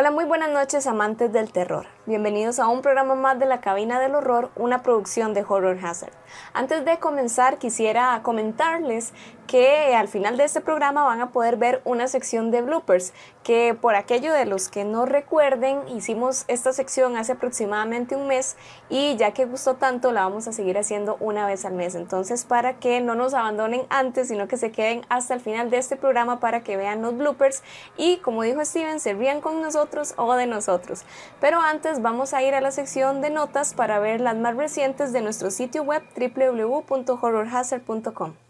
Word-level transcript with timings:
Hola, 0.00 0.12
muy 0.12 0.26
buenas 0.26 0.50
noches 0.50 0.86
amantes 0.86 1.32
del 1.32 1.50
terror. 1.50 1.86
Bienvenidos 2.06 2.60
a 2.60 2.68
un 2.68 2.82
programa 2.82 3.16
más 3.16 3.36
de 3.40 3.46
la 3.46 3.60
Cabina 3.60 3.98
del 3.98 4.14
Horror, 4.14 4.52
una 4.54 4.80
producción 4.80 5.34
de 5.34 5.40
Horror 5.40 5.76
Hazard. 5.84 6.12
Antes 6.52 6.84
de 6.84 7.00
comenzar, 7.00 7.58
quisiera 7.58 8.20
comentarles 8.22 9.12
que 9.48 9.96
al 9.96 10.06
final 10.06 10.36
de 10.36 10.44
este 10.44 10.60
programa 10.60 11.02
van 11.04 11.20
a 11.22 11.32
poder 11.32 11.56
ver 11.56 11.82
una 11.84 12.06
sección 12.06 12.52
de 12.52 12.62
bloopers, 12.62 13.12
que 13.42 13.74
por 13.74 13.96
aquello 13.96 14.32
de 14.34 14.44
los 14.44 14.68
que 14.68 14.84
no 14.84 15.06
recuerden, 15.06 15.88
hicimos 15.88 16.44
esta 16.48 16.74
sección 16.74 17.16
hace 17.16 17.32
aproximadamente 17.32 18.14
un 18.14 18.26
mes 18.28 18.58
y 18.90 19.16
ya 19.16 19.32
que 19.32 19.46
gustó 19.46 19.76
tanto, 19.76 20.12
la 20.12 20.24
vamos 20.24 20.46
a 20.46 20.52
seguir 20.52 20.76
haciendo 20.76 21.16
una 21.18 21.46
vez 21.46 21.64
al 21.64 21.72
mes. 21.72 21.94
Entonces, 21.94 22.44
para 22.44 22.78
que 22.78 23.00
no 23.00 23.14
nos 23.14 23.32
abandonen 23.32 23.86
antes, 23.88 24.28
sino 24.28 24.48
que 24.48 24.58
se 24.58 24.70
queden 24.70 25.00
hasta 25.08 25.32
el 25.32 25.40
final 25.40 25.70
de 25.70 25.78
este 25.78 25.96
programa 25.96 26.40
para 26.40 26.62
que 26.62 26.76
vean 26.76 27.00
los 27.00 27.16
bloopers 27.16 27.62
y, 27.96 28.18
como 28.18 28.42
dijo 28.42 28.62
Steven, 28.62 29.00
se 29.00 29.14
rían 29.14 29.40
con 29.40 29.62
nosotros 29.62 30.12
o 30.18 30.34
de 30.34 30.46
nosotros. 30.46 31.04
Pero 31.40 31.62
antes 31.62 32.02
vamos 32.02 32.34
a 32.34 32.42
ir 32.42 32.54
a 32.54 32.60
la 32.60 32.70
sección 32.70 33.22
de 33.22 33.30
notas 33.30 33.72
para 33.72 33.98
ver 33.98 34.20
las 34.20 34.36
más 34.36 34.56
recientes 34.56 35.14
de 35.14 35.22
nuestro 35.22 35.50
sitio 35.50 35.84
web 35.84 36.02
www.horrorhazard.com. 36.14 38.47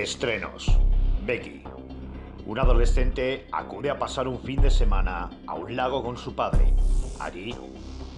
Estrenos. 0.00 0.78
Becky. 1.26 1.62
Un 2.46 2.58
adolescente 2.58 3.46
acude 3.52 3.90
a 3.90 3.98
pasar 3.98 4.26
un 4.26 4.40
fin 4.40 4.58
de 4.62 4.70
semana 4.70 5.28
a 5.46 5.54
un 5.54 5.76
lago 5.76 6.02
con 6.02 6.16
su 6.16 6.34
padre. 6.34 6.72
Allí 7.20 7.54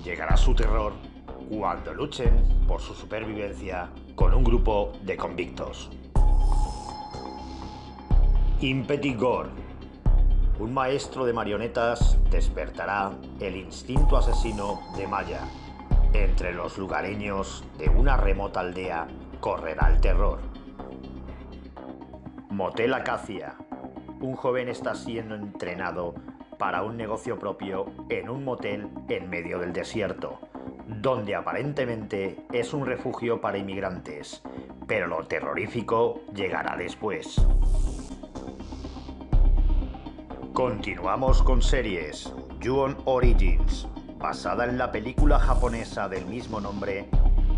llegará 0.04 0.36
su 0.36 0.54
terror 0.54 0.92
cuando 1.50 1.92
luchen 1.92 2.64
por 2.68 2.80
su 2.80 2.94
supervivencia 2.94 3.90
con 4.14 4.32
un 4.34 4.44
grupo 4.44 4.92
de 5.02 5.16
convictos. 5.16 5.90
Impetigor. 8.60 9.48
Un 10.60 10.72
maestro 10.72 11.24
de 11.24 11.32
marionetas 11.32 12.16
despertará 12.30 13.10
el 13.40 13.56
instinto 13.56 14.16
asesino 14.16 14.80
de 14.96 15.08
Maya. 15.08 15.40
Entre 16.12 16.54
los 16.54 16.78
lugareños 16.78 17.64
de 17.78 17.88
una 17.88 18.16
remota 18.16 18.60
aldea 18.60 19.08
correrá 19.40 19.90
el 19.92 20.00
terror. 20.00 20.53
Motel 22.54 22.94
Acacia. 22.94 23.56
Un 24.20 24.36
joven 24.36 24.68
está 24.68 24.94
siendo 24.94 25.34
entrenado 25.34 26.14
para 26.56 26.84
un 26.84 26.96
negocio 26.96 27.36
propio 27.36 27.86
en 28.10 28.30
un 28.30 28.44
motel 28.44 28.88
en 29.08 29.28
medio 29.28 29.58
del 29.58 29.72
desierto, 29.72 30.38
donde 30.86 31.34
aparentemente 31.34 32.46
es 32.52 32.72
un 32.72 32.86
refugio 32.86 33.40
para 33.40 33.58
inmigrantes, 33.58 34.40
pero 34.86 35.08
lo 35.08 35.26
terrorífico 35.26 36.20
llegará 36.32 36.76
después. 36.76 37.44
Continuamos 40.52 41.42
con 41.42 41.60
series. 41.60 42.32
Ju-on 42.62 42.96
Origins, 43.04 43.88
basada 44.16 44.66
en 44.66 44.78
la 44.78 44.92
película 44.92 45.40
japonesa 45.40 46.08
del 46.08 46.24
mismo 46.26 46.60
nombre, 46.60 47.06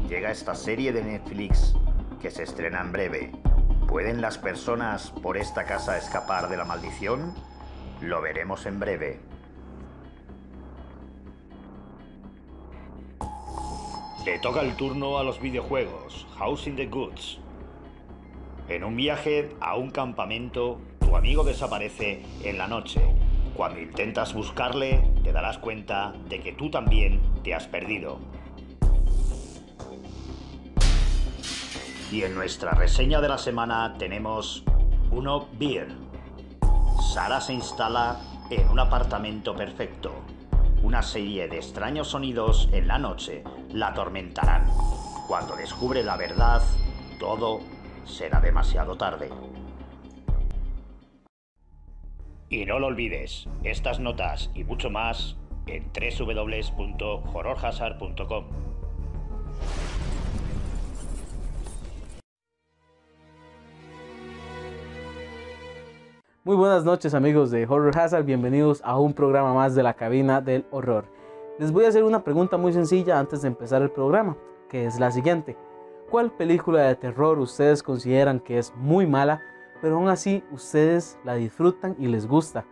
llega 0.09 0.31
esta 0.31 0.55
serie 0.55 0.91
de 0.91 1.05
Netflix 1.05 1.77
que 2.19 2.31
se 2.31 2.45
estrena 2.45 2.81
en 2.81 2.93
breve. 2.93 3.46
¿Pueden 3.89 4.21
las 4.21 4.37
personas 4.37 5.13
por 5.23 5.37
esta 5.37 5.65
casa 5.65 5.97
escapar 5.97 6.49
de 6.49 6.57
la 6.57 6.65
maldición? 6.65 7.33
Lo 8.01 8.21
veremos 8.21 8.67
en 8.67 8.81
breve. 8.81 9.21
Le 14.25 14.39
toca 14.41 14.63
el 14.63 14.75
turno 14.75 15.19
a 15.19 15.25
los 15.25 15.41
videojuegos, 15.41 16.27
House 16.37 16.67
in 16.67 16.75
the 16.75 16.87
Goods. 16.87 17.39
En 18.69 18.83
un 18.83 18.97
viaje 18.97 19.55
a 19.61 19.77
un 19.77 19.93
campamento, 19.93 20.81
tu 20.99 21.17
amigo 21.17 21.45
desaparece 21.45 22.25
en 22.43 22.59
la 22.59 22.67
noche. 22.67 23.01
Cuando 23.55 23.81
intentas 23.81 24.35
buscarle, 24.35 25.09
te 25.23 25.31
darás 25.31 25.59
cuenta 25.59 26.13
de 26.29 26.41
que 26.41 26.53
tú 26.53 26.71
también 26.71 27.21
te 27.45 27.55
has 27.55 27.69
perdido. 27.69 28.19
Y 32.13 32.23
en 32.23 32.35
nuestra 32.35 32.73
reseña 32.73 33.21
de 33.21 33.29
la 33.29 33.37
semana 33.37 33.95
tenemos 33.99 34.63
uno 35.11 35.49
Beer. 35.59 35.89
Sara 37.13 37.41
se 37.41 37.53
instala 37.53 38.21
en 38.49 38.69
un 38.69 38.79
apartamento 38.79 39.57
perfecto. 39.57 40.13
Una 40.85 41.03
serie 41.03 41.49
de 41.49 41.57
extraños 41.57 42.07
sonidos 42.09 42.69
en 42.73 42.87
la 42.87 42.99
noche 42.99 43.43
la 43.73 43.89
atormentarán. 43.89 44.71
Cuando 45.27 45.57
descubre 45.57 46.05
la 46.05 46.17
verdad, 46.17 46.63
todo 47.19 47.59
será 48.05 48.41
demasiado 48.41 48.97
tarde. 48.97 49.29
Y 52.49 52.65
no 52.67 52.79
lo 52.79 52.87
olvides, 52.87 53.49
estas 53.65 53.99
notas 53.99 54.53
y 54.55 54.63
mucho 54.63 54.91
más 54.91 55.37
en 55.67 55.91
www.horrorhazard.com. 55.93 58.45
Muy 66.47 66.55
buenas 66.55 66.85
noches 66.85 67.13
amigos 67.13 67.51
de 67.51 67.67
Horror 67.67 67.99
Hazard, 67.99 68.25
bienvenidos 68.25 68.81
a 68.85 69.01
un 69.01 69.15
programa 69.15 69.53
más 69.53 69.75
de 69.75 69.83
la 69.83 69.95
cabina 69.95 70.41
del 70.41 70.65
horror. 70.71 71.07
Les 71.59 71.73
voy 71.73 71.85
a 71.85 71.89
hacer 71.89 72.05
una 72.05 72.23
pregunta 72.23 72.57
muy 72.57 72.73
sencilla 72.73 73.19
antes 73.19 73.43
de 73.43 73.49
empezar 73.49 73.83
el 73.83 73.91
programa, 73.91 74.37
que 74.69 74.87
es 74.87 75.01
la 75.01 75.11
siguiente. 75.11 75.57
¿Cuál 76.09 76.31
película 76.31 76.83
de 76.83 76.95
terror 76.95 77.41
ustedes 77.41 77.83
consideran 77.83 78.39
que 78.39 78.59
es 78.59 78.73
muy 78.77 79.09
mala, 79.09 79.43
pero 79.83 79.97
aún 79.97 80.09
así 80.09 80.45
ustedes 80.53 81.19
la 81.25 81.35
disfrutan 81.35 81.97
y 81.99 82.07
les 82.07 82.29
gusta? 82.29 82.65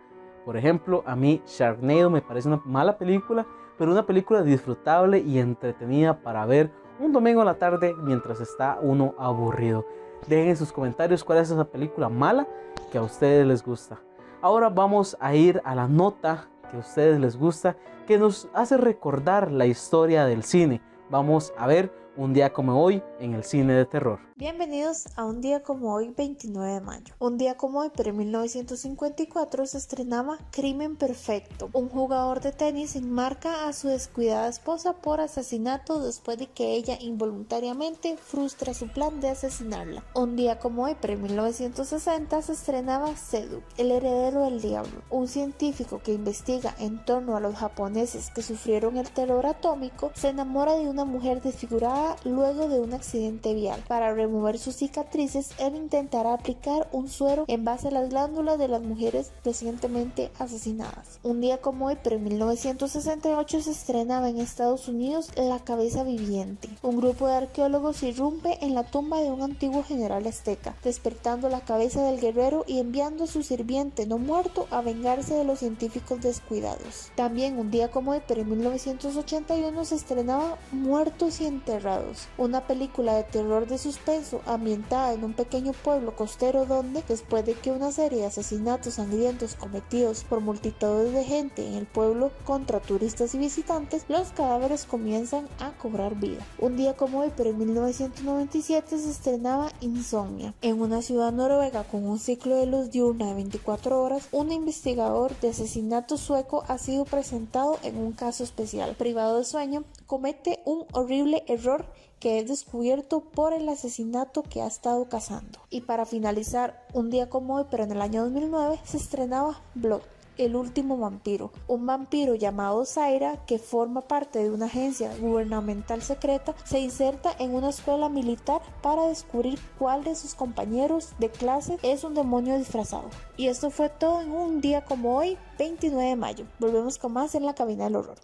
Por 0.45 0.55
ejemplo, 0.55 1.03
a 1.05 1.17
mí 1.17 1.41
Sharknado 1.45 2.09
me 2.09 2.21
parece 2.21 2.47
una 2.47 2.61
mala 2.63 2.97
película, 2.97 3.45
pero 3.77 3.91
una 3.91 4.05
película 4.05 4.41
disfrutable 4.41 5.19
y 5.19 5.37
entretenida 5.37 6.21
para 6.21 6.45
ver 6.45 6.71
un 6.99 7.11
domingo 7.11 7.41
a 7.41 7.45
la 7.45 7.55
tarde 7.55 7.95
mientras 7.97 8.39
está 8.39 8.77
uno 8.81 9.15
aburrido. 9.17 9.85
Dejen 10.27 10.49
en 10.49 10.57
sus 10.57 10.71
comentarios 10.71 11.23
cuál 11.23 11.39
es 11.39 11.51
esa 11.51 11.65
película 11.65 12.09
mala 12.09 12.47
que 12.91 12.97
a 12.97 13.03
ustedes 13.03 13.45
les 13.45 13.63
gusta. 13.63 13.99
Ahora 14.41 14.69
vamos 14.69 15.17
a 15.19 15.35
ir 15.35 15.61
a 15.65 15.75
la 15.75 15.87
nota 15.87 16.47
que 16.69 16.77
a 16.77 16.79
ustedes 16.79 17.19
les 17.19 17.37
gusta, 17.37 17.75
que 18.07 18.17
nos 18.17 18.47
hace 18.53 18.77
recordar 18.77 19.51
la 19.51 19.65
historia 19.65 20.25
del 20.25 20.43
cine. 20.43 20.81
Vamos 21.09 21.53
a 21.57 21.67
ver 21.67 21.91
un 22.17 22.33
día 22.33 22.53
como 22.53 22.81
hoy 22.81 23.01
en 23.19 23.33
el 23.33 23.43
cine 23.43 23.73
de 23.73 23.85
terror. 23.85 24.19
Bienvenidos 24.37 25.05
a 25.15 25.23
un 25.23 25.39
día 25.39 25.63
como 25.63 25.93
hoy, 25.93 26.13
29 26.15 26.73
de 26.73 26.81
mayo. 26.81 27.13
Un 27.19 27.37
día 27.37 27.55
como 27.55 27.79
hoy, 27.79 27.91
pero 27.95 28.09
en 28.09 28.17
1954 28.17 29.65
se 29.65 29.77
estrenaba 29.77 30.37
Crimen 30.51 30.97
Perfecto. 30.97 31.69
Un 31.73 31.87
jugador 31.89 32.41
de 32.41 32.51
tenis 32.51 32.95
enmarca 32.95 33.67
a 33.67 33.73
su 33.73 33.87
descuidada 33.87 34.49
esposa 34.49 34.93
por 34.93 35.21
asesinato 35.21 36.05
después 36.05 36.37
de 36.37 36.47
que 36.47 36.73
ella 36.73 36.97
involuntariamente 36.99 38.17
frustra 38.17 38.73
su 38.73 38.89
plan 38.89 39.21
de 39.21 39.29
asesinarla. 39.29 40.03
Un 40.13 40.35
día 40.35 40.59
como 40.59 40.83
hoy, 40.83 40.97
pero 40.99 41.13
en 41.13 41.23
1960 41.23 42.41
se 42.41 42.51
estrenaba 42.51 43.15
Sedu, 43.15 43.61
el 43.77 43.91
heredero 43.91 44.43
del 44.43 44.61
diablo. 44.61 45.01
Un 45.09 45.27
científico 45.27 46.01
que 46.03 46.13
investiga 46.13 46.75
en 46.79 47.03
torno 47.05 47.37
a 47.37 47.39
los 47.39 47.55
japoneses 47.55 48.31
que 48.31 48.41
sufrieron 48.41 48.97
el 48.97 49.09
terror 49.09 49.45
atómico 49.45 50.11
se 50.13 50.29
enamora 50.29 50.75
de 50.75 50.89
una 50.89 51.05
mujer 51.05 51.41
desfigurada 51.41 52.04
luego 52.23 52.67
de 52.67 52.79
un 52.79 52.93
accidente 52.93 53.53
vial. 53.53 53.83
Para 53.87 54.13
remover 54.13 54.59
sus 54.59 54.75
cicatrices, 54.75 55.51
él 55.59 55.75
intentará 55.75 56.33
aplicar 56.33 56.87
un 56.91 57.09
suero 57.09 57.45
en 57.47 57.65
base 57.65 57.87
a 57.87 57.91
las 57.91 58.09
glándulas 58.09 58.57
de 58.59 58.67
las 58.67 58.81
mujeres 58.81 59.31
recientemente 59.43 60.31
asesinadas. 60.39 61.19
Un 61.23 61.41
día 61.41 61.59
como 61.59 61.87
hoy, 61.87 61.97
pero 62.03 62.17
en 62.17 62.23
1968 62.23 63.61
se 63.61 63.71
estrenaba 63.71 64.29
en 64.29 64.39
Estados 64.39 64.87
Unidos 64.87 65.29
La 65.35 65.59
cabeza 65.59 66.03
viviente. 66.03 66.69
Un 66.81 66.97
grupo 66.97 67.27
de 67.27 67.35
arqueólogos 67.35 68.03
irrumpe 68.03 68.57
en 68.61 68.75
la 68.75 68.83
tumba 68.83 69.21
de 69.21 69.31
un 69.31 69.41
antiguo 69.41 69.83
general 69.83 70.27
azteca, 70.27 70.75
despertando 70.83 71.49
la 71.49 71.61
cabeza 71.61 72.03
del 72.03 72.19
guerrero 72.19 72.63
y 72.67 72.79
enviando 72.79 73.23
a 73.23 73.27
su 73.27 73.43
sirviente 73.43 74.05
no 74.05 74.17
muerto 74.17 74.67
a 74.71 74.81
vengarse 74.81 75.33
de 75.33 75.43
los 75.43 75.59
científicos 75.59 76.21
descuidados. 76.21 77.11
También 77.15 77.57
un 77.57 77.71
día 77.71 77.89
como 77.89 78.11
hoy, 78.11 78.21
pero 78.27 78.41
en 78.41 78.49
1981 78.49 79.85
se 79.85 79.95
estrenaba 79.95 80.57
Muertos 80.71 81.41
y 81.41 81.45
enterrados 81.45 81.94
Una 82.37 82.67
película 82.67 83.15
de 83.15 83.23
terror 83.23 83.67
de 83.67 83.77
suspenso 83.77 84.41
ambientada 84.45 85.13
en 85.13 85.23
un 85.23 85.33
pequeño 85.33 85.73
pueblo 85.73 86.15
costero 86.15 86.65
donde, 86.65 87.03
después 87.07 87.45
de 87.45 87.53
que 87.53 87.71
una 87.71 87.91
serie 87.91 88.19
de 88.19 88.25
asesinatos 88.25 88.95
sangrientos 88.95 89.55
cometidos 89.55 90.23
por 90.23 90.41
multitudes 90.41 91.13
de 91.13 91.23
gente 91.23 91.65
en 91.65 91.75
el 91.75 91.85
pueblo 91.85 92.31
contra 92.45 92.79
turistas 92.79 93.35
y 93.35 93.37
visitantes, 93.37 94.05
los 94.07 94.29
cadáveres 94.29 94.85
comienzan 94.85 95.47
a 95.59 95.71
cobrar 95.71 96.15
vida. 96.15 96.45
Un 96.59 96.75
día 96.75 96.95
como 96.95 97.19
hoy, 97.19 97.31
pero 97.35 97.49
en 97.49 97.59
1997 97.59 98.97
se 98.97 99.09
estrenaba 99.09 99.71
Insomnia. 99.81 100.53
En 100.61 100.81
una 100.81 101.01
ciudad 101.01 101.31
noruega 101.31 101.83
con 101.83 102.05
un 102.05 102.19
ciclo 102.19 102.55
de 102.55 102.65
luz 102.65 102.91
diurna 102.91 103.27
de 103.27 103.35
24 103.35 104.01
horas, 104.01 104.27
un 104.31 104.51
investigador 104.51 105.37
de 105.39 105.49
asesinato 105.49 106.17
sueco 106.17 106.63
ha 106.67 106.77
sido 106.77 107.05
presentado 107.05 107.79
en 107.83 107.97
un 107.97 108.11
caso 108.11 108.43
especial. 108.43 108.95
Privado 108.95 109.37
de 109.37 109.45
sueño, 109.45 109.83
comete 110.05 110.59
un 110.65 110.85
horrible 110.93 111.43
error 111.47 111.84
que 112.19 112.39
es 112.39 112.47
descubierto 112.47 113.21
por 113.21 113.53
el 113.53 113.67
asesinato 113.69 114.43
que 114.43 114.61
ha 114.61 114.67
estado 114.67 115.07
cazando. 115.09 115.59
Y 115.69 115.81
para 115.81 116.05
finalizar, 116.05 116.85
un 116.93 117.09
día 117.09 117.29
como 117.29 117.55
hoy, 117.55 117.65
pero 117.69 117.83
en 117.83 117.91
el 117.91 118.01
año 118.01 118.23
2009, 118.23 118.79
se 118.83 118.97
estrenaba 118.97 119.61
Blood, 119.75 120.01
el 120.37 120.55
último 120.55 120.97
vampiro, 120.97 121.51
un 121.67 121.85
vampiro 121.85 122.35
llamado 122.35 122.85
Zaira 122.85 123.45
que 123.45 123.59
forma 123.59 124.01
parte 124.01 124.39
de 124.39 124.51
una 124.51 124.65
agencia 124.65 125.15
gubernamental 125.17 126.01
secreta, 126.01 126.55
se 126.65 126.79
inserta 126.79 127.33
en 127.39 127.53
una 127.53 127.69
escuela 127.69 128.09
militar 128.09 128.61
para 128.81 129.07
descubrir 129.07 129.59
cuál 129.79 130.03
de 130.03 130.15
sus 130.15 130.35
compañeros 130.35 131.13
de 131.19 131.29
clase 131.29 131.77
es 131.83 132.03
un 132.03 132.15
demonio 132.15 132.57
disfrazado. 132.57 133.09
Y 133.37 133.47
esto 133.47 133.69
fue 133.69 133.89
todo 133.89 134.21
en 134.21 134.31
un 134.31 134.61
día 134.61 134.83
como 134.83 135.17
hoy, 135.17 135.37
29 135.57 136.09
de 136.09 136.15
mayo. 136.15 136.45
Volvemos 136.59 136.97
con 136.97 137.13
más 137.13 137.35
en 137.35 137.45
la 137.45 137.55
cabina 137.55 137.85
del 137.85 137.95
horror. 137.95 138.17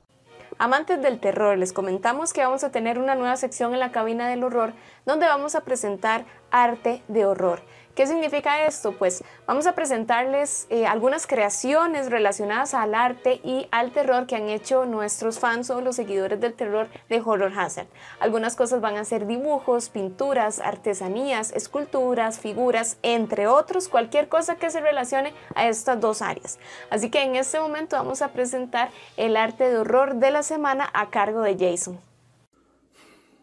Amantes 0.61 1.01
del 1.01 1.19
terror, 1.19 1.57
les 1.57 1.73
comentamos 1.73 2.33
que 2.33 2.43
vamos 2.43 2.63
a 2.63 2.69
tener 2.69 2.99
una 2.99 3.15
nueva 3.15 3.35
sección 3.35 3.73
en 3.73 3.79
la 3.79 3.91
cabina 3.91 4.29
del 4.29 4.43
horror 4.43 4.73
donde 5.07 5.25
vamos 5.25 5.55
a 5.55 5.61
presentar 5.61 6.25
arte 6.51 7.01
de 7.07 7.25
horror. 7.25 7.63
¿Qué 7.95 8.07
significa 8.07 8.65
esto? 8.65 8.93
Pues 8.93 9.21
vamos 9.45 9.67
a 9.67 9.75
presentarles 9.75 10.65
eh, 10.69 10.85
algunas 10.85 11.27
creaciones 11.27 12.09
relacionadas 12.09 12.73
al 12.73 12.95
arte 12.95 13.41
y 13.43 13.67
al 13.71 13.91
terror 13.91 14.27
que 14.27 14.37
han 14.37 14.47
hecho 14.47 14.85
nuestros 14.85 15.39
fans 15.39 15.69
o 15.69 15.81
los 15.81 15.97
seguidores 15.97 16.39
del 16.39 16.53
terror 16.53 16.87
de 17.09 17.19
Horror 17.19 17.51
Hazard. 17.53 17.87
Algunas 18.21 18.55
cosas 18.55 18.79
van 18.79 18.95
a 18.95 19.03
ser 19.03 19.27
dibujos, 19.27 19.89
pinturas, 19.89 20.61
artesanías, 20.61 21.51
esculturas, 21.51 22.39
figuras, 22.39 22.97
entre 23.03 23.47
otros, 23.47 23.89
cualquier 23.89 24.29
cosa 24.29 24.55
que 24.55 24.69
se 24.69 24.79
relacione 24.79 25.33
a 25.55 25.67
estas 25.67 25.99
dos 25.99 26.21
áreas. 26.21 26.59
Así 26.89 27.09
que 27.09 27.23
en 27.23 27.35
este 27.35 27.59
momento 27.59 27.97
vamos 27.97 28.21
a 28.21 28.29
presentar 28.29 28.89
el 29.17 29.35
arte 29.35 29.69
de 29.69 29.77
horror 29.77 30.15
de 30.15 30.31
la 30.31 30.43
semana 30.43 30.89
a 30.93 31.09
cargo 31.09 31.41
de 31.41 31.57
Jason. 31.59 31.99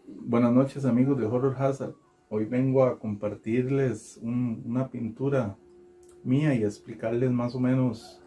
Buenas 0.07 0.53
noches 0.53 0.87
amigos 0.87 1.19
de 1.19 1.27
Horror 1.27 1.55
Hazard. 1.59 2.08
Hoy 2.31 2.45
vengo 2.45 2.85
a 2.85 2.99
compartirles 2.99 4.21
una 4.23 4.89
pintura 4.91 5.57
mía 6.25 6.55
y 6.55 6.63
explicarles 6.63 7.31
más 7.31 7.55
o 7.55 7.61
menos 7.61 8.23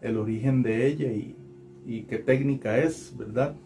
el 0.00 0.16
origen 0.16 0.62
de 0.62 0.86
ella 0.86 1.10
y, 1.10 2.04
qué 2.04 2.18
técnica 2.18 2.78
es, 2.78 3.12
¿verdad? 3.16 3.56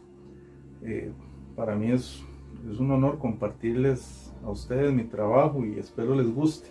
Eh, 0.81 1.13
para 1.55 1.77
mí 1.77 1.93
es, 1.93 2.25
es 2.73 2.79
un 2.79 2.91
honor 2.91 3.19
compartirles 3.19 4.33
a 4.43 4.51
ustedes 4.51 4.95
mi 4.95 5.05
trabajo 5.05 5.63
y 5.67 5.79
espero 5.79 6.15
les 6.15 6.35
guste. 6.35 6.69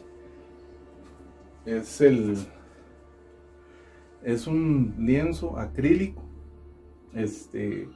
Es 1.68 2.02
el 2.02 2.36
es 4.24 4.48
un 4.48 4.96
lienzo 4.98 5.60
acrílico, 5.60 6.24
este, 7.14 7.88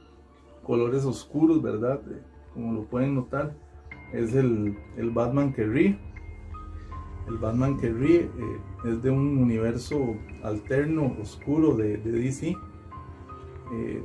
colores 0.62 1.04
oscuros, 1.04 1.60
¿verdad? 1.60 2.00
Como 2.54 2.72
lo 2.72 2.84
pueden 2.84 3.16
notar 3.16 3.52
es 4.12 4.34
el, 4.34 4.76
Batman 5.12 5.52
que 5.52 5.64
ríe. 5.64 5.98
El 7.28 7.38
Batman 7.38 7.78
que 7.78 7.90
ríe 7.90 8.22
eh, 8.22 8.60
es 8.86 9.02
de 9.02 9.10
un 9.10 9.38
universo 9.38 10.16
alterno, 10.42 11.16
oscuro 11.20 11.74
de, 11.76 11.96
DC. 11.96 12.56
Eh, 13.72 14.02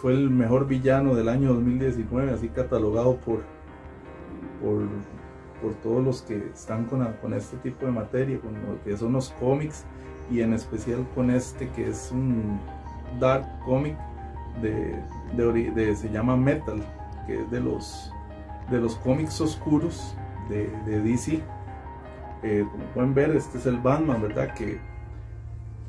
fue 0.00 0.12
el 0.12 0.30
mejor 0.30 0.66
villano 0.66 1.14
del 1.14 1.28
año 1.28 1.54
2019, 1.54 2.30
así 2.32 2.48
catalogado 2.48 3.16
por, 3.16 3.40
por, 4.60 4.86
todos 5.82 6.04
los 6.04 6.22
que 6.22 6.36
están 6.52 6.84
con, 6.84 7.04
con, 7.20 7.32
este 7.32 7.56
tipo 7.58 7.86
de 7.86 7.92
materia, 7.92 8.38
con 8.38 8.52
lo 8.52 8.82
que 8.84 8.96
son 8.96 9.14
los 9.14 9.30
cómics 9.40 9.84
y 10.30 10.42
en 10.42 10.52
especial 10.52 11.06
con 11.14 11.30
este 11.30 11.68
que 11.70 11.88
es 11.88 12.10
un 12.12 12.60
dark 13.18 13.46
comic 13.64 13.96
de, 14.60 15.02
de 15.72 15.96
se 15.96 16.10
llama 16.10 16.36
Metal, 16.36 16.82
que 17.26 17.40
es 17.40 17.50
de 17.50 17.60
los 17.60 18.12
de 18.70 18.80
los 18.80 18.96
cómics 18.96 19.40
oscuros 19.40 20.14
de, 20.48 20.68
DC. 21.00 21.40
Eh, 22.42 22.66
como 22.70 22.84
pueden 22.94 23.14
ver, 23.14 23.30
este 23.36 23.58
es 23.58 23.66
el 23.66 23.78
Batman, 23.78 24.22
¿verdad? 24.22 24.54
Que 24.54 24.78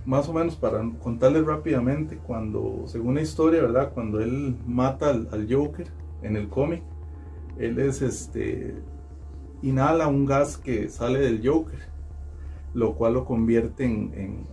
más 0.05 0.29
o 0.29 0.33
menos 0.33 0.55
para 0.55 0.81
contarles 1.03 1.45
rápidamente, 1.45 2.17
cuando, 2.17 2.83
según 2.87 3.15
la 3.15 3.21
historia, 3.21 3.61
¿verdad? 3.61 3.91
Cuando 3.93 4.21
él 4.21 4.55
mata 4.65 5.09
al, 5.09 5.47
Joker 5.49 5.87
en 6.21 6.37
el 6.37 6.47
cómic, 6.47 6.81
él 7.57 7.77
es 7.79 8.01
este, 8.01 8.75
inhala 9.61 10.07
un 10.07 10.25
gas 10.25 10.57
que 10.57 10.87
sale 10.89 11.19
del 11.19 11.45
Joker, 11.45 11.79
lo 12.73 12.95
cual 12.95 13.15
lo 13.15 13.25
convierte 13.25 13.83
en, 13.83 14.45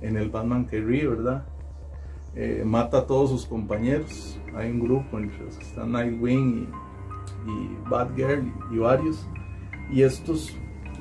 en, 0.00 0.16
el 0.16 0.30
Batman 0.30 0.66
que 0.66 0.80
ríe, 0.80 1.08
¿verdad? 1.08 1.44
Eh, 2.36 2.62
mata 2.64 2.98
a 2.98 3.06
todos 3.06 3.30
sus 3.30 3.46
compañeros. 3.46 4.38
Hay 4.54 4.70
un 4.70 4.80
grupo 4.80 5.18
entre 5.18 5.44
los 5.44 5.56
que 5.56 5.64
están 5.64 5.92
Nightwing 5.92 6.68
y 6.68 6.83
y 7.46 7.88
Batgirl 7.88 8.52
y, 8.70 8.78
varios. 8.78 9.26
Y 9.90 10.02
estos, 10.02 10.56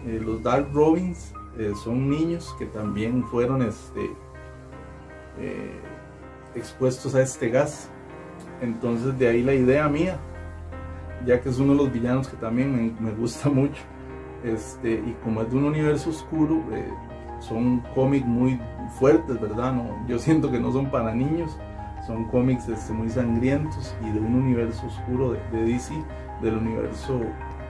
eh, 0.05 0.21
los 0.23 0.43
Dark 0.43 0.69
Robins, 0.73 1.33
eh, 1.57 1.71
son 1.83 2.09
niños 2.09 2.55
que 2.57 2.65
también 2.65 3.23
fueron 3.25 3.61
este, 3.61 4.11
eh, 5.39 5.79
expuestos 6.55 7.15
a 7.15 7.21
este 7.21 7.49
gas. 7.49 7.89
Entonces 8.61 9.17
de 9.17 9.27
ahí 9.27 9.43
la 9.43 9.53
idea 9.53 9.87
mía, 9.87 10.19
ya 11.25 11.41
que 11.41 11.49
es 11.49 11.59
uno 11.59 11.73
de 11.73 11.79
los 11.79 11.93
villanos 11.93 12.27
que 12.27 12.37
también 12.37 12.95
me, 12.99 13.11
gusta 13.11 13.49
mucho. 13.49 13.81
Este, 14.43 14.93
y 14.93 15.15
como 15.23 15.41
es 15.41 15.49
de 15.49 15.57
un 15.57 15.65
universo 15.65 16.09
oscuro, 16.09 16.61
son 17.39 17.81
cómics 17.95 18.25
muy 18.25 18.59
fuertes, 18.99 19.39
¿verdad? 19.39 19.73
No, 19.73 20.05
yo 20.07 20.19
siento 20.19 20.51
que 20.51 20.59
no 20.59 20.71
son 20.71 20.91
para 20.91 21.13
niños, 21.13 21.57
son 22.05 22.25
cómics 22.25 22.67
este, 22.67 22.91
muy 22.91 23.09
sangrientos 23.09 23.95
y 24.01 24.11
de 24.11 24.19
un 24.19 24.35
universo 24.35 24.85
oscuro 24.87 25.31
de 25.31 25.63
DC 25.63 25.93
del 26.43 26.57
universo 26.57 27.21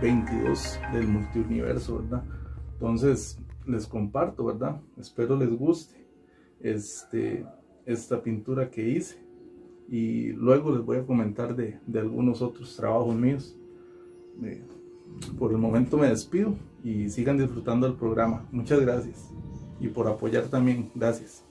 22 0.01 0.79
del 0.91 1.07
multiuniverso, 1.07 1.99
¿verdad? 1.99 2.23
Entonces, 2.73 3.39
les 3.65 3.87
comparto, 3.87 4.45
¿verdad? 4.45 4.81
Espero 4.99 5.37
les 5.37 5.49
guste 5.49 6.05
este, 6.59 7.45
esta 7.85 8.21
pintura 8.21 8.69
que 8.69 8.89
hice 8.89 9.23
y 9.89 10.29
luego 10.33 10.75
les 10.75 10.83
voy 10.83 10.97
a 10.97 11.05
comentar 11.05 11.55
de, 11.55 11.79
algunos 11.93 12.41
otros 12.41 12.75
trabajos 12.75 13.15
míos. 13.15 13.55
Por 15.37 15.51
el 15.51 15.57
momento 15.57 15.97
me 15.97 16.09
despido 16.09 16.55
y 16.83 17.09
sigan 17.09 17.37
disfrutando 17.37 17.87
del 17.87 17.95
programa. 17.95 18.47
Muchas 18.51 18.81
gracias 18.81 19.29
y 19.79 19.87
por 19.87 20.07
apoyar 20.07 20.47
también. 20.47 20.89
Gracias. 20.95 21.42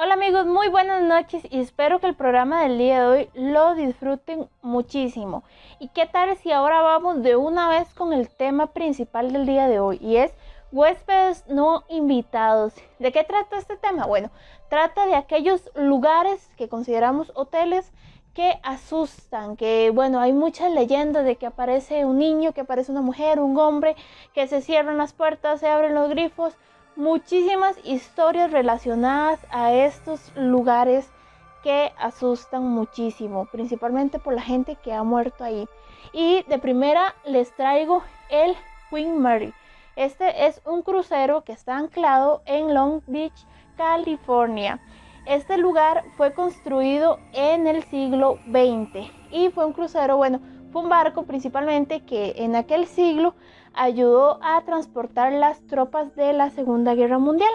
Hola 0.00 0.14
amigos, 0.14 0.46
muy 0.46 0.68
buenas 0.68 1.02
noches 1.02 1.42
y 1.50 1.58
espero 1.58 1.98
que 1.98 2.06
el 2.06 2.14
programa 2.14 2.62
del 2.62 2.78
día 2.78 3.00
de 3.00 3.06
hoy 3.08 3.30
lo 3.34 3.74
disfruten 3.74 4.48
muchísimo. 4.62 5.42
¿Y 5.80 5.88
qué 5.88 6.06
tal 6.06 6.36
si 6.36 6.52
ahora 6.52 6.82
vamos 6.82 7.20
de 7.24 7.34
una 7.34 7.68
vez 7.68 7.92
con 7.94 8.12
el 8.12 8.28
tema 8.28 8.68
principal 8.68 9.32
del 9.32 9.44
día 9.44 9.66
de 9.66 9.80
hoy 9.80 9.98
y 10.00 10.18
es 10.18 10.32
huéspedes 10.70 11.44
no 11.48 11.82
invitados? 11.88 12.74
¿De 13.00 13.10
qué 13.10 13.24
trata 13.24 13.58
este 13.58 13.76
tema? 13.76 14.06
Bueno, 14.06 14.30
trata 14.70 15.04
de 15.04 15.16
aquellos 15.16 15.68
lugares 15.74 16.48
que 16.56 16.68
consideramos 16.68 17.32
hoteles 17.34 17.90
que 18.34 18.60
asustan, 18.62 19.56
que 19.56 19.90
bueno, 19.90 20.20
hay 20.20 20.32
muchas 20.32 20.70
leyendas 20.70 21.24
de 21.24 21.34
que 21.34 21.46
aparece 21.46 22.04
un 22.04 22.18
niño, 22.18 22.52
que 22.52 22.60
aparece 22.60 22.92
una 22.92 23.02
mujer, 23.02 23.40
un 23.40 23.58
hombre, 23.58 23.96
que 24.32 24.46
se 24.46 24.60
cierran 24.60 24.96
las 24.96 25.12
puertas, 25.12 25.58
se 25.58 25.66
abren 25.66 25.96
los 25.96 26.08
grifos 26.08 26.56
muchísimas 26.98 27.76
historias 27.84 28.50
relacionadas 28.50 29.38
a 29.52 29.72
estos 29.72 30.32
lugares 30.34 31.08
que 31.62 31.92
asustan 31.96 32.64
muchísimo, 32.64 33.46
principalmente 33.46 34.18
por 34.18 34.34
la 34.34 34.42
gente 34.42 34.74
que 34.74 34.92
ha 34.92 35.04
muerto 35.04 35.44
ahí. 35.44 35.68
Y 36.12 36.42
de 36.48 36.58
primera 36.58 37.14
les 37.24 37.54
traigo 37.54 38.02
el 38.30 38.56
Queen 38.90 39.16
Mary. 39.16 39.54
Este 39.94 40.46
es 40.46 40.60
un 40.66 40.82
crucero 40.82 41.44
que 41.44 41.52
está 41.52 41.76
anclado 41.76 42.42
en 42.46 42.74
Long 42.74 43.00
Beach, 43.06 43.46
California. 43.76 44.80
Este 45.24 45.56
lugar 45.56 46.02
fue 46.16 46.34
construido 46.34 47.20
en 47.32 47.68
el 47.68 47.84
siglo 47.84 48.40
XX 48.46 49.08
y 49.30 49.50
fue 49.50 49.66
un 49.66 49.72
crucero, 49.72 50.16
bueno, 50.16 50.40
fue 50.72 50.82
un 50.82 50.88
barco 50.88 51.22
principalmente 51.22 52.00
que 52.00 52.34
en 52.38 52.56
aquel 52.56 52.86
siglo 52.86 53.34
ayudó 53.74 54.38
a 54.42 54.60
transportar 54.64 55.32
las 55.32 55.60
tropas 55.66 56.14
de 56.16 56.32
la 56.32 56.50
Segunda 56.50 56.94
Guerra 56.94 57.18
Mundial. 57.18 57.50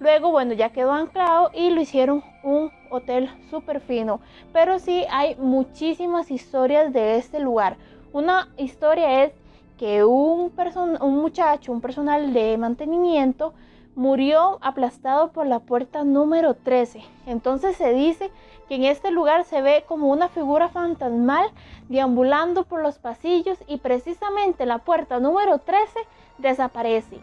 Luego, 0.00 0.30
bueno, 0.30 0.54
ya 0.54 0.70
quedó 0.70 0.92
anclado 0.92 1.50
y 1.52 1.70
lo 1.70 1.80
hicieron 1.80 2.22
un 2.42 2.70
hotel 2.90 3.28
súper 3.50 3.80
fino. 3.80 4.20
Pero 4.52 4.78
sí 4.78 5.04
hay 5.10 5.36
muchísimas 5.36 6.30
historias 6.30 6.92
de 6.92 7.16
este 7.16 7.38
lugar. 7.38 7.76
Una 8.12 8.48
historia 8.56 9.24
es 9.24 9.32
que 9.78 10.04
un, 10.04 10.52
un 11.00 11.16
muchacho, 11.16 11.72
un 11.72 11.80
personal 11.80 12.32
de 12.32 12.56
mantenimiento, 12.56 13.52
murió 13.94 14.58
aplastado 14.60 15.32
por 15.32 15.46
la 15.46 15.58
puerta 15.58 16.04
número 16.04 16.54
13. 16.54 17.02
Entonces 17.26 17.76
se 17.76 17.92
dice 17.92 18.30
que 18.68 18.76
en 18.76 18.84
este 18.84 19.10
lugar 19.10 19.44
se 19.44 19.62
ve 19.62 19.84
como 19.86 20.08
una 20.08 20.28
figura 20.28 20.68
fantasmal 20.68 21.50
deambulando 21.88 22.64
por 22.64 22.82
los 22.82 22.98
pasillos 22.98 23.58
y 23.66 23.78
precisamente 23.78 24.66
la 24.66 24.78
puerta 24.78 25.18
número 25.18 25.58
13 25.58 25.98
desaparece. 26.38 27.18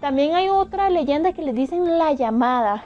También 0.00 0.34
hay 0.34 0.48
otra 0.48 0.90
leyenda 0.90 1.32
que 1.32 1.42
le 1.42 1.52
dicen 1.52 1.98
la 1.98 2.12
llamada. 2.12 2.84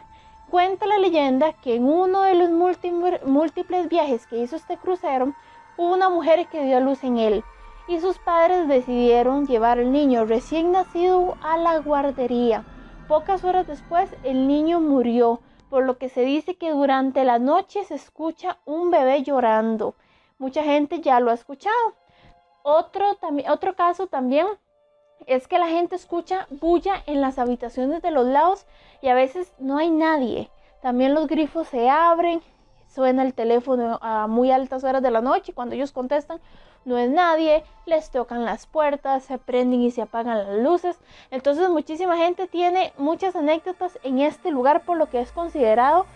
Cuenta 0.50 0.86
la 0.86 0.98
leyenda 0.98 1.52
que 1.52 1.74
en 1.74 1.84
uno 1.84 2.22
de 2.22 2.34
los 2.34 2.50
múltiples 2.50 3.88
viajes 3.88 4.26
que 4.26 4.38
hizo 4.38 4.56
este 4.56 4.76
crucero, 4.76 5.34
hubo 5.76 5.92
una 5.92 6.08
mujer 6.08 6.46
que 6.48 6.64
dio 6.64 6.76
a 6.76 6.80
luz 6.80 7.02
en 7.04 7.18
él 7.18 7.44
y 7.88 8.00
sus 8.00 8.18
padres 8.18 8.66
decidieron 8.66 9.46
llevar 9.46 9.78
al 9.78 9.92
niño 9.92 10.24
recién 10.24 10.72
nacido 10.72 11.36
a 11.42 11.56
la 11.56 11.78
guardería. 11.78 12.64
Pocas 13.08 13.44
horas 13.44 13.68
después 13.68 14.10
el 14.25 14.48
niño 14.48 14.80
murió, 14.80 15.40
por 15.70 15.84
lo 15.84 15.96
que 15.96 16.08
se 16.08 16.22
dice 16.22 16.56
que 16.56 16.72
durante 16.72 17.22
la 17.22 17.38
noche 17.38 17.84
se 17.84 17.94
escucha 17.94 18.58
un 18.64 18.90
bebé 18.90 19.22
llorando. 19.22 19.94
Mucha 20.38 20.64
gente 20.64 21.00
ya 21.00 21.20
lo 21.20 21.30
ha 21.30 21.34
escuchado. 21.34 21.94
Otro, 22.64 23.06
otro 23.48 23.76
caso 23.76 24.08
también 24.08 24.48
es 25.28 25.46
que 25.46 25.60
la 25.60 25.68
gente 25.68 25.94
escucha 25.94 26.48
bulla 26.50 26.96
en 27.06 27.20
las 27.20 27.38
habitaciones 27.38 28.02
de 28.02 28.10
los 28.10 28.26
lados 28.26 28.66
y 29.00 29.08
a 29.08 29.14
veces 29.14 29.54
no 29.60 29.78
hay 29.78 29.90
nadie. 29.90 30.50
También 30.82 31.14
los 31.14 31.28
grifos 31.28 31.68
se 31.68 31.88
abren, 31.88 32.42
suena 32.88 33.22
el 33.22 33.34
teléfono 33.34 34.00
a 34.02 34.26
muy 34.26 34.50
altas 34.50 34.82
horas 34.82 35.02
de 35.02 35.12
la 35.12 35.20
noche 35.20 35.52
cuando 35.52 35.76
ellos 35.76 35.92
contestan 35.92 36.40
no 36.86 36.96
es 36.96 37.10
nadie, 37.10 37.64
les 37.84 38.10
tocan 38.10 38.44
las 38.44 38.66
puertas, 38.66 39.24
se 39.24 39.38
prenden 39.38 39.82
y 39.82 39.90
se 39.90 40.02
apagan 40.02 40.38
las 40.38 40.58
luces. 40.58 40.96
Entonces 41.30 41.68
muchísima 41.68 42.16
gente 42.16 42.46
tiene 42.46 42.92
muchas 42.96 43.36
anécdotas 43.36 43.98
en 44.02 44.20
este 44.20 44.50
lugar 44.50 44.84
por 44.84 44.96
lo 44.96 45.10
que 45.10 45.20
es 45.20 45.32
considerado 45.32 46.06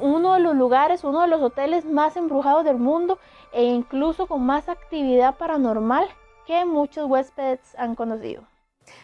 uno 0.00 0.34
de 0.34 0.40
los 0.40 0.56
lugares, 0.56 1.04
uno 1.04 1.22
de 1.22 1.28
los 1.28 1.40
hoteles 1.40 1.84
más 1.84 2.16
embrujados 2.16 2.64
del 2.64 2.76
mundo 2.76 3.18
e 3.52 3.64
incluso 3.64 4.26
con 4.26 4.44
más 4.44 4.68
actividad 4.68 5.36
paranormal 5.36 6.08
que 6.46 6.64
muchos 6.64 7.08
huéspedes 7.08 7.60
han 7.78 7.94
conocido. 7.94 8.42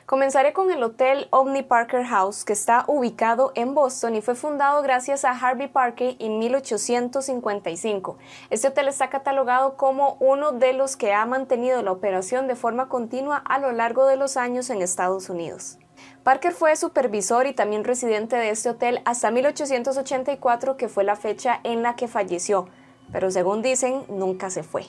Comenzaré 0.07 0.53
con 0.53 0.71
el 0.71 0.83
Hotel 0.83 1.29
Omni 1.31 1.63
Parker 1.63 2.05
House, 2.05 2.45
que 2.45 2.53
está 2.53 2.85
ubicado 2.87 3.53
en 3.55 3.75
Boston 3.75 4.15
y 4.15 4.21
fue 4.21 4.35
fundado 4.35 4.83
gracias 4.83 5.25
a 5.25 5.31
Harvey 5.31 5.69
Parker 5.69 6.17
en 6.19 6.39
1855. 6.39 8.19
Este 8.51 8.69
hotel 8.69 8.89
está 8.89 9.11
catalogado 9.11 9.77
como 9.77 10.17
uno 10.21 10.53
de 10.53 10.73
los 10.73 10.97
que 10.97 11.13
ha 11.13 11.25
mantenido 11.25 11.83
la 11.83 11.93
operación 11.93 12.47
de 12.47 12.57
forma 12.57 12.89
continua 12.89 13.39
a 13.39 13.59
lo 13.59 13.73
largo 13.73 14.07
de 14.07 14.17
los 14.17 14.37
años 14.37 14.71
en 14.71 14.83
Estados 14.83 15.31
Unidos. 15.31 15.79
Parker 16.25 16.53
fue 16.53 16.77
supervisor 16.77 17.47
y 17.47 17.53
también 17.53 17.85
residente 17.85 18.37
de 18.37 18.51
este 18.51 18.71
hotel 18.71 19.01
hasta 19.05 19.31
1884, 19.31 20.77
que 20.77 20.89
fue 20.89 21.05
la 21.05 21.17
fecha 21.17 21.61
en 21.65 21.83
la 21.83 21.97
que 21.97 22.09
falleció, 22.09 22.69
pero 23.13 23.31
según 23.31 23.63
dicen, 23.63 24.05
nunca 24.09 24.51
se 24.51 24.63
fue. 24.63 24.87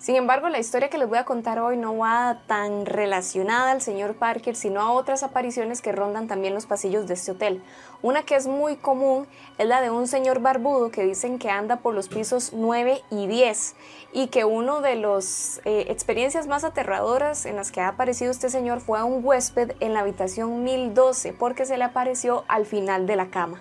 Sin 0.00 0.16
embargo, 0.16 0.48
la 0.48 0.58
historia 0.58 0.88
que 0.88 0.96
les 0.96 1.06
voy 1.06 1.18
a 1.18 1.26
contar 1.26 1.58
hoy 1.58 1.76
no 1.76 1.98
va 1.98 2.40
tan 2.46 2.86
relacionada 2.86 3.70
al 3.70 3.82
señor 3.82 4.14
Parker, 4.14 4.56
sino 4.56 4.80
a 4.80 4.92
otras 4.92 5.22
apariciones 5.22 5.82
que 5.82 5.92
rondan 5.92 6.26
también 6.26 6.54
los 6.54 6.64
pasillos 6.64 7.06
de 7.06 7.12
este 7.12 7.32
hotel. 7.32 7.62
Una 8.00 8.22
que 8.22 8.34
es 8.34 8.46
muy 8.46 8.76
común 8.76 9.26
es 9.58 9.66
la 9.66 9.82
de 9.82 9.90
un 9.90 10.06
señor 10.06 10.40
barbudo 10.40 10.90
que 10.90 11.04
dicen 11.04 11.38
que 11.38 11.50
anda 11.50 11.80
por 11.80 11.94
los 11.94 12.08
pisos 12.08 12.54
9 12.54 13.02
y 13.10 13.26
10 13.26 13.76
y 14.14 14.28
que 14.28 14.46
una 14.46 14.80
de 14.80 14.96
las 14.96 15.60
eh, 15.66 15.84
experiencias 15.88 16.46
más 16.46 16.64
aterradoras 16.64 17.44
en 17.44 17.56
las 17.56 17.70
que 17.70 17.82
ha 17.82 17.88
aparecido 17.88 18.30
este 18.30 18.48
señor 18.48 18.80
fue 18.80 18.98
a 18.98 19.04
un 19.04 19.22
huésped 19.22 19.72
en 19.80 19.92
la 19.92 20.00
habitación 20.00 20.64
1012 20.64 21.34
porque 21.34 21.66
se 21.66 21.76
le 21.76 21.84
apareció 21.84 22.46
al 22.48 22.64
final 22.64 23.06
de 23.06 23.16
la 23.16 23.28
cama. 23.28 23.60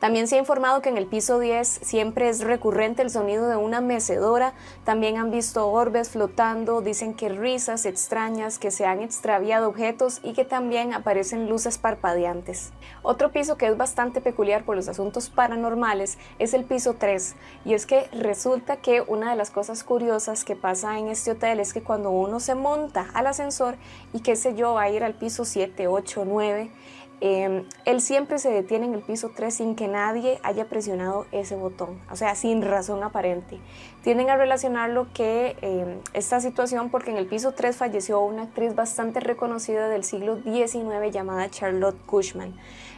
También 0.00 0.28
se 0.28 0.36
ha 0.36 0.38
informado 0.38 0.80
que 0.80 0.88
en 0.88 0.96
el 0.96 1.06
piso 1.06 1.38
10 1.38 1.68
siempre 1.82 2.30
es 2.30 2.40
recurrente 2.40 3.02
el 3.02 3.10
sonido 3.10 3.48
de 3.48 3.56
una 3.56 3.82
mecedora. 3.82 4.54
También 4.82 5.18
han 5.18 5.30
visto 5.30 5.68
orbes 5.68 6.08
flotando, 6.08 6.80
dicen 6.80 7.12
que 7.12 7.28
risas 7.28 7.84
extrañas, 7.84 8.58
que 8.58 8.70
se 8.70 8.86
han 8.86 9.02
extraviado 9.02 9.68
objetos 9.68 10.20
y 10.22 10.32
que 10.32 10.46
también 10.46 10.94
aparecen 10.94 11.50
luces 11.50 11.76
parpadeantes. 11.76 12.72
Otro 13.02 13.30
piso 13.30 13.58
que 13.58 13.66
es 13.66 13.76
bastante 13.76 14.22
peculiar 14.22 14.64
por 14.64 14.74
los 14.74 14.88
asuntos 14.88 15.28
paranormales 15.28 16.16
es 16.38 16.54
el 16.54 16.64
piso 16.64 16.94
3. 16.98 17.36
Y 17.66 17.74
es 17.74 17.84
que 17.84 18.08
resulta 18.12 18.78
que 18.78 19.02
una 19.02 19.28
de 19.28 19.36
las 19.36 19.50
cosas 19.50 19.84
curiosas 19.84 20.46
que 20.46 20.56
pasa 20.56 20.98
en 20.98 21.08
este 21.08 21.32
hotel 21.32 21.60
es 21.60 21.74
que 21.74 21.82
cuando 21.82 22.10
uno 22.10 22.40
se 22.40 22.54
monta 22.54 23.10
al 23.12 23.26
ascensor 23.26 23.76
y 24.14 24.20
qué 24.20 24.34
sé 24.34 24.54
yo, 24.54 24.72
va 24.74 24.82
a 24.82 24.90
ir 24.90 25.04
al 25.04 25.12
piso 25.12 25.44
7, 25.44 25.88
8, 25.88 26.24
9, 26.26 26.70
Em, 27.22 27.64
él 27.84 28.00
siempre 28.00 28.38
se 28.38 28.50
detiene 28.50 28.86
en 28.86 28.94
el 28.94 29.02
piso 29.02 29.30
3 29.34 29.52
sin 29.52 29.76
que 29.76 29.88
nadie 29.88 30.40
haya 30.42 30.64
presionado 30.66 31.26
ese 31.32 31.54
botón, 31.54 32.00
o 32.10 32.16
sea, 32.16 32.34
sin 32.34 32.62
razón 32.62 33.02
aparente. 33.02 33.58
Tienen 34.02 34.30
a 34.30 34.36
relacionarlo 34.36 35.06
que 35.12 35.56
em, 35.60 35.98
esta 36.14 36.40
situación 36.40 36.90
porque 36.90 37.10
en 37.10 37.18
el 37.18 37.26
piso 37.26 37.52
3 37.52 37.76
falleció 37.76 38.20
una 38.20 38.44
actriz 38.44 38.74
bastante 38.74 39.20
reconocida 39.20 39.88
del 39.88 40.04
siglo 40.04 40.40
XIX 40.42 41.12
llamada 41.12 41.50
Charlotte 41.50 42.00
Cushman. 42.06 42.54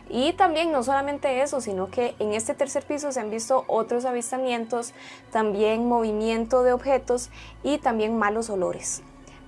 Y 0.08 0.34
también 0.34 0.70
no 0.70 0.82
solamente 0.82 1.42
eso, 1.42 1.60
sino 1.60 1.90
que 1.90 2.14
en 2.18 2.32
este 2.32 2.54
tercer 2.54 2.84
piso 2.84 3.10
se 3.10 3.18
han 3.18 3.30
visto 3.30 3.64
otros 3.66 4.04
avistamientos, 4.04 4.92
también 5.32 5.88
movimiento 5.88 6.62
de 6.62 6.72
objetos 6.72 7.30
y 7.62 7.78
también 7.78 8.18
malos 8.18 8.50
olores. 8.50 9.02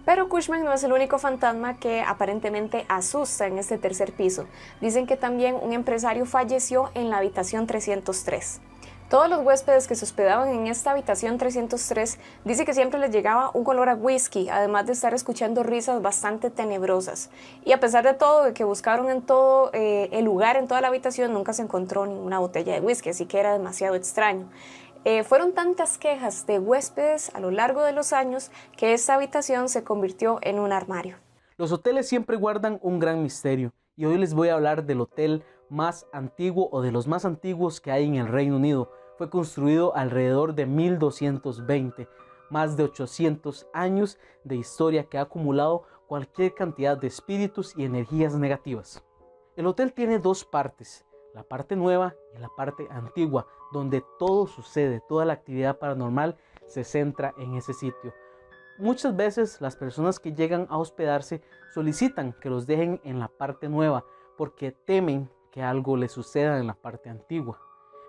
Pero 0.04 0.28
Cushman 0.28 0.64
no 0.64 0.72
es 0.72 0.84
el 0.84 0.92
único 0.92 1.18
fantasma 1.18 1.78
que 1.78 2.02
aparentemente 2.02 2.84
asusta 2.88 3.46
en 3.46 3.58
este 3.58 3.78
tercer 3.78 4.12
piso. 4.12 4.46
Dicen 4.80 5.06
que 5.06 5.16
también 5.16 5.56
un 5.60 5.72
empresario 5.72 6.26
falleció 6.26 6.90
en 6.94 7.10
la 7.10 7.18
habitación 7.18 7.66
303. 7.66 8.60
Todos 9.10 9.28
los 9.28 9.44
huéspedes 9.44 9.86
que 9.86 9.94
se 9.94 10.04
hospedaban 10.06 10.48
en 10.48 10.66
esta 10.66 10.90
habitación 10.90 11.36
303 11.36 12.18
dice 12.44 12.64
que 12.64 12.72
siempre 12.72 12.98
les 12.98 13.10
llegaba 13.10 13.50
un 13.52 13.62
color 13.62 13.90
a 13.90 13.94
whisky, 13.94 14.48
además 14.48 14.86
de 14.86 14.92
estar 14.92 15.12
escuchando 15.12 15.62
risas 15.62 16.00
bastante 16.00 16.50
tenebrosas. 16.50 17.28
Y 17.64 17.72
a 17.72 17.80
pesar 17.80 18.02
de 18.02 18.14
todo, 18.14 18.44
de 18.44 18.54
que 18.54 18.64
buscaron 18.64 19.10
en 19.10 19.20
todo 19.20 19.70
eh, 19.74 20.08
el 20.10 20.24
lugar, 20.24 20.56
en 20.56 20.68
toda 20.68 20.80
la 20.80 20.88
habitación, 20.88 21.34
nunca 21.34 21.52
se 21.52 21.62
encontró 21.62 22.06
ninguna 22.06 22.38
botella 22.38 22.72
de 22.72 22.80
whisky, 22.80 23.10
así 23.10 23.26
que 23.26 23.38
era 23.38 23.52
demasiado 23.52 23.94
extraño. 23.94 24.48
Eh, 25.06 25.22
fueron 25.22 25.52
tantas 25.52 25.98
quejas 25.98 26.46
de 26.46 26.58
huéspedes 26.58 27.34
a 27.34 27.40
lo 27.40 27.50
largo 27.50 27.82
de 27.82 27.92
los 27.92 28.14
años 28.14 28.50
que 28.74 28.94
esta 28.94 29.14
habitación 29.14 29.68
se 29.68 29.84
convirtió 29.84 30.38
en 30.40 30.58
un 30.58 30.72
armario. 30.72 31.16
Los 31.58 31.72
hoteles 31.72 32.08
siempre 32.08 32.38
guardan 32.38 32.78
un 32.80 32.98
gran 33.00 33.22
misterio 33.22 33.74
y 33.96 34.06
hoy 34.06 34.16
les 34.16 34.32
voy 34.32 34.48
a 34.48 34.54
hablar 34.54 34.86
del 34.86 35.02
hotel 35.02 35.44
más 35.68 36.06
antiguo 36.14 36.70
o 36.72 36.80
de 36.80 36.90
los 36.90 37.06
más 37.06 37.26
antiguos 37.26 37.82
que 37.82 37.92
hay 37.92 38.06
en 38.06 38.14
el 38.14 38.28
Reino 38.28 38.56
Unido. 38.56 38.90
Fue 39.18 39.28
construido 39.28 39.94
alrededor 39.94 40.54
de 40.54 40.64
1220, 40.64 42.08
más 42.48 42.78
de 42.78 42.84
800 42.84 43.66
años 43.74 44.18
de 44.42 44.56
historia 44.56 45.04
que 45.04 45.18
ha 45.18 45.22
acumulado 45.22 45.82
cualquier 46.06 46.54
cantidad 46.54 46.96
de 46.96 47.08
espíritus 47.08 47.76
y 47.76 47.84
energías 47.84 48.34
negativas. 48.36 49.04
El 49.54 49.66
hotel 49.66 49.92
tiene 49.92 50.18
dos 50.18 50.46
partes, 50.46 51.04
la 51.34 51.42
parte 51.42 51.76
nueva 51.76 52.14
y 52.34 52.38
la 52.38 52.48
parte 52.56 52.86
antigua, 52.90 53.46
donde 53.74 54.04
todo 54.18 54.46
sucede, 54.46 55.02
toda 55.08 55.24
la 55.24 55.32
actividad 55.34 55.78
paranormal 55.78 56.36
se 56.66 56.84
centra 56.84 57.34
en 57.36 57.54
ese 57.56 57.74
sitio. 57.74 58.14
Muchas 58.78 59.14
veces 59.14 59.60
las 59.60 59.76
personas 59.76 60.18
que 60.20 60.32
llegan 60.32 60.66
a 60.70 60.78
hospedarse 60.78 61.42
solicitan 61.74 62.32
que 62.40 62.50
los 62.50 62.66
dejen 62.66 63.00
en 63.04 63.18
la 63.18 63.28
parte 63.28 63.68
nueva 63.68 64.04
porque 64.38 64.70
temen 64.72 65.28
que 65.50 65.62
algo 65.62 65.96
les 65.96 66.12
suceda 66.12 66.58
en 66.58 66.68
la 66.68 66.74
parte 66.74 67.10
antigua. 67.10 67.58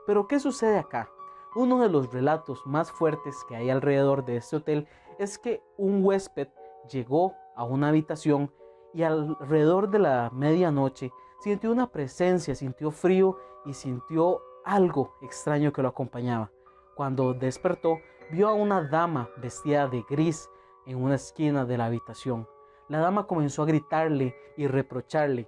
Pero 0.06 0.28
¿qué 0.28 0.40
sucede 0.40 0.78
acá? 0.78 1.10
Uno 1.56 1.80
de 1.82 1.90
los 1.90 2.14
relatos 2.14 2.62
más 2.66 2.92
fuertes 2.92 3.36
que 3.50 3.56
hay 3.56 3.70
alrededor 3.70 4.24
de 4.24 4.38
este 4.38 4.58
hotel 4.58 4.88
es 5.18 5.38
que 5.40 5.64
un 5.78 6.06
huésped 6.06 6.48
llegó 6.92 7.34
a 7.56 7.64
una 7.64 7.90
habitación 7.90 8.52
y 8.94 9.04
alrededor 9.04 9.90
de 9.90 10.00
la 10.00 10.30
medianoche 10.32 11.12
sintió 11.40 11.72
una 11.72 11.88
presencia, 11.92 12.54
sintió 12.54 12.92
frío 12.92 13.38
y 13.66 13.74
sintió 13.74 14.42
algo 14.66 15.16
extraño 15.22 15.72
que 15.72 15.82
lo 15.82 15.88
acompañaba. 15.88 16.52
Cuando 16.96 17.34
despertó, 17.34 18.00
vio 18.32 18.50
a 18.50 18.54
una 18.54 18.82
dama 18.84 19.30
vestida 19.38 19.88
de 19.88 20.04
gris 20.10 20.50
en 20.86 21.02
una 21.02 21.16
esquina 21.16 21.66
de 21.66 21.78
la 21.78 21.86
habitación. 21.86 22.48
La 22.90 23.00
dama 23.00 23.28
comenzó 23.28 23.64
a 23.64 23.68
gritarle 23.68 24.36
y 24.58 24.68
reprocharle. 24.68 25.48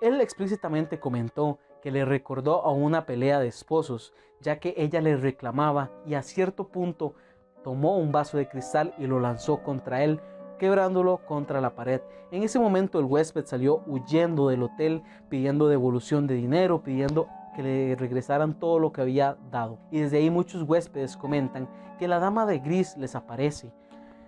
Él 0.00 0.20
explícitamente 0.20 0.98
comentó 0.98 1.58
que 1.82 1.90
le 1.90 2.04
recordó 2.04 2.64
a 2.64 2.72
una 2.72 3.06
pelea 3.06 3.40
de 3.40 3.48
esposos, 3.48 4.14
ya 4.40 4.58
que 4.58 4.74
ella 4.76 5.00
le 5.00 5.16
reclamaba 5.16 5.90
y 6.06 6.14
a 6.14 6.22
cierto 6.22 6.68
punto 6.68 7.14
tomó 7.62 7.98
un 7.98 8.12
vaso 8.12 8.36
de 8.36 8.48
cristal 8.48 8.94
y 8.98 9.06
lo 9.06 9.20
lanzó 9.20 9.62
contra 9.62 10.02
él, 10.02 10.20
quebrándolo 10.58 11.18
contra 11.26 11.60
la 11.60 11.74
pared. 11.74 12.00
En 12.30 12.42
ese 12.42 12.58
momento 12.58 12.98
el 12.98 13.04
huésped 13.04 13.44
salió 13.46 13.82
huyendo 13.86 14.48
del 14.48 14.62
hotel 14.62 15.02
pidiendo 15.28 15.68
devolución 15.68 16.26
de 16.26 16.34
dinero, 16.34 16.82
pidiendo 16.82 17.28
que 17.54 17.62
le 17.62 17.96
regresaran 17.96 18.58
todo 18.58 18.78
lo 18.78 18.92
que 18.92 19.02
había 19.02 19.36
dado. 19.50 19.78
Y 19.90 20.00
desde 20.00 20.18
ahí 20.18 20.30
muchos 20.30 20.62
huéspedes 20.62 21.16
comentan 21.16 21.68
que 21.98 22.08
la 22.08 22.18
dama 22.18 22.46
de 22.46 22.58
gris 22.58 22.96
les 22.96 23.14
aparece. 23.14 23.72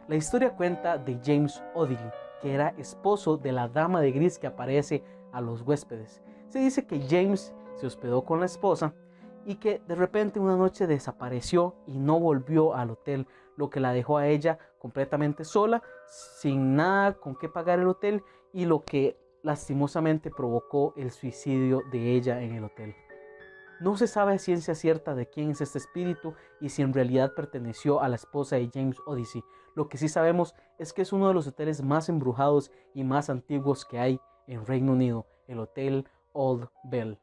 La 0.09 0.16
historia 0.16 0.54
cuenta 0.54 0.99
de 0.99 1.19
James 1.25 1.62
Odili, 1.75 2.11
que 2.43 2.52
era 2.52 2.75
esposo 2.76 3.37
de 3.37 3.52
la 3.52 3.69
dama 3.69 4.00
de 4.00 4.12
gris 4.12 4.38
que 4.38 4.47
aparece 4.47 5.02
a 5.33 5.40
los 5.40 5.62
huéspedes. 5.62 6.23
Se 6.49 6.59
dice 6.59 6.87
que 6.87 7.00
James 7.09 7.54
se 7.76 7.87
hospedó 7.87 8.25
con 8.25 8.40
la 8.40 8.47
esposa 8.47 8.95
y 9.47 9.57
que 9.57 9.81
de 9.87 9.95
repente 9.95 10.40
una 10.40 10.57
noche 10.57 10.87
desapareció 10.87 11.75
y 11.87 11.99
no 11.99 12.21
volvió 12.21 12.75
al 12.75 12.90
hotel, 12.90 13.26
lo 13.57 13.71
que 13.71 13.81
la 13.81 13.93
dejó 13.93 14.19
a 14.19 14.26
ella 14.28 14.59
completamente 14.78 15.45
sola, 15.45 15.83
sin 16.07 16.76
nada 16.76 17.14
con 17.14 17.37
qué 17.37 17.49
pagar 17.49 17.78
el 17.78 17.88
hotel 17.88 18.23
y 18.52 18.66
lo 18.66 18.85
que 18.85 19.19
lastimosamente 19.43 20.31
provocó 20.31 20.95
el 20.97 21.11
suicidio 21.11 21.83
de 21.90 22.14
ella 22.14 22.43
en 22.43 22.54
el 22.54 22.64
hotel. 22.64 22.95
No 23.81 23.97
se 23.97 24.07
sabe 24.07 24.35
a 24.35 24.38
ciencia 24.38 24.75
cierta 24.75 25.14
de 25.14 25.28
quién 25.28 25.50
es 25.50 25.61
este 25.61 25.78
espíritu 25.78 26.35
y 26.61 26.69
si 26.69 26.83
en 26.83 26.93
realidad 26.93 27.35
perteneció 27.35 28.00
a 28.00 28.09
la 28.09 28.16
esposa 28.16 28.57
de 28.57 28.71
James 28.73 28.99
Odyssey. 29.07 29.43
Lo 29.75 29.88
que 29.88 29.99
sí 29.99 30.09
sabemos 30.09 30.54
es 30.78 30.93
que 30.93 31.02
es 31.02 31.12
uno 31.12 31.28
de 31.28 31.35
los 31.35 31.47
hoteles 31.47 31.83
más 31.83 32.09
embrujados 32.09 32.71
y 32.95 33.02
más 33.02 33.28
antiguos 33.31 33.85
que 33.85 33.99
hay 33.99 34.21
en 34.47 34.64
Reino 34.64 34.93
Unido, 34.93 35.26
el 35.49 35.59
Hotel 35.59 36.09
Old 36.33 36.69
Bell. 36.85 37.19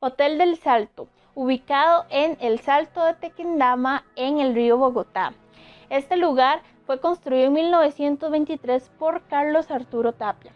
Hotel 0.00 0.38
del 0.38 0.56
Salto, 0.56 1.08
ubicado 1.34 2.06
en 2.10 2.38
el 2.40 2.60
Salto 2.60 3.04
de 3.04 3.14
Tequendama 3.14 4.04
en 4.16 4.38
el 4.38 4.54
río 4.54 4.78
Bogotá. 4.78 5.34
Este 5.90 6.16
lugar 6.16 6.62
fue 6.86 7.00
construido 7.00 7.46
en 7.48 7.52
1923 7.52 8.90
por 8.98 9.22
Carlos 9.28 9.70
Arturo 9.70 10.12
Tapia. 10.12 10.52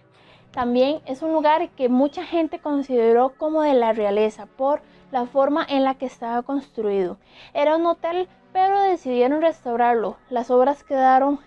También 0.53 1.01
es 1.07 1.23
un 1.23 1.33
lugar 1.33 1.69
que 1.71 1.89
mucha 1.89 2.25
gente 2.25 2.59
consideró 2.59 3.31
como 3.37 3.63
de 3.63 3.75
la 3.75 3.93
realeza 3.93 4.47
por 4.47 4.83
la 5.13 5.27
forma 5.27 5.65
en 5.69 5.85
la 5.85 5.95
que 5.95 6.07
estaba 6.07 6.43
construido. 6.43 7.19
Era 7.55 7.77
un 7.77 7.87
hotel, 7.87 8.29
pero 8.53 8.81
decidieron 8.81 9.43
restaurarlo. 9.43 10.17
Las 10.29 10.51
obras 10.51 10.83
quedaron 10.83 11.39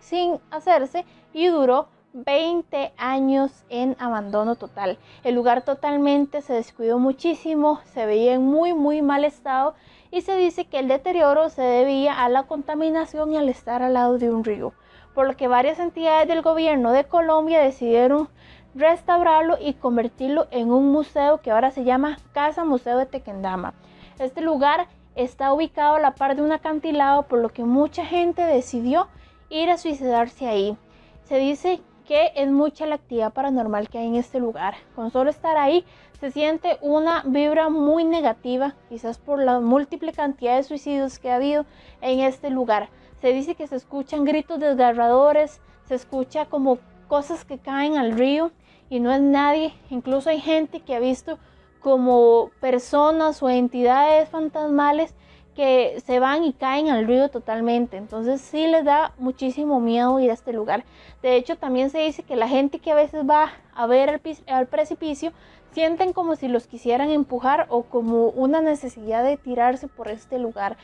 sin 0.00 0.40
hacerse 0.50 1.04
y 1.32 1.46
duró 1.46 1.88
20 2.12 2.92
años 2.96 3.64
en 3.68 3.96
abandono 4.00 4.56
total. 4.56 4.98
El 5.22 5.36
lugar 5.36 5.62
totalmente 5.62 6.42
se 6.42 6.54
descuidó 6.54 6.98
muchísimo, 6.98 7.80
se 7.84 8.04
veía 8.04 8.34
en 8.34 8.42
muy 8.42 8.74
muy 8.74 9.00
mal 9.00 9.24
estado 9.24 9.74
y 10.10 10.22
se 10.22 10.36
dice 10.36 10.64
que 10.64 10.80
el 10.80 10.88
deterioro 10.88 11.50
se 11.50 11.62
debía 11.62 12.24
a 12.24 12.28
la 12.28 12.44
contaminación 12.44 13.32
y 13.32 13.36
al 13.36 13.48
estar 13.48 13.82
al 13.82 13.94
lado 13.94 14.18
de 14.18 14.30
un 14.30 14.42
río, 14.42 14.72
por 15.20 15.26
lo 15.26 15.36
que 15.36 15.48
varias 15.48 15.78
entidades 15.78 16.26
del 16.28 16.40
gobierno 16.40 16.92
de 16.92 17.04
Colombia 17.04 17.60
decidieron 17.60 18.30
restaurarlo 18.74 19.58
y 19.60 19.74
convertirlo 19.74 20.48
en 20.50 20.72
un 20.72 20.90
museo 20.90 21.42
que 21.42 21.50
ahora 21.50 21.70
se 21.72 21.84
llama 21.84 22.16
Casa 22.32 22.64
Museo 22.64 22.96
de 22.96 23.04
Tequendama. 23.04 23.74
Este 24.18 24.40
lugar 24.40 24.88
está 25.16 25.52
ubicado 25.52 25.96
a 25.96 26.00
la 26.00 26.14
par 26.14 26.36
de 26.36 26.42
un 26.42 26.52
acantilado, 26.52 27.24
por 27.24 27.40
lo 27.40 27.50
que 27.50 27.64
mucha 27.64 28.06
gente 28.06 28.40
decidió 28.40 29.08
ir 29.50 29.68
a 29.68 29.76
suicidarse 29.76 30.46
ahí. 30.46 30.78
Se 31.24 31.36
dice 31.36 31.82
que 32.10 32.32
es 32.34 32.50
mucha 32.50 32.86
la 32.86 32.96
actividad 32.96 33.32
paranormal 33.32 33.88
que 33.88 33.98
hay 33.98 34.08
en 34.08 34.16
este 34.16 34.40
lugar. 34.40 34.74
Con 34.96 35.12
solo 35.12 35.30
estar 35.30 35.56
ahí 35.56 35.84
se 36.18 36.32
siente 36.32 36.76
una 36.80 37.22
vibra 37.24 37.68
muy 37.68 38.02
negativa, 38.02 38.74
quizás 38.88 39.18
por 39.18 39.38
la 39.40 39.60
múltiple 39.60 40.12
cantidad 40.12 40.56
de 40.56 40.64
suicidios 40.64 41.20
que 41.20 41.30
ha 41.30 41.36
habido 41.36 41.66
en 42.00 42.18
este 42.18 42.50
lugar. 42.50 42.88
Se 43.20 43.32
dice 43.32 43.54
que 43.54 43.68
se 43.68 43.76
escuchan 43.76 44.24
gritos 44.24 44.58
desgarradores, 44.58 45.60
se 45.84 45.94
escucha 45.94 46.46
como 46.46 46.80
cosas 47.06 47.44
que 47.44 47.58
caen 47.58 47.96
al 47.96 48.10
río 48.10 48.50
y 48.88 48.98
no 48.98 49.12
es 49.12 49.20
nadie. 49.20 49.72
Incluso 49.88 50.30
hay 50.30 50.40
gente 50.40 50.80
que 50.80 50.96
ha 50.96 50.98
visto 50.98 51.38
como 51.78 52.50
personas 52.60 53.40
o 53.40 53.48
entidades 53.48 54.28
fantasmales 54.30 55.14
que 55.54 56.00
se 56.06 56.20
van 56.20 56.44
y 56.44 56.52
caen 56.52 56.88
al 56.88 57.06
río 57.06 57.28
totalmente. 57.28 57.96
Entonces 57.96 58.40
sí 58.40 58.66
les 58.66 58.84
da 58.84 59.12
muchísimo 59.18 59.80
miedo 59.80 60.20
ir 60.20 60.30
a 60.30 60.34
este 60.34 60.52
lugar. 60.52 60.84
De 61.22 61.36
hecho, 61.36 61.56
también 61.56 61.90
se 61.90 61.98
dice 61.98 62.22
que 62.22 62.36
la 62.36 62.48
gente 62.48 62.78
que 62.78 62.92
a 62.92 62.94
veces 62.94 63.28
va 63.28 63.52
a 63.74 63.86
ver 63.86 64.20
al, 64.46 64.66
precipicio 64.66 65.32
sienten 65.72 66.12
como 66.12 66.36
si 66.36 66.48
los 66.48 66.66
quisieran 66.66 67.10
empujar 67.10 67.66
o 67.68 67.82
como 67.82 68.28
una 68.28 68.60
necesidad 68.60 69.24
de 69.24 69.36
tirarse 69.36 69.88
por 69.88 70.08
este 70.08 70.38
lugar. 70.38 70.76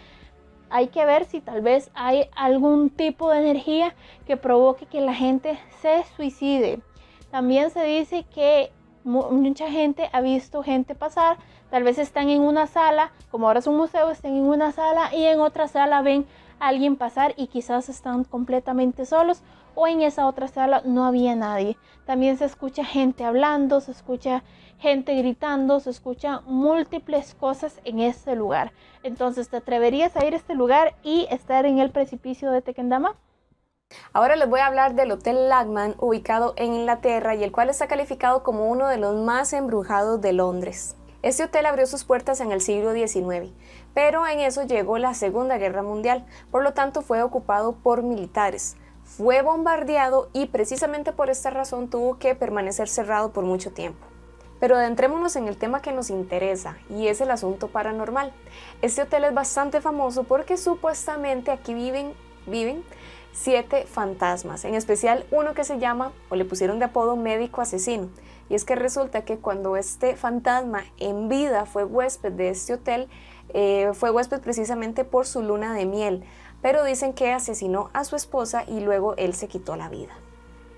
Hay 0.69 0.89
que 0.89 1.05
ver 1.05 1.25
si 1.27 1.41
tal 1.41 1.61
vez 1.61 1.91
hay 1.95 2.29
algún 2.35 2.91
tipo 2.91 3.31
de 3.31 3.39
energía 3.39 3.95
que 4.27 4.37
provoque 4.37 4.87
que 4.87 5.01
la 5.01 5.15
gente 5.15 5.59
se 5.81 6.05
suicide. 6.17 6.81
También 7.31 7.71
se 7.71 7.85
dice 7.85 8.25
que 8.35 8.73
mucha 9.07 9.71
gente 9.71 10.11
ha 10.13 10.21
visto 10.21 10.63
gente 10.63 10.95
pasar, 10.95 11.39
tal 11.71 11.85
vez 11.85 11.99
están 11.99 12.29
en 12.29 12.43
una 12.43 12.67
sala, 12.67 13.13
como 13.31 13.47
ahora 13.47 13.61
es 13.61 13.67
un 13.67 13.77
museo, 13.77 14.11
están 14.11 14.37
en 14.37 14.45
una 14.45 14.73
sala 14.73 15.15
y 15.15 15.25
en 15.25 15.41
otra 15.41 15.69
sala 15.69 16.03
ven 16.03 16.27
a 16.59 16.69
alguien 16.69 16.97
pasar 16.97 17.35
y 17.37 17.47
quizás 17.47 17.89
están 17.89 18.25
completamente 18.25 19.07
solos 19.07 19.43
o 19.75 19.87
en 19.87 20.03
esa 20.03 20.27
otra 20.27 20.49
sala 20.49 20.83
no 20.85 21.05
había 21.05 21.37
nadie. 21.37 21.77
También 22.05 22.37
se 22.37 22.47
escucha 22.47 22.85
gente 22.85 23.25
hablando, 23.25 23.81
se 23.81 23.93
escucha 23.93 24.43
gente 24.79 25.15
gritando, 25.17 25.81
se 25.81 25.91
escucha 25.91 26.41
múltiples 26.47 27.35
cosas 27.35 27.81
en 27.85 28.01
este 28.01 28.35
lugar. 28.37 28.73
Entonces, 29.03 29.49
¿te 29.49 29.59
atreverías 29.59 30.17
a 30.17 30.27
ir 30.27 30.33
a 30.33 30.37
este 30.37 30.55
lugar 30.55 30.95
y 31.03 31.27
estar 31.31 31.67
en 31.67 31.79
el 31.79 31.91
precipicio 31.91 32.51
de 32.51 32.63
Tequendama? 32.63 33.17
Ahora 34.13 34.37
les 34.37 34.49
voy 34.49 34.61
a 34.61 34.67
hablar 34.67 34.95
del 34.95 35.13
Hotel 35.13 35.49
Lagman, 35.49 35.95
ubicado 35.99 36.55
en 36.57 36.75
Inglaterra 36.75 37.35
y 37.35 37.45
el 37.45 37.53
cual 37.53 37.71
está 37.71 37.87
calificado 37.87 38.43
como 38.43 38.71
uno 38.71 38.89
de 38.89 38.99
los 38.99 39.17
más 39.17 39.53
embrujados 39.53 40.21
de 40.21 40.33
Londres. 40.33 40.97
Este 41.23 41.43
hotel 41.43 41.67
abrió 41.67 41.87
sus 41.87 42.05
puertas 42.05 42.41
en 42.41 42.53
el 42.53 42.61
siglo 42.61 42.93
XIX, 42.93 43.51
pero 43.95 44.27
en 44.29 44.41
eso 44.41 44.63
llegó 44.63 44.99
la 44.99 45.13
Segunda 45.13 45.59
Guerra 45.59 45.83
Mundial, 45.83 46.25
por 46.51 46.63
lo 46.63 46.73
tanto 46.73 47.03
fue 47.03 47.23
ocupado 47.23 47.73
por 47.73 48.03
militares. 48.03 48.77
Fue 49.03 49.43
bombardeado 49.43 50.29
y 50.33 50.47
precisamente 50.47 51.13
por 51.13 51.31
esta 51.31 51.51
razón 51.51 51.89
tuvo 51.89 52.19
que 52.19 52.35
permanecer 52.35 52.89
cerrado 52.89 53.33
por 53.33 53.45
mucho 53.45 53.73
tiempo. 53.73 54.07
Pero 54.61 54.77
adentrémonos 54.77 55.37
en 55.37 55.49
el 55.49 55.57
tema 55.57 55.83
que 55.83 55.93
nos 55.93 56.11
interesa 56.11 56.77
y 56.89 57.09
es 57.09 57.21
el 57.21 57.31
asunto 57.31 57.69
paranormal. 57.69 58.33
Este 58.81 59.03
hotel 59.03 59.25
es 59.25 59.35
bastante 59.35 59.81
famoso 59.81 60.25
porque 60.25 60.57
supuestamente 60.57 61.51
aquí 61.51 61.75
viven, 61.75 62.15
viven 62.47 62.85
siete 63.37 63.85
fantasmas, 63.85 64.65
en 64.65 64.75
especial 64.75 65.27
uno 65.31 65.53
que 65.53 65.65
se 65.65 65.79
llama, 65.79 66.13
o 66.31 66.37
le 66.37 66.45
pusieron 66.45 66.79
de 66.79 66.87
apodo 66.87 67.17
médico 67.17 67.61
asesino. 67.61 68.09
Y 68.49 68.55
es 68.55 68.65
que 68.65 68.77
resulta 68.77 69.25
que 69.25 69.39
cuando 69.39 69.77
este 69.77 70.17
fantasma 70.17 70.85
en 70.99 71.29
vida 71.29 71.67
fue 71.67 71.85
huésped 71.85 72.33
de 72.33 72.49
este 72.49 72.75
hotel, 72.75 73.09
eh, 73.53 73.91
fue 73.93 74.11
huésped 74.11 74.41
precisamente 74.41 75.05
por 75.05 75.27
su 75.27 75.43
luna 75.43 75.75
de 75.75 75.85
miel, 75.85 76.25
pero 76.63 76.83
dicen 76.85 77.13
que 77.13 77.33
asesinó 77.33 77.91
a 77.93 78.05
su 78.05 78.17
esposa 78.17 78.65
y 78.67 78.81
luego 78.81 79.15
él 79.17 79.35
se 79.35 79.49
quitó 79.49 79.77
la 79.77 79.89
vida. 79.89 80.15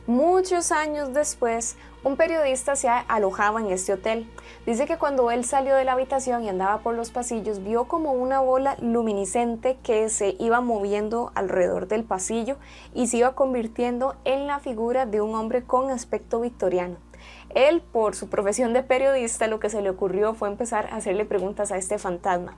Muchos 0.06 0.72
años 0.72 1.12
después, 1.12 1.76
un 2.08 2.16
periodista 2.16 2.74
se 2.74 2.88
alojaba 2.88 3.60
en 3.60 3.70
este 3.70 3.92
hotel. 3.92 4.26
Dice 4.64 4.86
que 4.86 4.96
cuando 4.96 5.30
él 5.30 5.44
salió 5.44 5.76
de 5.76 5.84
la 5.84 5.92
habitación 5.92 6.42
y 6.42 6.48
andaba 6.48 6.78
por 6.78 6.94
los 6.94 7.10
pasillos, 7.10 7.62
vio 7.62 7.84
como 7.84 8.12
una 8.12 8.40
bola 8.40 8.76
luminiscente 8.80 9.76
que 9.82 10.08
se 10.08 10.34
iba 10.38 10.62
moviendo 10.62 11.32
alrededor 11.34 11.86
del 11.86 12.04
pasillo 12.04 12.56
y 12.94 13.08
se 13.08 13.18
iba 13.18 13.34
convirtiendo 13.34 14.16
en 14.24 14.46
la 14.46 14.58
figura 14.58 15.04
de 15.04 15.20
un 15.20 15.34
hombre 15.34 15.64
con 15.64 15.90
aspecto 15.90 16.40
victoriano. 16.40 17.07
Él, 17.54 17.80
por 17.80 18.14
su 18.14 18.28
profesión 18.28 18.72
de 18.72 18.82
periodista, 18.82 19.46
lo 19.46 19.60
que 19.60 19.70
se 19.70 19.82
le 19.82 19.90
ocurrió 19.90 20.34
fue 20.34 20.48
empezar 20.48 20.86
a 20.86 20.96
hacerle 20.96 21.24
preguntas 21.24 21.72
a 21.72 21.76
este 21.76 21.98
fantasma. 21.98 22.56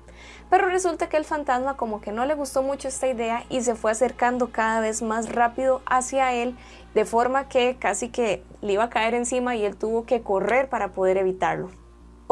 Pero 0.50 0.68
resulta 0.68 1.08
que 1.08 1.16
el 1.16 1.24
fantasma 1.24 1.76
como 1.76 2.00
que 2.00 2.12
no 2.12 2.26
le 2.26 2.34
gustó 2.34 2.62
mucho 2.62 2.88
esta 2.88 3.08
idea 3.08 3.44
y 3.48 3.62
se 3.62 3.74
fue 3.74 3.90
acercando 3.92 4.50
cada 4.50 4.80
vez 4.80 5.02
más 5.02 5.32
rápido 5.32 5.82
hacia 5.86 6.32
él, 6.34 6.56
de 6.94 7.04
forma 7.04 7.48
que 7.48 7.76
casi 7.78 8.08
que 8.08 8.42
le 8.60 8.72
iba 8.74 8.84
a 8.84 8.90
caer 8.90 9.14
encima 9.14 9.54
y 9.56 9.64
él 9.64 9.76
tuvo 9.76 10.04
que 10.04 10.22
correr 10.22 10.68
para 10.68 10.88
poder 10.88 11.16
evitarlo. 11.16 11.70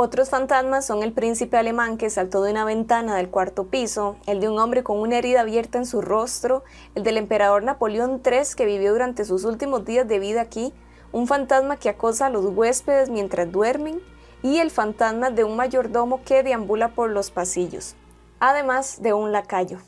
Otros 0.01 0.31
fantasmas 0.31 0.87
son 0.87 1.03
el 1.03 1.13
príncipe 1.13 1.57
alemán 1.57 1.99
que 1.99 2.09
saltó 2.09 2.45
de 2.45 2.53
una 2.53 2.65
ventana 2.65 3.17
del 3.17 3.31
cuarto 3.31 3.67
piso, 3.67 4.15
el 4.29 4.39
de 4.39 4.49
un 4.49 4.61
hombre 4.61 4.85
con 4.85 4.97
una 5.01 5.19
herida 5.19 5.41
abierta 5.41 5.77
en 5.77 5.87
su 5.87 6.01
rostro, 6.01 6.63
el 6.95 7.03
del 7.03 7.17
emperador 7.17 7.65
Napoleón 7.65 8.23
III 8.25 8.55
que 8.57 8.65
vivió 8.65 8.93
durante 8.93 9.25
sus 9.25 9.43
últimos 9.43 9.85
días 9.85 10.07
de 10.07 10.21
vida 10.21 10.41
aquí, 10.41 10.73
un 11.19 11.27
fantasma 11.27 11.77
que 11.79 11.89
acosa 11.89 12.27
a 12.27 12.31
los 12.31 12.45
huéspedes 12.45 13.11
mientras 13.11 13.51
duermen 13.51 14.01
y 14.41 14.59
el 14.59 14.71
fantasma 14.71 15.31
de 15.31 15.43
un 15.43 15.57
mayordomo 15.57 16.23
que 16.23 16.45
deambula 16.45 16.95
por 16.95 17.11
los 17.11 17.33
pasillos, 17.33 17.97
además 18.39 19.03
de 19.03 19.15
un 19.15 19.33
lacayo. 19.33 19.79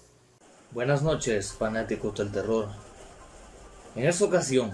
Buenas 0.72 1.02
noches, 1.02 1.52
fanáticos 1.52 2.16
del 2.16 2.32
terror. 2.32 2.66
En 3.94 4.08
esta 4.08 4.24
ocasión 4.24 4.72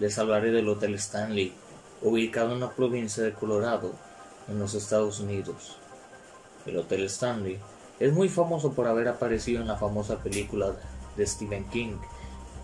les 0.00 0.18
hablaré 0.18 0.50
del 0.50 0.68
Hotel 0.68 0.96
Stanley, 0.96 1.54
ubicado 2.02 2.54
en 2.54 2.60
la 2.60 2.72
provincia 2.72 3.22
de 3.22 3.32
Colorado, 3.32 3.92
en 4.48 4.58
los 4.58 4.74
Estados 4.74 5.20
Unidos. 5.20 5.78
El 6.66 6.78
Hotel 6.78 7.04
Stanley 7.04 7.60
es 8.00 8.12
muy 8.12 8.28
famoso 8.28 8.72
por 8.72 8.88
haber 8.88 9.06
aparecido 9.06 9.62
en 9.62 9.68
la 9.68 9.76
famosa 9.76 10.16
película 10.16 10.72
de 11.16 11.24
Stephen 11.24 11.64
King, 11.70 11.96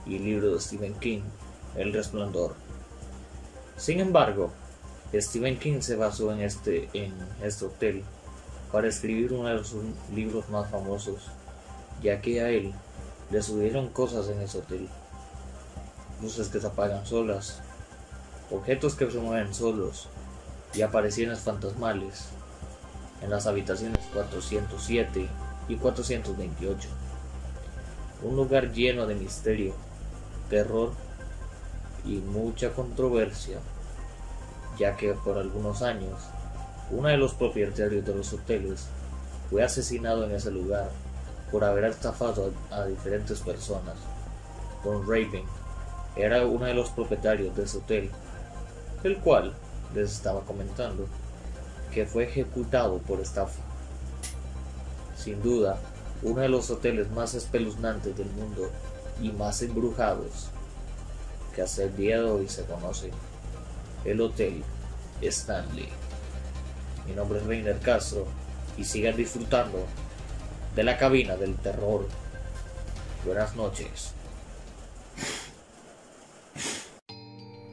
y 0.07 0.17
el 0.17 0.25
libro 0.25 0.53
de 0.53 0.61
Stephen 0.61 0.95
King, 0.95 1.21
El 1.77 1.93
Resplandor. 1.93 2.57
Sin 3.77 4.01
embargo, 4.01 4.51
Stephen 5.15 5.59
King 5.59 5.81
se 5.81 5.97
basó 5.97 6.33
en 6.33 6.41
este, 6.41 6.89
en 6.95 7.13
este 7.43 7.67
hotel 7.67 8.03
para 8.71 8.89
escribir 8.89 9.33
uno 9.33 9.49
de 9.49 9.65
sus 9.65 9.85
libros 10.15 10.49
más 10.49 10.71
famosos, 10.71 11.29
ya 12.03 12.21
que 12.21 12.41
a 12.41 12.49
él 12.49 12.73
le 13.31 13.43
subieron 13.43 13.89
cosas 13.89 14.29
en 14.29 14.41
ese 14.41 14.59
hotel. 14.59 14.89
Luces 16.23 16.49
que 16.49 16.61
se 16.61 16.67
apagan 16.67 17.05
solas, 17.05 17.61
objetos 18.51 18.95
que 18.95 19.11
se 19.11 19.19
mueven 19.19 19.53
solos 19.53 20.09
y 20.75 20.83
apariciones 20.83 21.41
fantasmales 21.41 22.29
en 23.23 23.31
las 23.31 23.47
habitaciones 23.47 24.01
407 24.15 25.29
y 25.69 25.77
428. 25.77 26.89
Un 28.23 28.37
lugar 28.37 28.73
lleno 28.73 29.07
de 29.07 29.15
misterio, 29.15 29.75
terror 30.49 30.93
y 32.05 32.17
mucha 32.17 32.73
controversia, 32.73 33.59
ya 34.79 34.97
que 34.97 35.15
por 35.15 35.39
algunos 35.39 35.83
años 35.83 36.19
uno 36.91 37.09
de 37.09 37.17
los 37.17 37.35
propietarios 37.35 38.05
de 38.05 38.15
los 38.15 38.33
hoteles 38.33 38.87
fue 39.49 39.63
asesinado 39.63 40.25
en 40.25 40.33
ese 40.33 40.51
lugar 40.51 40.91
por 41.51 41.65
haber 41.65 41.85
estafado 41.85 42.53
a, 42.71 42.85
diferentes 42.87 43.41
personas. 43.41 43.95
Don 44.85 45.03
Raven 45.03 45.45
era 46.17 46.47
uno 46.47 46.65
de 46.65 46.75
los 46.75 46.91
propietarios 46.91 47.55
de 47.57 47.65
ese 47.65 47.79
hotel, 47.79 48.11
el 49.05 49.19
cual 49.19 49.55
les 49.95 50.13
estaba 50.13 50.41
comentando 50.43 51.07
que 51.93 52.07
fue 52.07 52.25
ejecutado 52.25 52.99
por 52.99 53.21
estafa. 53.21 53.61
Sin 55.17 55.43
duda, 55.43 55.79
uno 56.23 56.41
de 56.41 56.49
los 56.49 56.71
hoteles 56.71 57.11
más 57.11 57.35
espeluznantes 57.35 58.17
del 58.17 58.31
mundo 58.31 58.71
y 59.21 59.31
más 59.33 59.63
embrujados 59.63 60.52
que 61.55 61.63
hasta 61.63 61.85
el 61.85 61.97
día 61.97 62.19
de 62.19 62.31
hoy 62.31 62.49
se 62.49 62.65
conoce, 62.65 63.11
el 64.05 64.21
Hotel 64.21 64.63
Stanley. 65.21 65.89
Mi 67.07 67.15
nombre 67.15 67.39
es 67.39 67.47
Reiner 67.47 67.79
Castro 67.81 68.27
y 68.77 68.85
sigan 68.85 69.17
disfrutando 69.17 69.87
de 70.75 70.83
la 70.83 70.97
cabina 70.97 71.37
del 71.37 71.57
terror. 71.57 72.07
Buenas 73.25 73.55
noches. 73.57 74.13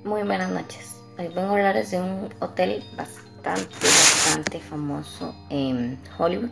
Muy 0.03 0.23
buenas 0.23 0.49
noches. 0.51 0.95
Hoy 1.17 1.27
vengo 1.27 1.49
a 1.49 1.51
hablarles 1.51 1.91
de 1.91 1.99
un 1.99 2.33
hotel 2.39 2.83
bastante, 2.95 3.75
bastante 3.81 4.59
famoso 4.59 5.35
en 5.49 5.99
Hollywood. 6.17 6.51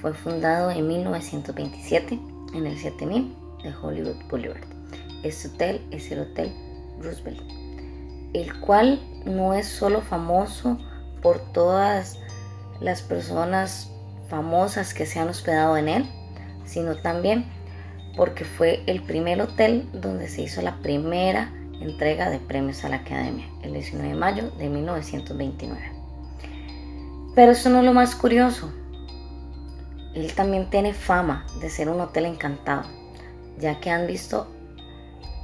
Fue 0.00 0.14
fundado 0.14 0.70
en 0.70 0.86
1927 0.86 2.18
en 2.54 2.66
el 2.66 2.78
7000 2.78 3.36
de 3.62 3.74
Hollywood 3.74 4.16
Boulevard. 4.30 4.77
Este 5.22 5.48
hotel 5.48 5.86
es 5.90 6.10
el 6.12 6.20
Hotel 6.20 6.52
Roosevelt, 7.00 7.40
el 8.34 8.60
cual 8.60 9.00
no 9.24 9.54
es 9.54 9.66
solo 9.66 10.00
famoso 10.00 10.78
por 11.22 11.40
todas 11.52 12.18
las 12.80 13.02
personas 13.02 13.90
famosas 14.28 14.94
que 14.94 15.06
se 15.06 15.18
han 15.18 15.28
hospedado 15.28 15.76
en 15.76 15.88
él, 15.88 16.10
sino 16.64 16.96
también 16.96 17.46
porque 18.16 18.44
fue 18.44 18.82
el 18.86 19.02
primer 19.02 19.40
hotel 19.40 19.88
donde 19.92 20.28
se 20.28 20.42
hizo 20.42 20.62
la 20.62 20.76
primera 20.78 21.52
entrega 21.80 22.30
de 22.30 22.38
premios 22.38 22.84
a 22.84 22.88
la 22.88 22.96
Academia, 22.96 23.48
el 23.62 23.72
19 23.72 24.08
de 24.08 24.14
mayo 24.14 24.50
de 24.52 24.68
1929. 24.68 25.92
Pero 27.34 27.52
eso 27.52 27.70
no 27.70 27.78
es 27.78 27.84
lo 27.84 27.92
más 27.92 28.14
curioso. 28.16 28.72
Él 30.14 30.32
también 30.34 30.70
tiene 30.70 30.94
fama 30.94 31.46
de 31.60 31.70
ser 31.70 31.88
un 31.88 32.00
hotel 32.00 32.26
encantado, 32.26 32.82
ya 33.58 33.78
que 33.80 33.90
han 33.90 34.06
visto 34.06 34.48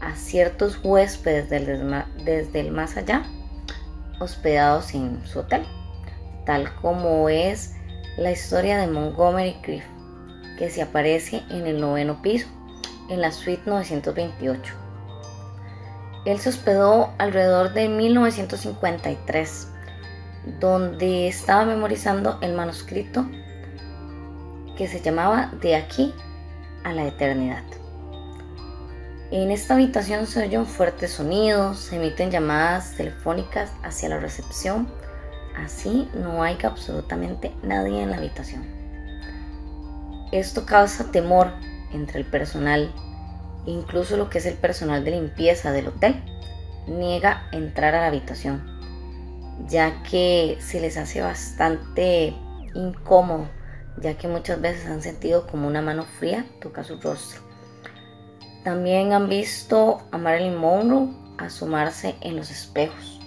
a 0.00 0.14
ciertos 0.14 0.80
huéspedes 0.82 1.50
desde 1.50 2.60
el 2.60 2.70
más 2.70 2.96
allá 2.96 3.24
hospedados 4.20 4.94
en 4.94 5.24
su 5.26 5.40
hotel, 5.40 5.64
tal 6.46 6.74
como 6.76 7.28
es 7.28 7.74
la 8.16 8.30
historia 8.30 8.78
de 8.78 8.86
Montgomery 8.86 9.54
Cliff, 9.62 9.84
que 10.58 10.70
se 10.70 10.82
aparece 10.82 11.42
en 11.50 11.66
el 11.66 11.80
noveno 11.80 12.22
piso, 12.22 12.46
en 13.08 13.20
la 13.20 13.32
suite 13.32 13.62
928. 13.66 14.74
Él 16.24 16.38
se 16.38 16.48
hospedó 16.48 17.10
alrededor 17.18 17.74
de 17.74 17.88
1953, 17.88 19.68
donde 20.60 21.28
estaba 21.28 21.64
memorizando 21.64 22.38
el 22.40 22.54
manuscrito 22.54 23.26
que 24.76 24.88
se 24.88 25.00
llamaba 25.00 25.50
De 25.60 25.76
aquí 25.76 26.14
a 26.84 26.92
la 26.92 27.06
eternidad. 27.06 27.62
En 29.34 29.50
esta 29.50 29.74
habitación 29.74 30.28
se 30.28 30.44
oyen 30.44 30.64
fuertes 30.64 31.10
sonidos, 31.10 31.80
se 31.80 31.96
emiten 31.96 32.30
llamadas 32.30 32.94
telefónicas 32.96 33.72
hacia 33.82 34.08
la 34.08 34.20
recepción, 34.20 34.86
así 35.56 36.08
no 36.14 36.44
hay 36.44 36.56
absolutamente 36.62 37.52
nadie 37.64 38.00
en 38.00 38.12
la 38.12 38.18
habitación. 38.18 38.62
Esto 40.30 40.64
causa 40.64 41.10
temor 41.10 41.50
entre 41.92 42.20
el 42.20 42.26
personal, 42.26 42.94
incluso 43.66 44.16
lo 44.16 44.30
que 44.30 44.38
es 44.38 44.46
el 44.46 44.54
personal 44.54 45.04
de 45.04 45.10
limpieza 45.10 45.72
del 45.72 45.88
hotel, 45.88 46.22
niega 46.86 47.48
entrar 47.50 47.96
a 47.96 48.02
la 48.02 48.06
habitación, 48.06 48.62
ya 49.66 50.00
que 50.04 50.58
se 50.60 50.80
les 50.80 50.96
hace 50.96 51.22
bastante 51.22 52.36
incómodo, 52.72 53.48
ya 54.00 54.16
que 54.16 54.28
muchas 54.28 54.60
veces 54.60 54.86
han 54.86 55.02
sentido 55.02 55.48
como 55.48 55.66
una 55.66 55.82
mano 55.82 56.04
fría 56.04 56.46
toca 56.60 56.84
su 56.84 57.00
rostro. 57.00 57.43
También 58.64 59.12
han 59.12 59.28
visto 59.28 60.00
a 60.10 60.16
Marilyn 60.16 60.56
Monroe 60.56 61.08
asomarse 61.36 62.14
en 62.22 62.36
los 62.36 62.50
espejos. 62.50 63.20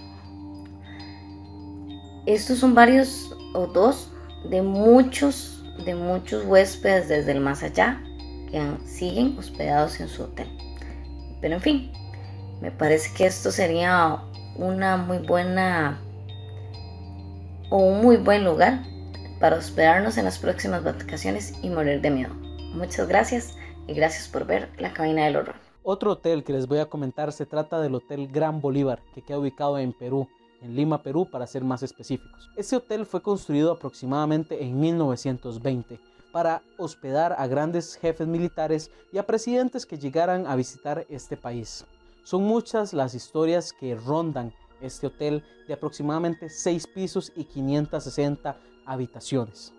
Estos 2.26 2.58
son 2.58 2.74
varios 2.74 3.34
o 3.54 3.68
dos 3.68 4.12
de 4.50 4.62
muchos, 4.62 5.64
de 5.84 5.94
muchos 5.94 6.44
huéspedes 6.44 7.08
desde 7.08 7.32
el 7.32 7.40
más 7.40 7.62
allá 7.62 8.02
que 8.50 8.60
siguen 8.84 9.38
hospedados 9.38 10.00
en 10.00 10.08
su 10.08 10.24
hotel. 10.24 10.48
Pero 11.40 11.54
en 11.54 11.60
fin, 11.60 11.92
me 12.60 12.72
parece 12.72 13.14
que 13.14 13.26
esto 13.26 13.52
sería 13.52 14.20
una 14.56 14.96
muy 14.96 15.18
buena 15.18 16.00
o 17.70 17.78
un 17.78 18.02
muy 18.02 18.16
buen 18.16 18.44
lugar 18.44 18.82
para 19.38 19.56
hospedarnos 19.56 20.18
en 20.18 20.24
las 20.24 20.38
próximas 20.38 20.82
vacaciones 20.82 21.54
y 21.62 21.70
morir 21.70 22.00
de 22.00 22.10
miedo. 22.10 22.34
Muchas 22.74 23.06
gracias 23.06 23.54
y 23.88 23.94
gracias 23.94 24.28
por 24.28 24.44
ver 24.44 24.68
La 24.78 24.92
Cabina 24.92 25.24
del 25.24 25.36
Horror. 25.36 25.54
Otro 25.82 26.12
hotel 26.12 26.44
que 26.44 26.52
les 26.52 26.66
voy 26.66 26.78
a 26.78 26.86
comentar 26.86 27.32
se 27.32 27.46
trata 27.46 27.80
del 27.80 27.94
Hotel 27.94 28.28
Gran 28.28 28.60
Bolívar, 28.60 29.02
que 29.14 29.22
queda 29.22 29.38
ubicado 29.38 29.78
en 29.78 29.94
Perú, 29.94 30.28
en 30.60 30.76
Lima, 30.76 31.02
Perú, 31.02 31.26
para 31.30 31.46
ser 31.46 31.64
más 31.64 31.82
específicos. 31.82 32.50
Este 32.56 32.76
hotel 32.76 33.06
fue 33.06 33.22
construido 33.22 33.72
aproximadamente 33.72 34.62
en 34.62 34.78
1920 34.78 35.98
para 36.30 36.62
hospedar 36.76 37.34
a 37.38 37.46
grandes 37.46 37.96
jefes 37.96 38.28
militares 38.28 38.90
y 39.10 39.18
a 39.18 39.26
presidentes 39.26 39.86
que 39.86 39.96
llegaran 39.96 40.46
a 40.46 40.54
visitar 40.56 41.06
este 41.08 41.38
país. 41.38 41.86
Son 42.22 42.42
muchas 42.42 42.92
las 42.92 43.14
historias 43.14 43.72
que 43.72 43.94
rondan 43.94 44.52
este 44.82 45.06
hotel 45.06 45.42
de 45.66 45.72
aproximadamente 45.72 46.50
6 46.50 46.86
pisos 46.88 47.32
y 47.34 47.44
560 47.44 48.58
habitaciones. 48.84 49.72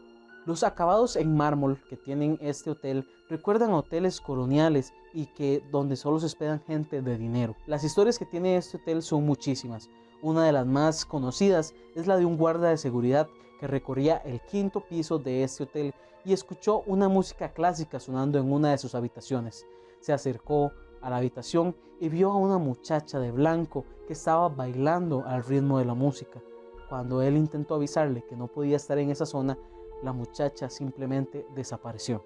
Los 0.47 0.63
acabados 0.63 1.15
en 1.15 1.37
mármol 1.37 1.79
que 1.87 1.95
tienen 1.95 2.39
este 2.41 2.71
hotel 2.71 3.05
recuerdan 3.29 3.73
hoteles 3.73 4.19
coloniales 4.19 4.93
y 5.13 5.27
que 5.27 5.63
donde 5.71 5.95
solo 5.95 6.19
se 6.19 6.25
hospedan 6.25 6.61
gente 6.61 7.01
de 7.01 7.17
dinero. 7.17 7.55
Las 7.67 7.83
historias 7.83 8.17
que 8.17 8.25
tiene 8.25 8.57
este 8.57 8.77
hotel 8.77 9.01
son 9.01 9.25
muchísimas. 9.25 9.89
Una 10.21 10.43
de 10.43 10.51
las 10.51 10.65
más 10.65 11.05
conocidas 11.05 11.73
es 11.95 12.07
la 12.07 12.17
de 12.17 12.25
un 12.25 12.37
guarda 12.37 12.69
de 12.69 12.77
seguridad 12.77 13.29
que 13.59 13.67
recorría 13.67 14.17
el 14.17 14.41
quinto 14.41 14.81
piso 14.81 15.19
de 15.19 15.43
este 15.43 15.63
hotel 15.63 15.93
y 16.25 16.33
escuchó 16.33 16.83
una 16.87 17.07
música 17.07 17.53
clásica 17.53 17.99
sonando 17.99 18.39
en 18.39 18.51
una 18.51 18.71
de 18.71 18.77
sus 18.77 18.95
habitaciones. 18.95 19.65
Se 19.99 20.11
acercó 20.11 20.71
a 21.01 21.09
la 21.09 21.17
habitación 21.17 21.75
y 21.99 22.09
vio 22.09 22.31
a 22.31 22.37
una 22.37 22.57
muchacha 22.57 23.19
de 23.19 23.31
blanco 23.31 23.85
que 24.07 24.13
estaba 24.13 24.49
bailando 24.49 25.23
al 25.25 25.43
ritmo 25.43 25.79
de 25.79 25.85
la 25.85 25.93
música. 25.93 26.41
Cuando 26.89 27.21
él 27.21 27.37
intentó 27.37 27.75
avisarle 27.75 28.25
que 28.25 28.35
no 28.35 28.47
podía 28.47 28.77
estar 28.77 28.97
en 28.97 29.11
esa 29.11 29.25
zona, 29.25 29.57
la 30.01 30.13
muchacha 30.13 30.69
simplemente 30.69 31.45
desapareció. 31.55 32.23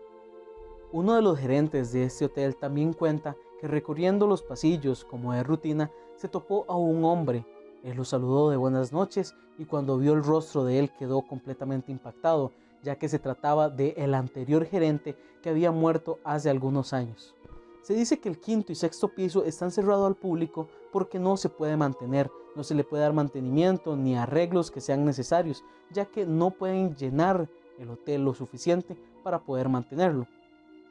Uno 0.94 1.16
de 1.16 1.24
los 1.24 1.40
gerentes 1.40 1.92
de 1.92 2.04
este 2.04 2.26
hotel 2.26 2.56
también 2.56 2.94
cuenta 2.94 3.36
que 3.60 3.68
recorriendo 3.68 4.28
los 4.28 4.44
pasillos 4.44 5.04
como 5.04 5.34
de 5.34 5.42
rutina 5.42 5.90
se 6.18 6.28
topó 6.28 6.66
a 6.68 6.78
un 6.78 7.04
hombre. 7.04 7.48
Él 7.84 7.98
lo 7.98 8.06
saludó 8.06 8.52
de 8.52 8.58
buenas 8.58 8.94
noches 8.94 9.34
y 9.58 9.66
cuando 9.66 9.98
vio 9.98 10.14
el 10.14 10.24
rostro 10.24 10.64
de 10.64 10.78
él 10.78 10.92
quedó 10.92 11.24
completamente 11.24 11.92
impactado, 11.92 12.52
ya 12.84 12.96
que 13.00 13.10
se 13.10 13.18
trataba 13.18 13.70
de 13.70 13.96
el 13.98 14.14
anterior 14.14 14.66
gerente 14.66 15.16
que 15.42 15.50
había 15.50 15.72
muerto 15.72 16.20
hace 16.24 16.52
algunos 16.52 16.94
años. 16.94 17.34
Se 17.82 17.96
dice 17.96 18.20
que 18.20 18.30
el 18.30 18.40
quinto 18.40 18.72
y 18.72 18.76
sexto 18.76 19.08
piso 19.08 19.46
están 19.46 19.72
cerrados 19.72 20.06
al 20.06 20.16
público 20.16 20.68
porque 20.92 21.18
no 21.18 21.38
se 21.38 21.50
puede 21.50 21.76
mantener, 21.76 22.30
no 22.56 22.64
se 22.64 22.76
le 22.76 22.84
puede 22.84 23.02
dar 23.02 23.14
mantenimiento 23.14 23.96
ni 23.96 24.16
arreglos 24.16 24.70
que 24.70 24.80
sean 24.80 25.06
necesarios, 25.06 25.64
ya 25.90 26.06
que 26.06 26.28
no 26.28 26.52
pueden 26.52 26.96
llenar 26.96 27.50
el 27.80 27.90
hotel 27.90 28.24
lo 28.26 28.36
suficiente 28.36 28.96
para 29.24 29.40
poder 29.40 29.70
mantenerlo. 29.70 30.28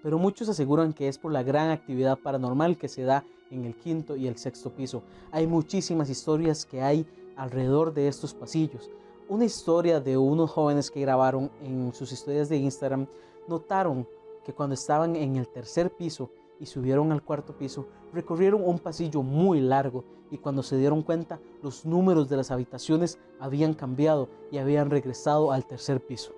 Pero 0.02 0.18
muchos 0.18 0.48
aseguran 0.48 0.92
que 0.92 1.08
es 1.08 1.18
por 1.18 1.32
la 1.32 1.42
gran 1.42 1.70
actividad 1.70 2.18
paranormal 2.18 2.76
que 2.76 2.88
se 2.88 3.02
da 3.02 3.24
en 3.50 3.64
el 3.64 3.74
quinto 3.74 4.16
y 4.16 4.26
el 4.26 4.36
sexto 4.36 4.70
piso. 4.70 5.02
Hay 5.30 5.46
muchísimas 5.46 6.10
historias 6.10 6.66
que 6.66 6.82
hay 6.82 7.06
alrededor 7.36 7.94
de 7.94 8.08
estos 8.08 8.34
pasillos. 8.34 8.90
Una 9.28 9.44
historia 9.44 10.00
de 10.00 10.16
unos 10.16 10.50
jóvenes 10.50 10.90
que 10.90 11.00
grabaron 11.00 11.50
en 11.62 11.92
sus 11.94 12.12
historias 12.12 12.48
de 12.48 12.56
Instagram 12.56 13.06
notaron 13.48 14.06
que 14.44 14.52
cuando 14.52 14.74
estaban 14.74 15.16
en 15.16 15.36
el 15.36 15.48
tercer 15.48 15.90
piso 15.90 16.30
y 16.58 16.66
subieron 16.66 17.12
al 17.12 17.22
cuarto 17.22 17.56
piso, 17.56 17.86
recorrieron 18.12 18.62
un 18.64 18.78
pasillo 18.78 19.22
muy 19.22 19.60
largo 19.60 20.04
y 20.30 20.38
cuando 20.38 20.62
se 20.62 20.76
dieron 20.76 21.02
cuenta 21.02 21.40
los 21.62 21.84
números 21.84 22.28
de 22.28 22.36
las 22.36 22.50
habitaciones 22.50 23.18
habían 23.38 23.74
cambiado 23.74 24.28
y 24.50 24.58
habían 24.58 24.90
regresado 24.90 25.52
al 25.52 25.66
tercer 25.66 26.00
piso. 26.00 26.32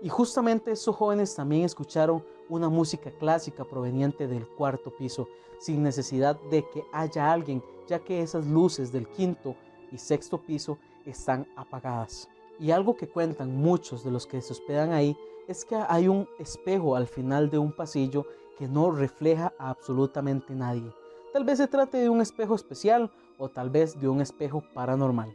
Y 0.00 0.08
justamente 0.08 0.70
esos 0.70 0.94
jóvenes 0.94 1.34
también 1.34 1.64
escucharon 1.64 2.24
una 2.48 2.68
música 2.68 3.10
clásica 3.10 3.64
proveniente 3.64 4.28
del 4.28 4.46
cuarto 4.46 4.90
piso, 4.90 5.28
sin 5.58 5.82
necesidad 5.82 6.40
de 6.50 6.68
que 6.68 6.84
haya 6.92 7.32
alguien, 7.32 7.62
ya 7.88 7.98
que 7.98 8.22
esas 8.22 8.46
luces 8.46 8.92
del 8.92 9.08
quinto 9.08 9.56
y 9.90 9.98
sexto 9.98 10.38
piso 10.38 10.78
están 11.04 11.46
apagadas. 11.56 12.28
Y 12.60 12.70
algo 12.70 12.96
que 12.96 13.08
cuentan 13.08 13.56
muchos 13.56 14.04
de 14.04 14.10
los 14.10 14.26
que 14.26 14.40
se 14.40 14.52
hospedan 14.52 14.92
ahí 14.92 15.16
es 15.48 15.64
que 15.64 15.76
hay 15.76 16.08
un 16.08 16.28
espejo 16.38 16.94
al 16.94 17.06
final 17.06 17.50
de 17.50 17.58
un 17.58 17.72
pasillo 17.72 18.26
que 18.56 18.68
no 18.68 18.90
refleja 18.90 19.52
a 19.58 19.70
absolutamente 19.70 20.54
nadie. 20.54 20.92
Tal 21.32 21.44
vez 21.44 21.58
se 21.58 21.66
trate 21.66 21.98
de 21.98 22.08
un 22.08 22.20
espejo 22.20 22.54
especial 22.54 23.10
o 23.38 23.48
tal 23.48 23.70
vez 23.70 23.98
de 23.98 24.08
un 24.08 24.20
espejo 24.20 24.62
paranormal. 24.74 25.34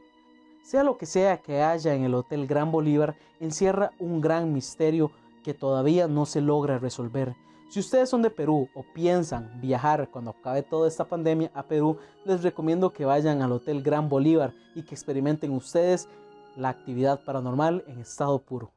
Sea 0.64 0.84
lo 0.84 0.98
que 0.98 1.06
sea 1.06 1.42
que 1.42 1.62
haya 1.62 1.94
en 1.94 2.06
el 2.06 2.14
Hotel 2.14 2.48
Gran 2.48 2.72
Bolívar, 2.72 3.18
encierra 3.42 3.92
un 4.00 4.22
gran 4.22 4.54
misterio 4.54 5.12
que 5.44 5.54
todavía 5.54 6.08
no 6.08 6.26
se 6.26 6.40
logra 6.40 6.80
resolver. 6.80 7.36
Si 7.70 7.82
ustedes 7.82 8.10
son 8.10 8.22
de 8.22 8.30
Perú 8.30 8.70
o 8.74 8.86
piensan 8.94 9.60
viajar 9.60 10.10
cuando 10.10 10.32
acabe 10.32 10.64
toda 10.64 10.88
esta 10.88 11.04
pandemia 11.04 11.52
a 11.54 11.64
Perú, 11.64 11.98
les 12.24 12.44
recomiendo 12.44 12.94
que 12.94 13.04
vayan 13.04 13.42
al 13.42 13.52
Hotel 13.52 13.84
Gran 13.84 14.08
Bolívar 14.08 14.54
y 14.74 14.84
que 14.84 14.96
experimenten 14.96 15.52
ustedes 15.52 16.08
la 16.56 16.70
actividad 16.70 17.20
paranormal 17.26 17.84
en 17.88 18.00
estado 18.00 18.42
puro. 18.42 18.72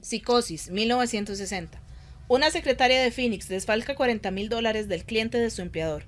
Psicosis, 0.00 0.70
1960. 0.70 1.78
Una 2.28 2.50
secretaria 2.50 3.02
de 3.02 3.10
Phoenix 3.10 3.48
desfalca 3.48 3.96
40 3.96 4.30
mil 4.30 4.48
dólares 4.48 4.88
del 4.88 5.04
cliente 5.04 5.36
de 5.38 5.50
su 5.50 5.60
empleador 5.60 6.04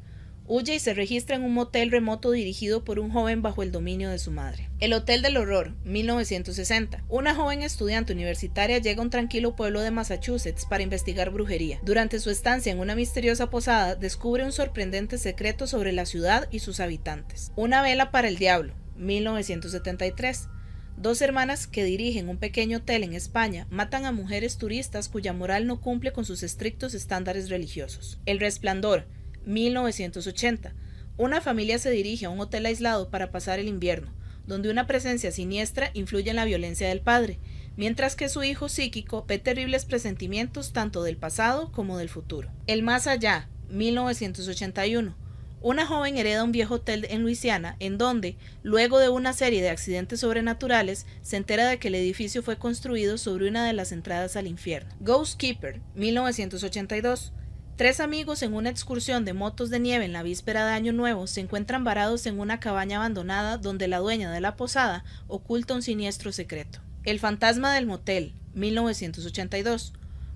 huye 0.46 0.74
y 0.74 0.78
se 0.78 0.94
registra 0.94 1.36
en 1.36 1.44
un 1.44 1.54
motel 1.54 1.90
remoto 1.90 2.30
dirigido 2.30 2.84
por 2.84 2.98
un 2.98 3.10
joven 3.10 3.42
bajo 3.42 3.62
el 3.62 3.72
dominio 3.72 4.10
de 4.10 4.18
su 4.18 4.30
madre. 4.30 4.68
El 4.80 4.92
Hotel 4.92 5.22
del 5.22 5.36
Horror, 5.36 5.74
1960. 5.84 7.04
Una 7.08 7.34
joven 7.34 7.62
estudiante 7.62 8.12
universitaria 8.12 8.78
llega 8.78 9.00
a 9.00 9.04
un 9.04 9.10
tranquilo 9.10 9.54
pueblo 9.54 9.80
de 9.80 9.90
Massachusetts 9.90 10.66
para 10.66 10.82
investigar 10.82 11.30
brujería. 11.30 11.80
Durante 11.84 12.18
su 12.18 12.30
estancia 12.30 12.72
en 12.72 12.80
una 12.80 12.94
misteriosa 12.94 13.50
posada, 13.50 13.94
descubre 13.94 14.44
un 14.44 14.52
sorprendente 14.52 15.18
secreto 15.18 15.66
sobre 15.66 15.92
la 15.92 16.06
ciudad 16.06 16.48
y 16.50 16.58
sus 16.58 16.80
habitantes. 16.80 17.52
Una 17.56 17.82
vela 17.82 18.10
para 18.10 18.28
el 18.28 18.36
diablo, 18.36 18.74
1973. 18.96 20.48
Dos 20.96 21.22
hermanas 21.22 21.66
que 21.66 21.84
dirigen 21.84 22.28
un 22.28 22.36
pequeño 22.36 22.78
hotel 22.78 23.04
en 23.04 23.14
España 23.14 23.66
matan 23.70 24.04
a 24.04 24.12
mujeres 24.12 24.58
turistas 24.58 25.08
cuya 25.08 25.32
moral 25.32 25.66
no 25.66 25.80
cumple 25.80 26.12
con 26.12 26.26
sus 26.26 26.42
estrictos 26.42 26.92
estándares 26.92 27.48
religiosos. 27.48 28.18
El 28.26 28.38
Resplandor, 28.38 29.06
1980. 29.44 30.74
Una 31.16 31.40
familia 31.40 31.78
se 31.78 31.90
dirige 31.90 32.26
a 32.26 32.30
un 32.30 32.40
hotel 32.40 32.66
aislado 32.66 33.10
para 33.10 33.30
pasar 33.30 33.58
el 33.58 33.68
invierno, 33.68 34.12
donde 34.46 34.70
una 34.70 34.86
presencia 34.86 35.30
siniestra 35.30 35.90
influye 35.94 36.30
en 36.30 36.36
la 36.36 36.44
violencia 36.44 36.88
del 36.88 37.00
padre, 37.00 37.38
mientras 37.76 38.16
que 38.16 38.28
su 38.28 38.42
hijo 38.42 38.68
psíquico 38.68 39.24
ve 39.26 39.38
terribles 39.38 39.84
presentimientos 39.84 40.72
tanto 40.72 41.02
del 41.02 41.16
pasado 41.16 41.72
como 41.72 41.98
del 41.98 42.08
futuro. 42.08 42.50
El 42.66 42.82
Más 42.82 43.06
Allá, 43.06 43.48
1981. 43.70 45.14
Una 45.62 45.86
joven 45.86 46.16
hereda 46.16 46.42
un 46.42 46.52
viejo 46.52 46.76
hotel 46.76 47.06
en 47.10 47.20
Luisiana, 47.20 47.76
en 47.80 47.98
donde, 47.98 48.36
luego 48.62 48.98
de 48.98 49.10
una 49.10 49.34
serie 49.34 49.60
de 49.60 49.68
accidentes 49.68 50.20
sobrenaturales, 50.20 51.04
se 51.20 51.36
entera 51.36 51.68
de 51.68 51.78
que 51.78 51.88
el 51.88 51.96
edificio 51.96 52.42
fue 52.42 52.56
construido 52.56 53.18
sobre 53.18 53.46
una 53.46 53.66
de 53.66 53.74
las 53.74 53.92
entradas 53.92 54.36
al 54.36 54.46
infierno. 54.46 54.94
Ghost 55.00 55.38
Keeper, 55.38 55.82
1982. 55.94 57.34
Tres 57.80 58.00
amigos 58.00 58.42
en 58.42 58.52
una 58.52 58.68
excursión 58.68 59.24
de 59.24 59.32
motos 59.32 59.70
de 59.70 59.80
nieve 59.80 60.04
en 60.04 60.12
la 60.12 60.22
víspera 60.22 60.66
de 60.66 60.74
Año 60.74 60.92
Nuevo 60.92 61.26
se 61.26 61.40
encuentran 61.40 61.82
varados 61.82 62.26
en 62.26 62.38
una 62.38 62.60
cabaña 62.60 62.98
abandonada 62.98 63.56
donde 63.56 63.88
la 63.88 64.00
dueña 64.00 64.30
de 64.30 64.42
la 64.42 64.54
posada 64.54 65.02
oculta 65.28 65.72
un 65.72 65.80
siniestro 65.80 66.30
secreto. 66.30 66.80
El 67.04 67.18
fantasma 67.20 67.72
del 67.72 67.86
motel, 67.86 68.34
1982. 68.52 69.94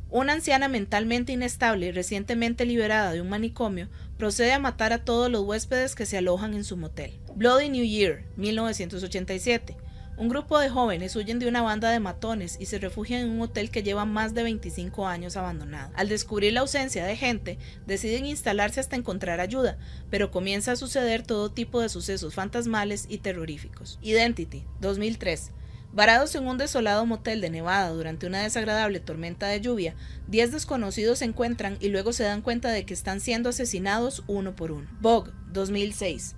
Una 0.08 0.32
anciana 0.32 0.68
mentalmente 0.68 1.32
inestable 1.32 1.88
y 1.88 1.92
recientemente 1.92 2.64
liberada 2.64 3.12
de 3.12 3.20
un 3.20 3.28
manicomio 3.28 3.90
procede 4.16 4.54
a 4.54 4.58
matar 4.58 4.94
a 4.94 5.04
todos 5.04 5.30
los 5.30 5.42
huéspedes 5.42 5.94
que 5.94 6.06
se 6.06 6.16
alojan 6.16 6.54
en 6.54 6.64
su 6.64 6.78
motel. 6.78 7.20
Bloody 7.34 7.68
New 7.68 7.84
Year, 7.84 8.24
1987. 8.38 9.76
Un 10.16 10.28
grupo 10.28 10.60
de 10.60 10.70
jóvenes 10.70 11.16
huyen 11.16 11.40
de 11.40 11.48
una 11.48 11.60
banda 11.60 11.90
de 11.90 11.98
matones 11.98 12.56
y 12.60 12.66
se 12.66 12.78
refugian 12.78 13.22
en 13.22 13.30
un 13.30 13.42
hotel 13.42 13.70
que 13.70 13.82
lleva 13.82 14.04
más 14.04 14.32
de 14.32 14.44
25 14.44 15.08
años 15.08 15.36
abandonado. 15.36 15.92
Al 15.96 16.08
descubrir 16.08 16.52
la 16.52 16.60
ausencia 16.60 17.04
de 17.04 17.16
gente, 17.16 17.58
deciden 17.84 18.24
instalarse 18.24 18.78
hasta 18.78 18.94
encontrar 18.94 19.40
ayuda, 19.40 19.76
pero 20.10 20.30
comienza 20.30 20.72
a 20.72 20.76
suceder 20.76 21.24
todo 21.24 21.50
tipo 21.50 21.80
de 21.80 21.88
sucesos 21.88 22.32
fantasmales 22.32 23.06
y 23.08 23.18
terroríficos. 23.18 23.98
Identity, 24.02 24.64
2003. 24.80 25.50
Varados 25.92 26.32
en 26.36 26.46
un 26.46 26.58
desolado 26.58 27.06
motel 27.06 27.40
de 27.40 27.50
Nevada 27.50 27.90
durante 27.90 28.28
una 28.28 28.42
desagradable 28.42 29.00
tormenta 29.00 29.48
de 29.48 29.60
lluvia, 29.60 29.96
10 30.28 30.52
desconocidos 30.52 31.18
se 31.18 31.24
encuentran 31.24 31.76
y 31.80 31.88
luego 31.88 32.12
se 32.12 32.22
dan 32.22 32.42
cuenta 32.42 32.70
de 32.70 32.86
que 32.86 32.94
están 32.94 33.20
siendo 33.20 33.48
asesinados 33.48 34.22
uno 34.28 34.54
por 34.54 34.70
uno. 34.70 34.88
Vogue, 35.00 35.32
2006. 35.52 36.36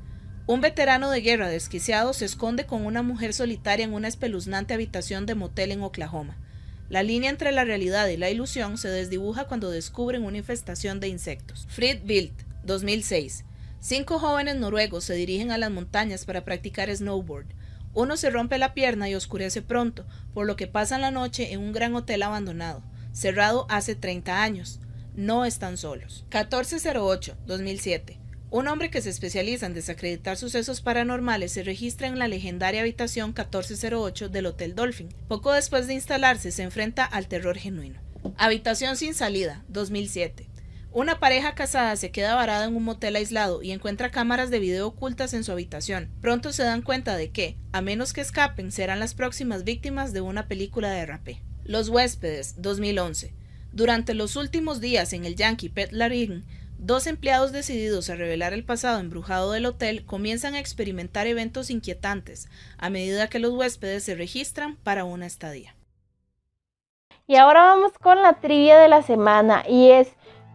Un 0.48 0.60
veterano 0.60 1.10
de 1.10 1.22
guerra 1.22 1.48
desquiciado 1.48 2.12
se 2.12 2.24
esconde 2.24 2.66
con 2.66 2.86
una 2.86 3.02
mujer 3.02 3.34
solitaria 3.34 3.84
en 3.84 3.92
una 3.92 4.06
espeluznante 4.06 4.74
habitación 4.74 5.26
de 5.26 5.34
motel 5.34 5.72
en 5.72 5.82
Oklahoma. 5.82 6.36
La 6.88 7.02
línea 7.02 7.30
entre 7.30 7.50
la 7.50 7.64
realidad 7.64 8.06
y 8.06 8.16
la 8.16 8.30
ilusión 8.30 8.78
se 8.78 8.88
desdibuja 8.88 9.48
cuando 9.48 9.72
descubren 9.72 10.22
una 10.22 10.36
infestación 10.36 11.00
de 11.00 11.08
insectos. 11.08 11.66
Frid 11.68 11.98
Bild, 12.04 12.32
2006. 12.62 13.44
Cinco 13.80 14.20
jóvenes 14.20 14.54
noruegos 14.54 15.02
se 15.02 15.14
dirigen 15.14 15.50
a 15.50 15.58
las 15.58 15.72
montañas 15.72 16.24
para 16.24 16.44
practicar 16.44 16.94
snowboard. 16.94 17.46
Uno 17.92 18.16
se 18.16 18.30
rompe 18.30 18.58
la 18.58 18.72
pierna 18.72 19.08
y 19.08 19.16
oscurece 19.16 19.62
pronto, 19.62 20.06
por 20.32 20.46
lo 20.46 20.54
que 20.54 20.68
pasan 20.68 21.00
la 21.00 21.10
noche 21.10 21.54
en 21.54 21.60
un 21.60 21.72
gran 21.72 21.96
hotel 21.96 22.22
abandonado, 22.22 22.84
cerrado 23.12 23.66
hace 23.68 23.96
30 23.96 24.40
años. 24.44 24.78
No 25.16 25.44
están 25.44 25.76
solos. 25.76 26.20
1408, 26.30 27.36
2007. 27.46 28.25
Un 28.50 28.68
hombre 28.68 28.90
que 28.90 29.02
se 29.02 29.10
especializa 29.10 29.66
en 29.66 29.74
desacreditar 29.74 30.36
sucesos 30.36 30.80
paranormales 30.80 31.52
se 31.52 31.64
registra 31.64 32.06
en 32.06 32.18
la 32.18 32.28
legendaria 32.28 32.80
habitación 32.80 33.30
1408 33.30 34.28
del 34.28 34.46
Hotel 34.46 34.76
Dolphin. 34.76 35.08
Poco 35.26 35.52
después 35.52 35.88
de 35.88 35.94
instalarse 35.94 36.52
se 36.52 36.62
enfrenta 36.62 37.04
al 37.04 37.26
terror 37.26 37.58
genuino. 37.58 38.00
Habitación 38.36 38.96
sin 38.96 39.14
salida, 39.14 39.64
2007. 39.68 40.48
Una 40.92 41.18
pareja 41.18 41.54
casada 41.54 41.96
se 41.96 42.10
queda 42.10 42.36
varada 42.36 42.66
en 42.66 42.76
un 42.76 42.84
motel 42.84 43.16
aislado 43.16 43.62
y 43.62 43.72
encuentra 43.72 44.10
cámaras 44.10 44.48
de 44.48 44.60
video 44.60 44.86
ocultas 44.86 45.34
en 45.34 45.42
su 45.42 45.50
habitación. 45.50 46.08
Pronto 46.22 46.52
se 46.52 46.62
dan 46.62 46.82
cuenta 46.82 47.16
de 47.16 47.32
que, 47.32 47.58
a 47.72 47.82
menos 47.82 48.12
que 48.12 48.20
escapen, 48.20 48.70
serán 48.70 49.00
las 49.00 49.14
próximas 49.14 49.64
víctimas 49.64 50.12
de 50.12 50.20
una 50.20 50.46
película 50.46 50.90
de 50.90 51.04
rapé. 51.04 51.42
Los 51.64 51.88
huéspedes, 51.88 52.62
2011. 52.62 53.34
Durante 53.72 54.14
los 54.14 54.36
últimos 54.36 54.80
días 54.80 55.12
en 55.12 55.26
el 55.26 55.36
Yankee 55.36 55.68
Pet 55.68 55.92
Laring, 55.92 56.44
Dos 56.86 57.08
empleados 57.08 57.50
decididos 57.50 58.10
a 58.10 58.14
revelar 58.14 58.52
el 58.52 58.64
pasado 58.64 59.00
embrujado 59.00 59.50
del 59.50 59.66
hotel 59.66 60.06
comienzan 60.06 60.54
a 60.54 60.60
experimentar 60.60 61.26
eventos 61.26 61.68
inquietantes 61.68 62.48
a 62.78 62.90
medida 62.90 63.26
que 63.26 63.40
los 63.40 63.54
huéspedes 63.54 64.04
se 64.04 64.14
registran 64.14 64.76
para 64.84 65.04
una 65.04 65.26
estadía. 65.26 65.74
Y 67.26 67.34
ahora 67.34 67.62
vamos 67.62 67.90
con 67.98 68.22
la 68.22 68.34
trivia 68.34 68.78
de 68.78 68.86
la 68.86 69.02
semana 69.02 69.64
y 69.68 69.90
es 69.90 70.12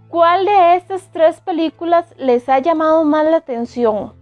¿cuál 0.08 0.46
de 0.46 0.78
estas 0.78 1.12
tres 1.12 1.42
películas 1.42 2.06
les 2.18 2.48
ha 2.48 2.60
llamado 2.60 3.04
más 3.04 3.26
la 3.26 3.36
atención? 3.36 4.14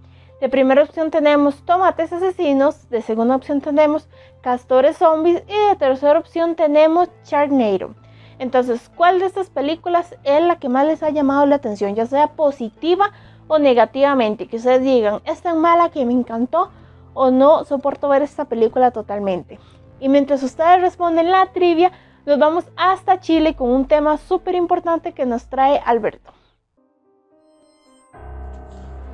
De 0.42 0.50
primera 0.50 0.82
opción 0.82 1.12
tenemos 1.12 1.64
Tomates 1.64 2.12
Asesinos, 2.12 2.90
de 2.90 3.04
segunda 3.04 3.36
opción 3.36 3.62
tenemos 3.62 4.10
Castores 4.42 4.98
Zombies 4.98 5.44
y 5.48 5.70
de 5.70 5.76
tercera 5.76 6.18
opción 6.18 6.56
tenemos 6.56 7.08
Charnado. 7.22 7.94
Entonces, 8.40 8.90
¿cuál 8.96 9.20
de 9.20 9.26
estas 9.26 9.50
películas 9.50 10.16
es 10.24 10.42
la 10.42 10.60
que 10.60 10.70
más 10.70 10.88
les 10.88 11.04
ha 11.04 11.10
llamado 11.10 11.46
la 11.46 11.58
atención, 11.58 11.94
ya 11.94 12.06
sea 12.06 12.30
positiva 12.38 13.12
o 13.50 13.60
negativamente? 13.60 14.48
Que 14.48 14.56
ustedes 14.56 14.82
digan, 14.82 15.22
es 15.26 15.42
tan 15.42 15.60
mala 15.60 15.90
que 15.90 16.06
me 16.06 16.14
encantó 16.14 16.72
o 17.14 17.32
no 17.32 17.66
soporto 17.66 18.08
ver 18.08 18.22
esta 18.22 18.46
película 18.46 18.92
totalmente. 18.92 19.60
Y 20.00 20.08
mientras 20.08 20.42
ustedes 20.42 20.80
responden 20.80 21.30
la 21.30 21.52
trivia, 21.52 21.92
nos 22.26 22.40
vamos 22.40 22.64
hasta 22.78 23.20
Chile 23.20 23.58
con 23.58 23.72
un 23.72 23.88
tema 23.88 24.18
súper 24.18 24.56
importante 24.56 25.14
que 25.14 25.26
nos 25.26 25.50
trae 25.50 25.82
Alberto. 25.86 26.32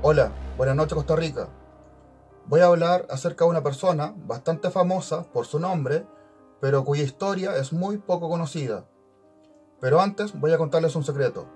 Hola, 0.03 0.29
buenas 0.55 0.75
noches 0.75 0.93
Costa 0.93 1.15
Rica. 1.15 1.47
Voy 2.45 2.61
a 2.61 2.67
hablar 2.67 3.07
acerca 3.09 3.45
de 3.45 3.49
una 3.49 3.63
persona 3.63 4.13
bastante 4.15 4.69
famosa 4.69 5.23
por 5.33 5.47
su 5.47 5.59
nombre, 5.59 6.05
pero 6.61 6.85
cuya 6.85 7.01
historia 7.01 7.55
es 7.55 7.73
muy 7.73 7.97
poco 7.97 8.29
conocida. 8.29 8.85
Pero 9.79 9.99
antes 10.01 10.39
voy 10.39 10.51
a 10.53 10.57
contarles 10.57 10.95
un 10.95 11.03
secreto. 11.03 11.47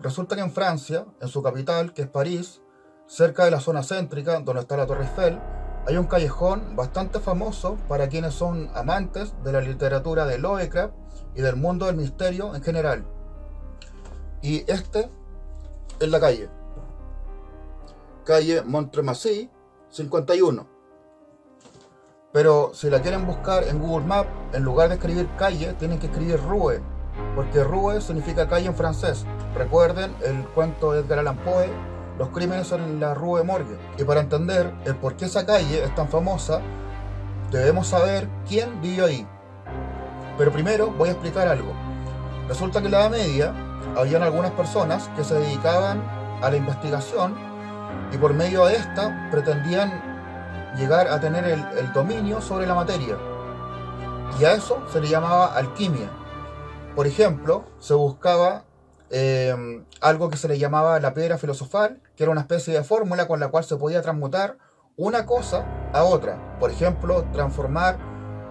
resulta 0.00 0.34
que 0.36 0.42
en 0.42 0.50
Francia, 0.50 1.06
en 1.20 1.28
su 1.28 1.42
capital, 1.42 1.92
que 1.92 2.02
es 2.02 2.08
París, 2.08 2.60
cerca 3.06 3.44
de 3.44 3.50
la 3.50 3.60
zona 3.60 3.82
céntrica 3.82 4.40
donde 4.40 4.60
está 4.60 4.76
la 4.76 4.86
Torre 4.86 5.04
Eiffel, 5.04 5.40
hay 5.86 5.96
un 5.98 6.06
callejón 6.06 6.76
bastante 6.76 7.20
famoso 7.20 7.76
para 7.88 8.08
quienes 8.08 8.34
son 8.34 8.70
amantes 8.74 9.34
de 9.44 9.52
la 9.52 9.60
literatura 9.60 10.24
de 10.24 10.38
Lovecraft 10.38 10.94
y 11.34 11.42
del 11.42 11.56
mundo 11.56 11.86
del 11.86 11.96
misterio 11.96 12.54
en 12.54 12.62
general. 12.62 13.06
Y 14.40 14.64
este 14.70 15.10
es 16.00 16.08
la 16.08 16.20
calle. 16.20 16.48
Calle 18.24 18.62
Montremasy 18.62 19.50
51. 19.90 20.66
Pero 22.32 22.72
si 22.74 22.90
la 22.90 23.00
quieren 23.00 23.26
buscar 23.26 23.64
en 23.64 23.78
Google 23.78 24.06
Maps, 24.06 24.28
en 24.52 24.64
lugar 24.64 24.88
de 24.88 24.96
escribir 24.96 25.28
calle, 25.36 25.74
tienen 25.74 25.98
que 25.98 26.06
escribir 26.06 26.40
Rue, 26.40 26.82
porque 27.34 27.64
Rue 27.64 28.00
significa 28.00 28.48
calle 28.48 28.66
en 28.66 28.74
francés. 28.74 29.24
Recuerden 29.54 30.14
el 30.24 30.44
cuento 30.48 30.92
de 30.92 31.00
Edgar 31.00 31.20
Allan 31.20 31.36
Poe, 31.38 31.70
Los 32.18 32.28
crímenes 32.28 32.70
en 32.72 33.00
la 33.00 33.14
Rue 33.14 33.42
Morgue. 33.42 33.76
Y 33.98 34.04
para 34.04 34.20
entender 34.20 34.72
el 34.84 34.94
por 34.94 35.16
qué 35.16 35.24
esa 35.24 35.44
calle 35.44 35.82
es 35.82 35.94
tan 35.94 36.08
famosa, 36.08 36.60
debemos 37.50 37.88
saber 37.88 38.28
quién 38.48 38.80
vivió 38.80 39.06
ahí. 39.06 39.26
Pero 40.38 40.52
primero 40.52 40.90
voy 40.92 41.08
a 41.08 41.12
explicar 41.12 41.48
algo. 41.48 41.72
Resulta 42.48 42.80
que 42.80 42.86
en 42.86 42.92
la 42.92 43.00
Edad 43.00 43.10
Media 43.10 43.54
habían 43.96 44.22
algunas 44.22 44.52
personas 44.52 45.08
que 45.16 45.24
se 45.24 45.34
dedicaban 45.34 46.02
a 46.42 46.50
la 46.50 46.56
investigación 46.56 47.34
y 48.12 48.18
por 48.18 48.34
medio 48.34 48.64
de 48.66 48.76
esta 48.76 49.28
pretendían 49.30 49.92
llegar 50.76 51.08
a 51.08 51.20
tener 51.20 51.44
el, 51.44 51.64
el 51.78 51.92
dominio 51.92 52.40
sobre 52.40 52.66
la 52.66 52.74
materia. 52.74 53.16
Y 54.38 54.44
a 54.44 54.54
eso 54.54 54.82
se 54.92 55.00
le 55.00 55.08
llamaba 55.08 55.46
alquimia. 55.46 56.10
Por 56.94 57.08
ejemplo, 57.08 57.64
se 57.80 57.94
buscaba 57.94 58.62
eh, 59.10 59.82
algo 60.00 60.30
que 60.30 60.36
se 60.36 60.46
le 60.46 60.58
llamaba 60.58 61.00
la 61.00 61.12
piedra 61.12 61.38
filosofal, 61.38 62.00
que 62.14 62.22
era 62.22 62.30
una 62.30 62.42
especie 62.42 62.72
de 62.72 62.84
fórmula 62.84 63.26
con 63.26 63.40
la 63.40 63.48
cual 63.48 63.64
se 63.64 63.76
podía 63.76 64.00
transmutar 64.00 64.58
una 64.96 65.26
cosa 65.26 65.66
a 65.92 66.04
otra. 66.04 66.56
Por 66.60 66.70
ejemplo, 66.70 67.24
transformar 67.32 67.98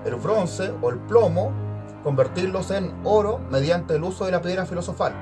el 0.05 0.15
bronce 0.15 0.73
o 0.81 0.89
el 0.89 0.99
plomo, 0.99 1.53
convertirlos 2.03 2.71
en 2.71 2.93
oro 3.05 3.39
mediante 3.49 3.95
el 3.95 4.03
uso 4.03 4.25
de 4.25 4.31
la 4.31 4.41
piedra 4.41 4.65
filosofal. 4.65 5.13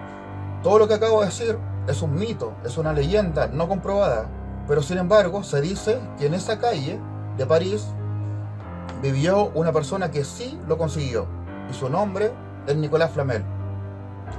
Todo 0.64 0.80
lo 0.80 0.88
que 0.88 0.96
acabo 0.96 1.20
de 1.20 1.28
decir 1.28 1.60
es 1.88 2.02
un 2.02 2.16
mito, 2.16 2.56
es 2.66 2.80
una 2.80 2.92
leyenda 2.92 3.46
no 3.48 3.68
comprobada, 3.68 4.30
pero 4.68 4.82
sin 4.82 4.98
embargo 4.98 5.44
se 5.44 5.62
dice 5.62 6.00
que 6.18 6.26
en 6.26 6.34
esa 6.34 6.60
calle 6.60 7.00
de 7.38 7.46
París 7.46 7.88
vivió 9.04 9.52
una 9.54 9.72
persona 9.72 10.10
que 10.10 10.24
sí 10.24 10.60
lo 10.68 10.80
consiguió, 10.80 11.28
y 11.70 11.74
su 11.74 11.88
nombre 11.88 12.32
es 12.68 12.76
Nicolás 12.76 13.12
Flamel. 13.12 13.44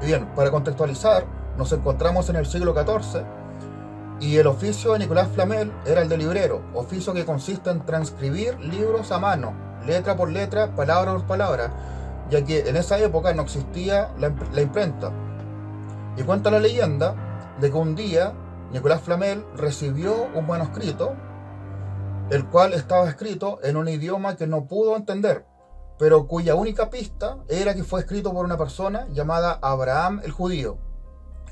Y 0.02 0.06
bien, 0.06 0.26
para 0.34 0.50
contextualizar, 0.50 1.24
nos 1.56 1.72
encontramos 1.72 2.28
en 2.28 2.36
el 2.36 2.46
siglo 2.46 2.74
XIV 2.74 3.24
y 4.22 4.36
el 4.36 4.46
oficio 4.46 4.92
de 4.92 5.00
Nicolás 5.00 5.28
Flamel 5.34 5.72
era 5.84 6.02
el 6.02 6.08
de 6.08 6.16
librero, 6.16 6.62
oficio 6.74 7.12
que 7.12 7.24
consiste 7.24 7.70
en 7.70 7.84
transcribir 7.84 8.58
libros 8.60 9.10
a 9.10 9.18
mano, 9.18 9.52
letra 9.84 10.16
por 10.16 10.30
letra, 10.30 10.76
palabra 10.76 11.12
por 11.12 11.26
palabra, 11.26 11.72
ya 12.30 12.44
que 12.44 12.60
en 12.68 12.76
esa 12.76 12.98
época 13.00 13.34
no 13.34 13.42
existía 13.42 14.12
la, 14.20 14.32
la 14.52 14.62
imprenta. 14.62 15.10
Y 16.16 16.22
cuenta 16.22 16.52
la 16.52 16.60
leyenda 16.60 17.16
de 17.60 17.70
que 17.70 17.76
un 17.76 17.96
día 17.96 18.32
Nicolás 18.72 19.00
Flamel 19.00 19.44
recibió 19.56 20.28
un 20.34 20.46
manuscrito, 20.46 21.14
el 22.30 22.46
cual 22.46 22.74
estaba 22.74 23.08
escrito 23.08 23.58
en 23.64 23.76
un 23.76 23.88
idioma 23.88 24.36
que 24.36 24.46
no 24.46 24.66
pudo 24.66 24.96
entender, 24.96 25.44
pero 26.02 26.26
cuya 26.26 26.56
única 26.56 26.90
pista 26.90 27.36
era 27.48 27.76
que 27.76 27.84
fue 27.84 28.00
escrito 28.00 28.34
por 28.34 28.44
una 28.44 28.58
persona 28.58 29.06
llamada 29.12 29.60
Abraham 29.62 30.20
el 30.24 30.32
judío. 30.32 30.76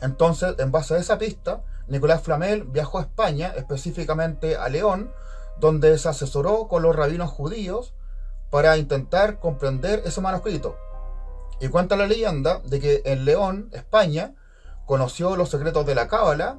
Entonces, 0.02 0.56
en 0.58 0.72
base 0.72 0.94
a 0.94 0.98
esa 0.98 1.18
pista, 1.18 1.62
Nicolás 1.86 2.22
Flamel 2.22 2.64
viajó 2.64 2.98
a 2.98 3.02
España, 3.02 3.52
específicamente 3.56 4.56
a 4.56 4.68
León, 4.68 5.12
donde 5.60 5.96
se 5.98 6.08
asesoró 6.08 6.66
con 6.66 6.82
los 6.82 6.96
rabinos 6.96 7.30
judíos 7.30 7.94
para 8.50 8.76
intentar 8.76 9.38
comprender 9.38 10.02
ese 10.04 10.20
manuscrito. 10.20 10.76
Y 11.60 11.68
cuenta 11.68 11.94
la 11.94 12.08
leyenda 12.08 12.58
de 12.64 12.80
que 12.80 13.02
en 13.04 13.24
León, 13.24 13.70
España, 13.70 14.34
conoció 14.84 15.36
los 15.36 15.50
secretos 15.50 15.86
de 15.86 15.94
la 15.94 16.08
Cábala 16.08 16.58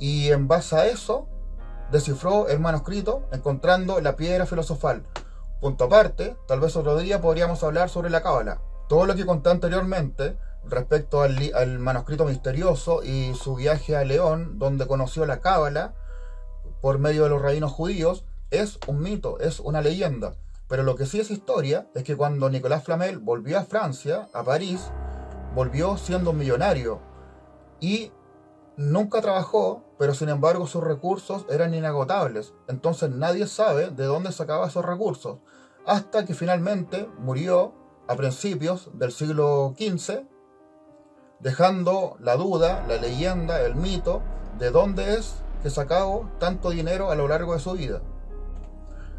y 0.00 0.32
en 0.32 0.48
base 0.48 0.74
a 0.74 0.86
eso 0.86 1.28
descifró 1.92 2.48
el 2.48 2.58
manuscrito 2.58 3.28
encontrando 3.30 4.00
la 4.00 4.16
piedra 4.16 4.44
filosofal. 4.44 5.04
Punto 5.62 5.84
aparte, 5.84 6.36
tal 6.48 6.58
vez 6.58 6.74
otro 6.74 6.98
día 6.98 7.20
podríamos 7.20 7.62
hablar 7.62 7.88
sobre 7.88 8.10
la 8.10 8.20
Cábala. 8.20 8.60
Todo 8.88 9.06
lo 9.06 9.14
que 9.14 9.24
conté 9.24 9.48
anteriormente 9.48 10.36
respecto 10.64 11.22
al, 11.22 11.78
manuscrito 11.78 12.24
misterioso 12.24 13.04
y 13.04 13.32
su 13.34 13.54
viaje 13.54 13.96
a 13.96 14.04
León, 14.04 14.58
donde 14.58 14.88
conoció 14.88 15.24
la 15.24 15.38
Cábala 15.38 15.94
por 16.80 16.98
medio 16.98 17.22
de 17.22 17.28
los 17.30 17.40
rabinos 17.40 17.70
judíos, 17.70 18.24
es 18.50 18.80
un 18.88 19.02
mito, 19.02 19.38
es 19.38 19.60
una 19.60 19.82
leyenda. 19.82 20.34
Pero 20.66 20.82
lo 20.82 20.96
que 20.96 21.06
sí 21.06 21.20
es 21.20 21.30
historia 21.30 21.86
es 21.94 22.02
que 22.02 22.16
cuando 22.16 22.50
Nicolás 22.50 22.82
Flamel 22.82 23.20
volvió 23.20 23.60
a 23.60 23.64
Francia, 23.64 24.28
a 24.34 24.42
París, 24.42 24.90
volvió 25.54 25.96
siendo 25.96 26.30
un 26.30 26.38
millonario 26.38 27.00
y 27.78 28.10
nunca 28.76 29.20
trabajó, 29.20 29.84
pero 29.96 30.12
sin 30.12 30.28
embargo 30.28 30.66
sus 30.66 30.82
recursos 30.82 31.46
eran 31.48 31.72
inagotables. 31.72 32.52
Entonces 32.66 33.10
nadie 33.10 33.46
sabe 33.46 33.90
de 33.90 34.06
dónde 34.06 34.32
sacaba 34.32 34.66
esos 34.66 34.84
recursos, 34.84 35.38
hasta 35.86 36.24
que 36.24 36.34
finalmente 36.34 37.08
murió 37.18 37.74
a 38.08 38.16
principios 38.16 38.90
del 38.94 39.12
siglo 39.12 39.74
XV, 39.76 40.24
dejando 41.40 42.16
la 42.20 42.36
duda, 42.36 42.84
la 42.86 42.96
leyenda, 42.96 43.62
el 43.62 43.74
mito 43.74 44.22
de 44.58 44.70
dónde 44.70 45.14
es 45.14 45.34
que 45.62 45.70
sacaba 45.70 46.30
tanto 46.38 46.70
dinero 46.70 47.10
a 47.10 47.14
lo 47.14 47.28
largo 47.28 47.54
de 47.54 47.60
su 47.60 47.72
vida. 47.72 48.02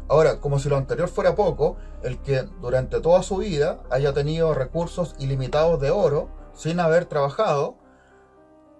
Ahora, 0.08 0.40
como 0.40 0.58
si 0.58 0.68
lo 0.68 0.76
anterior 0.76 1.08
fuera 1.08 1.34
poco, 1.34 1.76
el 2.02 2.18
que 2.20 2.42
durante 2.60 3.00
toda 3.00 3.22
su 3.22 3.38
vida 3.38 3.80
haya 3.90 4.12
tenido 4.12 4.52
recursos 4.52 5.14
ilimitados 5.18 5.80
de 5.80 5.90
oro 5.90 6.28
sin 6.54 6.78
haber 6.78 7.06
trabajado, 7.06 7.76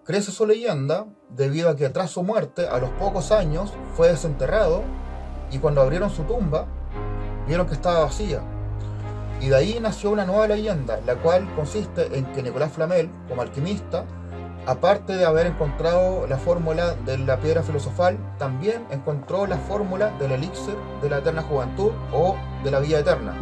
crece 0.05 0.33
su 0.33 0.47
leyenda 0.47 1.07
debido 1.31 1.70
a 1.70 1.77
que 1.77 1.88
tras 1.88 2.11
su 2.11 2.23
muerte, 2.23 2.68
a 2.68 2.79
los 2.79 2.90
pocos 2.90 3.33
años, 3.33 3.73
fue 3.97 4.09
desenterrado 4.09 4.83
y 5.51 5.59
cuando 5.59 5.81
abrieron 5.81 6.11
su 6.11 6.25
tumba, 6.25 6.66
vieron 7.46 7.66
que 7.66 7.74
estaba 7.74 8.00
vacía. 8.00 8.40
Y 9.40 9.48
de 9.48 9.57
ahí 9.57 9.78
nació 9.80 10.11
una 10.11 10.24
nueva 10.24 10.46
leyenda, 10.46 11.00
la 11.07 11.16
cual 11.16 11.46
consiste 11.54 12.16
en 12.16 12.24
que 12.26 12.42
Nicolás 12.42 12.72
Flamel, 12.72 13.11
como 13.28 13.42
alquimista, 13.42 14.04
aparte 14.66 15.16
de 15.16 15.24
haber 15.26 15.46
encontrado 15.46 16.26
la 16.26 16.38
fórmula 16.38 16.94
de 17.04 17.18
la 17.18 17.38
piedra 17.38 17.62
filosofal, 17.62 18.16
también 18.38 18.87
encontró 18.90 19.46
la 19.46 19.59
fórmula 19.59 20.11
del 20.18 20.33
elixir 20.33 20.74
de 21.02 21.11
la 21.11 21.18
eterna 21.18 21.42
juventud 21.42 21.90
o 22.12 22.37
de 22.62 22.70
la 22.70 22.80
vida 22.80 23.00
eterna. 23.00 23.35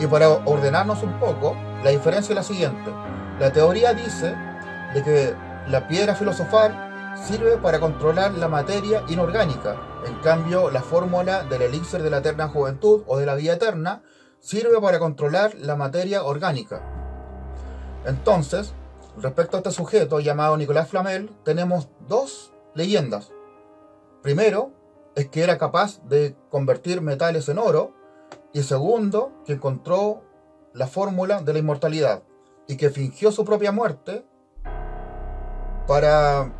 Y 0.00 0.06
para 0.06 0.28
ordenarnos 0.28 1.02
un 1.02 1.12
poco, 1.20 1.54
la 1.84 1.90
diferencia 1.90 2.32
es 2.32 2.36
la 2.36 2.42
siguiente. 2.42 2.90
La 3.38 3.52
teoría 3.52 3.94
dice 3.94 4.34
de 4.94 5.02
que 5.02 5.34
la 5.68 5.86
piedra 5.86 6.14
filosofal 6.14 6.91
sirve 7.22 7.56
para 7.56 7.78
controlar 7.78 8.34
la 8.34 8.48
materia 8.48 9.04
inorgánica. 9.08 9.80
En 10.06 10.14
cambio, 10.16 10.70
la 10.70 10.82
fórmula 10.82 11.44
del 11.44 11.62
elixir 11.62 12.02
de 12.02 12.10
la 12.10 12.18
eterna 12.18 12.48
juventud 12.48 13.04
o 13.06 13.16
de 13.16 13.26
la 13.26 13.34
vida 13.34 13.54
eterna 13.54 14.02
sirve 14.40 14.80
para 14.80 14.98
controlar 14.98 15.54
la 15.54 15.76
materia 15.76 16.24
orgánica. 16.24 16.82
Entonces, 18.04 18.74
respecto 19.16 19.56
a 19.56 19.60
este 19.60 19.70
sujeto 19.70 20.18
llamado 20.18 20.56
Nicolás 20.56 20.88
Flamel, 20.88 21.30
tenemos 21.44 21.88
dos 22.08 22.52
leyendas. 22.74 23.30
Primero, 24.22 24.72
es 25.14 25.28
que 25.28 25.42
era 25.42 25.58
capaz 25.58 26.00
de 26.08 26.36
convertir 26.50 27.02
metales 27.02 27.48
en 27.48 27.58
oro. 27.58 27.92
Y 28.52 28.62
segundo, 28.62 29.32
que 29.46 29.54
encontró 29.54 30.22
la 30.72 30.86
fórmula 30.86 31.40
de 31.40 31.52
la 31.52 31.58
inmortalidad 31.60 32.22
y 32.66 32.76
que 32.76 32.90
fingió 32.90 33.30
su 33.30 33.44
propia 33.44 33.72
muerte 33.72 34.26
para 35.86 36.52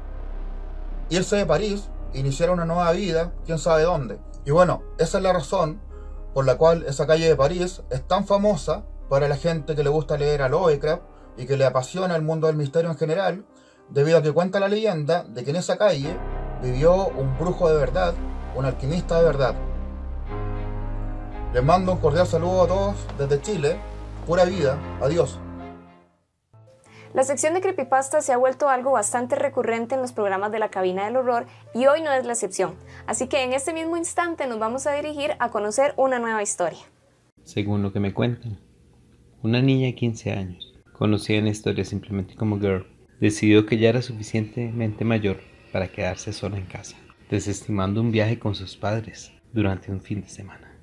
irse 1.11 1.37
de 1.37 1.47
París, 1.47 1.91
iniciar 2.15 2.51
una 2.51 2.65
nueva 2.65 2.93
vida, 2.93 3.33
quién 3.45 3.59
sabe 3.59 3.83
dónde. 3.83 4.19
Y 4.45 4.51
bueno, 4.51 4.83
esa 4.99 5.19
es 5.19 5.25
la 5.25 5.33
razón 5.33 5.81
por 6.35 6.45
la 6.45 6.57
cual 6.57 6.85
esa 6.87 7.07
calle 7.07 7.29
de 7.29 7.37
París 7.37 7.83
es 7.91 8.07
tan 8.07 8.27
famosa 8.27 8.85
para 9.09 9.29
la 9.29 9.37
gente 9.37 9.75
que 9.75 9.85
le 9.85 9.91
gusta 9.91 10.17
leer 10.17 10.43
a 10.43 10.49
Lovecraft 10.49 11.03
y 11.37 11.47
que 11.47 11.57
le 11.57 11.65
apasiona 11.65 12.17
el 12.17 12.23
mundo 12.23 12.47
del 12.47 12.57
misterio 12.57 12.91
en 12.91 12.97
general, 12.97 13.45
debido 13.89 14.19
a 14.19 14.23
que 14.23 14.33
cuenta 14.33 14.61
la 14.61 14.69
leyenda 14.69 15.25
de 15.25 15.45
que 15.45 15.51
en 15.51 15.57
esa 15.57 15.77
calle 15.77 16.17
vivió 16.63 17.09
un 17.09 17.37
brujo 17.39 17.69
de 17.69 17.77
verdad, 17.77 18.15
un 18.55 18.65
alquimista 18.65 19.19
de 19.19 19.25
verdad. 19.25 19.55
Les 21.53 21.63
mando 21.63 21.93
un 21.93 21.99
cordial 21.99 22.27
saludo 22.27 22.63
a 22.63 22.67
todos 22.67 22.97
desde 23.19 23.43
Chile, 23.43 23.77
pura 24.27 24.45
vida, 24.45 24.79
adiós. 25.03 25.39
La 27.15 27.25
sección 27.25 27.53
de 27.53 27.61
creepypasta 27.61 28.23
se 28.23 28.33
ha 28.33 28.39
vuelto 28.39 28.71
algo 28.71 28.93
bastante 28.93 29.37
recurrente 29.37 29.95
en 29.95 30.01
los 30.01 30.15
programas 30.15 30.51
de 30.51 30.59
la 30.59 30.71
cabina 30.71 31.05
del 31.05 31.17
horror 31.17 31.45
y 31.75 31.85
hoy 31.85 32.01
no 32.01 32.11
es 32.11 32.25
la 32.25 32.33
excepción. 32.33 32.75
Así 33.07 33.27
que 33.27 33.43
en 33.43 33.53
este 33.53 33.75
mismo 33.75 33.99
instante 33.99 34.47
nos 34.47 34.59
vamos 34.59 34.87
a 34.87 34.95
dirigir 34.95 35.33
a 35.39 35.51
conocer 35.51 35.93
una 35.99 36.19
nueva 36.19 36.43
historia. 36.43 36.79
Según 37.45 37.83
lo 37.83 37.93
que 37.93 38.01
me 38.01 38.15
cuentan, 38.15 38.59
una 39.43 39.61
niña 39.61 39.89
de 39.89 39.95
15 39.95 40.33
años, 40.33 40.73
conocida 40.95 41.37
en 41.37 41.45
la 41.45 41.51
historia 41.51 41.85
simplemente 41.85 42.35
como 42.35 42.59
Girl, 42.59 42.87
decidió 43.21 43.67
que 43.67 43.77
ya 43.77 43.91
era 43.91 44.01
suficientemente 44.01 45.05
mayor 45.05 45.41
para 45.71 45.89
quedarse 45.89 46.33
sola 46.33 46.57
en 46.57 46.65
casa, 46.65 46.97
desestimando 47.29 48.01
un 48.01 48.11
viaje 48.11 48.39
con 48.39 48.55
sus 48.55 48.75
padres 48.75 49.33
durante 49.53 49.93
un 49.93 50.01
fin 50.01 50.23
de 50.23 50.29
semana. 50.29 50.79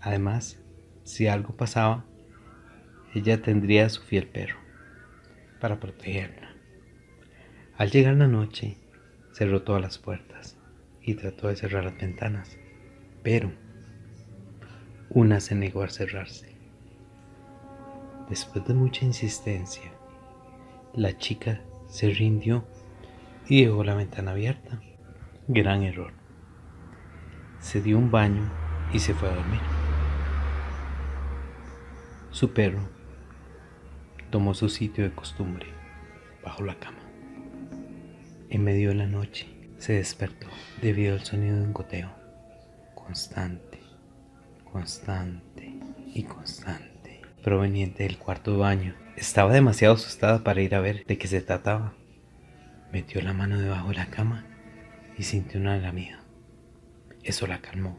Además, 0.00 0.58
si 1.04 1.26
algo 1.26 1.54
pasaba, 1.54 2.06
ella 3.14 3.42
tendría 3.42 3.84
a 3.84 3.90
su 3.90 4.00
fiel 4.00 4.26
perro 4.26 4.61
para 5.62 5.78
protegerla. 5.78 6.50
Al 7.78 7.88
llegar 7.92 8.16
la 8.16 8.26
noche, 8.26 8.78
cerró 9.30 9.62
todas 9.62 9.80
las 9.80 9.96
puertas 9.96 10.58
y 11.00 11.14
trató 11.14 11.46
de 11.46 11.54
cerrar 11.54 11.84
las 11.84 11.96
ventanas, 11.96 12.58
pero 13.22 13.52
una 15.08 15.38
se 15.38 15.54
negó 15.54 15.84
a 15.84 15.88
cerrarse. 15.88 16.56
Después 18.28 18.66
de 18.66 18.74
mucha 18.74 19.04
insistencia, 19.04 19.92
la 20.94 21.16
chica 21.16 21.60
se 21.86 22.10
rindió 22.10 22.66
y 23.46 23.64
dejó 23.64 23.84
la 23.84 23.94
ventana 23.94 24.32
abierta. 24.32 24.80
Gran 25.46 25.84
error. 25.84 26.12
Se 27.60 27.80
dio 27.80 27.98
un 27.98 28.10
baño 28.10 28.50
y 28.92 28.98
se 28.98 29.14
fue 29.14 29.28
a 29.28 29.36
dormir. 29.36 29.60
Su 32.32 32.52
perro 32.52 33.01
tomó 34.32 34.54
su 34.54 34.70
sitio 34.70 35.04
de 35.04 35.14
costumbre 35.14 35.66
bajo 36.42 36.64
la 36.64 36.74
cama. 36.76 36.98
En 38.48 38.64
medio 38.64 38.88
de 38.88 38.96
la 38.96 39.06
noche 39.06 39.46
se 39.76 39.92
despertó 39.92 40.48
debido 40.80 41.14
al 41.14 41.20
sonido 41.20 41.56
de 41.58 41.62
un 41.62 41.74
goteo 41.74 42.10
constante, 42.94 43.78
constante 44.72 45.78
y 46.14 46.22
constante, 46.24 47.20
proveniente 47.44 48.04
del 48.04 48.16
cuarto 48.16 48.52
de 48.52 48.56
baño. 48.56 48.94
Estaba 49.16 49.52
demasiado 49.52 49.94
asustada 49.94 50.42
para 50.42 50.62
ir 50.62 50.74
a 50.74 50.80
ver 50.80 51.04
de 51.04 51.18
qué 51.18 51.28
se 51.28 51.42
trataba. 51.42 51.92
Metió 52.90 53.20
la 53.20 53.34
mano 53.34 53.58
debajo 53.58 53.90
de 53.90 53.96
la 53.96 54.06
cama 54.06 54.46
y 55.18 55.24
sintió 55.24 55.60
una 55.60 55.76
lamida. 55.76 56.24
Eso 57.22 57.46
la 57.46 57.60
calmó 57.60 57.98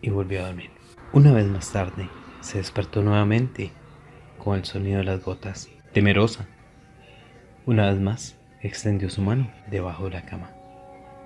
y 0.00 0.08
volvió 0.08 0.40
a 0.42 0.46
dormir. 0.46 0.70
Una 1.12 1.32
vez 1.32 1.46
más 1.46 1.72
tarde, 1.72 2.08
se 2.40 2.56
despertó 2.56 3.02
nuevamente 3.02 3.72
con 4.40 4.58
el 4.58 4.64
sonido 4.64 4.98
de 4.98 5.04
las 5.04 5.22
gotas, 5.22 5.68
temerosa. 5.92 6.46
Una 7.66 7.90
vez 7.90 8.00
más, 8.00 8.36
extendió 8.62 9.10
su 9.10 9.22
mano 9.22 9.50
debajo 9.70 10.04
de 10.04 10.10
la 10.10 10.24
cama. 10.24 10.50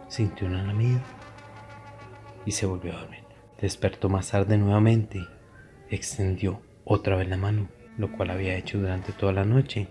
Sintió 0.09 0.47
una 0.47 0.63
lamida 0.63 1.03
y 2.45 2.53
se 2.53 2.67
volvió 2.67 2.93
a 2.93 3.01
dormir. 3.01 3.25
Despertó 3.61 4.09
más 4.09 4.31
tarde 4.31 4.59
nuevamente, 4.59 5.27
extendió 5.89 6.61
otra 6.85 7.17
vez 7.17 7.29
la 7.29 7.37
mano, 7.37 7.69
lo 7.97 8.13
cual 8.13 8.31
había 8.31 8.57
hecho 8.57 8.79
durante 8.79 9.13
toda 9.13 9.33
la 9.33 9.45
noche, 9.45 9.89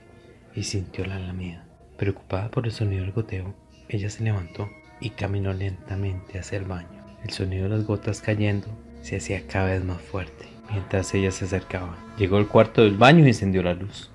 y 0.54 0.64
sintió 0.64 1.06
la 1.06 1.18
lamida. 1.18 1.66
Preocupada 1.98 2.52
por 2.52 2.66
el 2.66 2.72
sonido 2.72 3.04
del 3.04 3.14
goteo, 3.14 3.56
ella 3.88 4.10
se 4.10 4.24
levantó 4.24 4.70
y 5.00 5.12
caminó 5.12 5.54
lentamente 5.54 6.38
hacia 6.38 6.60
el 6.60 6.66
baño. 6.66 7.18
El 7.24 7.32
sonido 7.32 7.64
de 7.64 7.70
las 7.70 7.86
gotas 7.86 8.22
cayendo 8.22 8.68
se 9.02 9.16
hacía 9.16 9.48
cada 9.48 9.72
vez 9.72 9.84
más 9.84 10.02
fuerte 10.02 10.53
mientras 10.70 11.14
ella 11.14 11.32
se 11.32 11.46
acercaba. 11.46 11.98
Llegó 12.18 12.38
al 12.38 12.48
cuarto 12.48 12.84
del 12.84 12.98
baño 12.98 13.26
y 13.26 13.30
encendió 13.30 13.64
la 13.64 13.74
luz. 13.74 14.12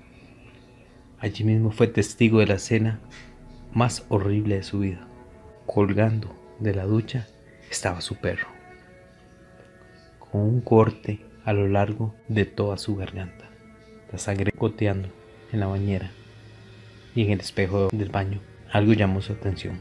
Allí 1.19 1.43
mismo 1.43 1.71
fue 1.71 1.87
testigo 1.87 2.39
de 2.39 2.47
la 2.47 2.55
escena 2.55 2.99
más 3.73 4.05
horrible 4.09 4.55
de 4.55 4.63
su 4.63 4.79
vida. 4.79 5.07
Colgando 5.65 6.35
de 6.59 6.73
la 6.73 6.85
ducha 6.85 7.27
estaba 7.69 8.01
su 8.01 8.15
perro, 8.15 8.47
con 10.19 10.41
un 10.41 10.61
corte 10.61 11.19
a 11.45 11.53
lo 11.53 11.67
largo 11.67 12.15
de 12.27 12.45
toda 12.45 12.77
su 12.77 12.95
garganta, 12.95 13.49
la 14.11 14.17
sangre 14.17 14.51
goteando 14.57 15.09
en 15.51 15.59
la 15.59 15.67
bañera 15.67 16.11
y 17.15 17.23
en 17.23 17.31
el 17.31 17.39
espejo 17.41 17.89
del 17.91 18.09
baño. 18.09 18.39
Algo 18.71 18.93
llamó 18.93 19.21
su 19.21 19.33
atención. 19.33 19.79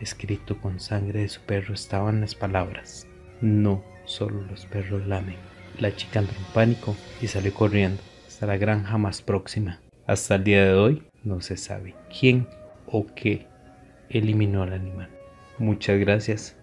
Escrito 0.00 0.60
con 0.60 0.80
sangre 0.80 1.20
de 1.20 1.28
su 1.28 1.40
perro 1.42 1.74
estaban 1.74 2.20
las 2.20 2.34
palabras, 2.34 3.06
no 3.40 3.84
Solo 4.04 4.42
los 4.42 4.66
perros 4.66 5.06
lamen. 5.06 5.36
La 5.78 5.94
chica 5.94 6.20
entró 6.20 6.36
en 6.36 6.44
pánico 6.52 6.96
y 7.20 7.28
salió 7.28 7.52
corriendo 7.54 8.02
hasta 8.26 8.46
la 8.46 8.56
granja 8.56 8.98
más 8.98 9.22
próxima. 9.22 9.80
Hasta 10.06 10.34
el 10.34 10.44
día 10.44 10.64
de 10.64 10.74
hoy 10.74 11.02
no 11.24 11.40
se 11.40 11.56
sabe 11.56 11.94
quién 12.18 12.48
o 12.86 13.06
qué 13.14 13.46
eliminó 14.10 14.62
al 14.62 14.72
animal. 14.72 15.08
Muchas 15.58 15.98
gracias 15.98 16.56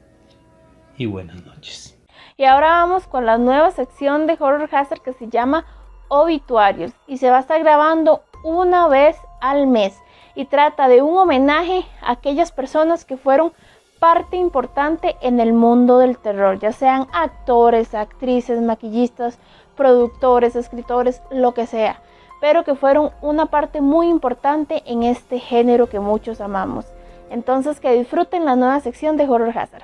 y 0.97 1.05
buenas 1.05 1.43
noches. 1.45 1.97
Y 2.37 2.45
ahora 2.45 2.69
vamos 2.69 3.07
con 3.07 3.25
la 3.25 3.37
nueva 3.37 3.71
sección 3.71 4.27
de 4.27 4.37
Horror 4.39 4.69
Hazard 4.71 5.01
que 5.01 5.13
se 5.13 5.27
llama 5.27 5.65
Obituarios 6.09 6.91
y 7.07 7.17
se 7.17 7.29
va 7.29 7.37
a 7.37 7.41
estar 7.41 7.59
grabando 7.61 8.23
una 8.43 8.87
vez 8.87 9.17
al 9.41 9.67
mes 9.67 9.97
y 10.35 10.45
trata 10.45 10.87
de 10.87 11.01
un 11.01 11.17
homenaje 11.17 11.85
a 12.01 12.11
aquellas 12.13 12.51
personas 12.51 13.05
que 13.05 13.17
fueron 13.17 13.53
parte 13.99 14.37
importante 14.37 15.15
en 15.21 15.39
el 15.39 15.53
mundo 15.53 15.99
del 15.99 16.17
terror, 16.17 16.59
ya 16.59 16.71
sean 16.71 17.07
actores, 17.13 17.93
actrices, 17.93 18.61
maquillistas, 18.61 19.37
productores, 19.75 20.55
escritores, 20.55 21.21
lo 21.31 21.53
que 21.53 21.67
sea, 21.67 22.01
pero 22.41 22.63
que 22.63 22.75
fueron 22.75 23.11
una 23.21 23.47
parte 23.47 23.81
muy 23.81 24.07
importante 24.07 24.81
en 24.85 25.03
este 25.03 25.39
género 25.39 25.89
que 25.89 25.99
muchos 25.99 26.41
amamos. 26.41 26.85
Entonces 27.29 27.79
que 27.79 27.93
disfruten 27.93 28.45
la 28.45 28.55
nueva 28.55 28.79
sección 28.79 29.17
de 29.17 29.27
Horror 29.27 29.57
Hazard. 29.57 29.83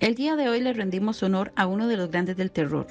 El 0.00 0.14
día 0.14 0.36
de 0.36 0.48
hoy 0.48 0.60
le 0.60 0.72
rendimos 0.72 1.22
honor 1.22 1.52
a 1.56 1.66
uno 1.66 1.88
de 1.88 1.96
los 1.96 2.10
grandes 2.10 2.36
del 2.36 2.50
terror. 2.50 2.86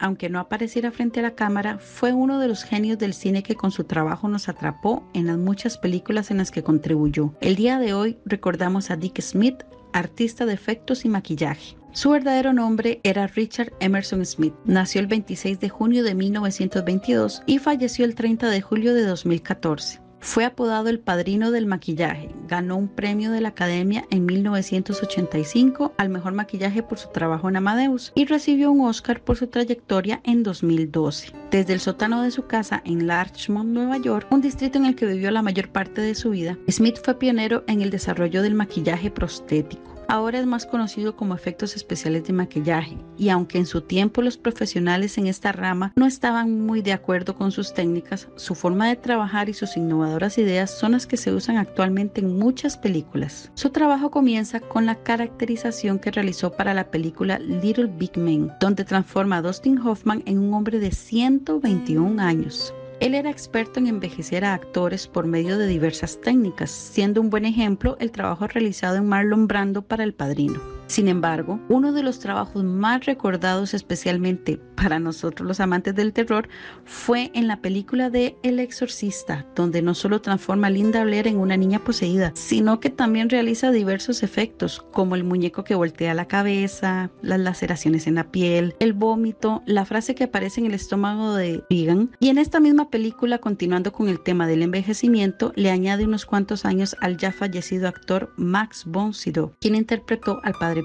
Aunque 0.00 0.28
no 0.28 0.38
apareciera 0.38 0.92
frente 0.92 1.20
a 1.20 1.24
la 1.24 1.32
cámara, 1.32 1.78
fue 1.78 2.12
uno 2.12 2.38
de 2.38 2.46
los 2.46 2.62
genios 2.62 2.98
del 2.98 3.14
cine 3.14 3.42
que 3.42 3.56
con 3.56 3.72
su 3.72 3.82
trabajo 3.84 4.28
nos 4.28 4.48
atrapó 4.48 5.02
en 5.12 5.26
las 5.26 5.38
muchas 5.38 5.76
películas 5.76 6.30
en 6.30 6.38
las 6.38 6.52
que 6.52 6.62
contribuyó. 6.62 7.32
El 7.40 7.56
día 7.56 7.80
de 7.80 7.94
hoy 7.94 8.16
recordamos 8.24 8.90
a 8.90 8.96
Dick 8.96 9.20
Smith, 9.20 9.64
artista 9.92 10.46
de 10.46 10.54
efectos 10.54 11.04
y 11.04 11.08
maquillaje. 11.08 11.76
Su 11.92 12.10
verdadero 12.10 12.52
nombre 12.52 13.00
era 13.02 13.26
Richard 13.26 13.72
Emerson 13.80 14.24
Smith. 14.24 14.54
Nació 14.64 15.00
el 15.00 15.06
26 15.06 15.58
de 15.58 15.68
junio 15.68 16.04
de 16.04 16.14
1922 16.14 17.42
y 17.46 17.58
falleció 17.58 18.04
el 18.04 18.14
30 18.14 18.48
de 18.48 18.60
julio 18.60 18.94
de 18.94 19.04
2014. 19.04 20.07
Fue 20.20 20.44
apodado 20.44 20.88
el 20.88 20.98
padrino 20.98 21.50
del 21.50 21.66
maquillaje. 21.66 22.34
Ganó 22.48 22.76
un 22.76 22.88
premio 22.88 23.30
de 23.30 23.40
la 23.40 23.50
Academia 23.50 24.04
en 24.10 24.26
1985 24.26 25.94
al 25.96 26.08
mejor 26.08 26.32
maquillaje 26.32 26.82
por 26.82 26.98
su 26.98 27.08
trabajo 27.10 27.48
en 27.48 27.56
Amadeus 27.56 28.12
y 28.14 28.24
recibió 28.26 28.70
un 28.70 28.86
Oscar 28.86 29.20
por 29.20 29.36
su 29.36 29.46
trayectoria 29.46 30.20
en 30.24 30.42
2012. 30.42 31.32
Desde 31.50 31.72
el 31.72 31.80
sótano 31.80 32.22
de 32.22 32.30
su 32.30 32.46
casa 32.46 32.82
en 32.84 33.06
Larchmont, 33.06 33.70
Nueva 33.70 33.98
York, 33.98 34.26
un 34.30 34.40
distrito 34.40 34.78
en 34.78 34.86
el 34.86 34.96
que 34.96 35.06
vivió 35.06 35.30
la 35.30 35.42
mayor 35.42 35.68
parte 35.70 36.00
de 36.00 36.14
su 36.14 36.30
vida, 36.30 36.58
Smith 36.68 36.98
fue 37.02 37.18
pionero 37.18 37.64
en 37.66 37.80
el 37.80 37.90
desarrollo 37.90 38.42
del 38.42 38.54
maquillaje 38.54 39.10
prostético 39.10 39.97
ahora 40.08 40.40
es 40.40 40.46
más 40.46 40.66
conocido 40.66 41.14
como 41.14 41.34
efectos 41.34 41.76
especiales 41.76 42.26
de 42.26 42.32
maquillaje, 42.32 42.98
y 43.16 43.28
aunque 43.28 43.58
en 43.58 43.66
su 43.66 43.82
tiempo 43.82 44.22
los 44.22 44.36
profesionales 44.36 45.18
en 45.18 45.26
esta 45.26 45.52
rama 45.52 45.92
no 45.96 46.06
estaban 46.06 46.66
muy 46.66 46.82
de 46.82 46.92
acuerdo 46.92 47.36
con 47.36 47.52
sus 47.52 47.74
técnicas, 47.74 48.28
su 48.36 48.54
forma 48.54 48.88
de 48.88 48.96
trabajar 48.96 49.48
y 49.48 49.54
sus 49.54 49.76
innovadoras 49.76 50.38
ideas 50.38 50.70
son 50.70 50.92
las 50.92 51.06
que 51.06 51.16
se 51.16 51.32
usan 51.32 51.58
actualmente 51.58 52.20
en 52.20 52.38
muchas 52.38 52.76
películas. 52.76 53.50
Su 53.54 53.70
trabajo 53.70 54.10
comienza 54.10 54.60
con 54.60 54.86
la 54.86 54.96
caracterización 54.96 55.98
que 55.98 56.10
realizó 56.10 56.52
para 56.52 56.74
la 56.74 56.90
película 56.90 57.38
Little 57.38 57.90
Big 57.98 58.16
Men, 58.16 58.50
donde 58.60 58.84
transforma 58.84 59.36
a 59.36 59.42
Dustin 59.42 59.78
Hoffman 59.78 60.22
en 60.26 60.38
un 60.38 60.54
hombre 60.54 60.78
de 60.78 60.90
121 60.90 62.20
años. 62.20 62.72
Él 63.00 63.14
era 63.14 63.30
experto 63.30 63.78
en 63.78 63.86
envejecer 63.86 64.44
a 64.44 64.54
actores 64.54 65.06
por 65.06 65.26
medio 65.26 65.56
de 65.56 65.68
diversas 65.68 66.20
técnicas, 66.20 66.70
siendo 66.70 67.20
un 67.20 67.30
buen 67.30 67.44
ejemplo 67.44 67.96
el 68.00 68.10
trabajo 68.10 68.48
realizado 68.48 68.96
en 68.96 69.06
Marlon 69.06 69.46
Brando 69.46 69.82
para 69.82 70.02
El 70.02 70.14
Padrino. 70.14 70.77
Sin 70.88 71.06
embargo, 71.06 71.60
uno 71.68 71.92
de 71.92 72.02
los 72.02 72.18
trabajos 72.18 72.64
más 72.64 73.04
recordados 73.04 73.74
especialmente 73.74 74.58
para 74.74 74.98
nosotros 74.98 75.46
los 75.46 75.60
amantes 75.60 75.94
del 75.94 76.14
terror 76.14 76.48
fue 76.86 77.30
en 77.34 77.46
la 77.46 77.60
película 77.60 78.08
de 78.08 78.36
El 78.42 78.58
Exorcista, 78.58 79.44
donde 79.54 79.82
no 79.82 79.94
solo 79.94 80.22
transforma 80.22 80.68
a 80.68 80.70
Linda 80.70 81.04
Blair 81.04 81.26
en 81.26 81.36
una 81.36 81.58
niña 81.58 81.84
poseída, 81.84 82.32
sino 82.34 82.80
que 82.80 82.88
también 82.88 83.28
realiza 83.28 83.70
diversos 83.70 84.22
efectos, 84.22 84.82
como 84.90 85.14
el 85.14 85.24
muñeco 85.24 85.62
que 85.62 85.74
voltea 85.74 86.14
la 86.14 86.26
cabeza, 86.26 87.10
las 87.20 87.38
laceraciones 87.38 88.06
en 88.06 88.14
la 88.14 88.30
piel, 88.30 88.74
el 88.80 88.94
vómito, 88.94 89.62
la 89.66 89.84
frase 89.84 90.14
que 90.14 90.24
aparece 90.24 90.60
en 90.60 90.66
el 90.66 90.74
estómago 90.74 91.34
de 91.34 91.62
Regan. 91.68 92.12
Y 92.18 92.30
en 92.30 92.38
esta 92.38 92.60
misma 92.60 92.88
película, 92.88 93.38
continuando 93.38 93.92
con 93.92 94.08
el 94.08 94.20
tema 94.20 94.46
del 94.46 94.62
envejecimiento, 94.62 95.52
le 95.54 95.70
añade 95.70 96.06
unos 96.06 96.24
cuantos 96.24 96.64
años 96.64 96.96
al 97.02 97.18
ya 97.18 97.30
fallecido 97.30 97.88
actor 97.88 98.32
Max 98.38 98.84
von 98.86 99.12
Sydow, 99.12 99.52
quien 99.60 99.74
interpretó 99.74 100.40
al 100.44 100.54
padre 100.54 100.77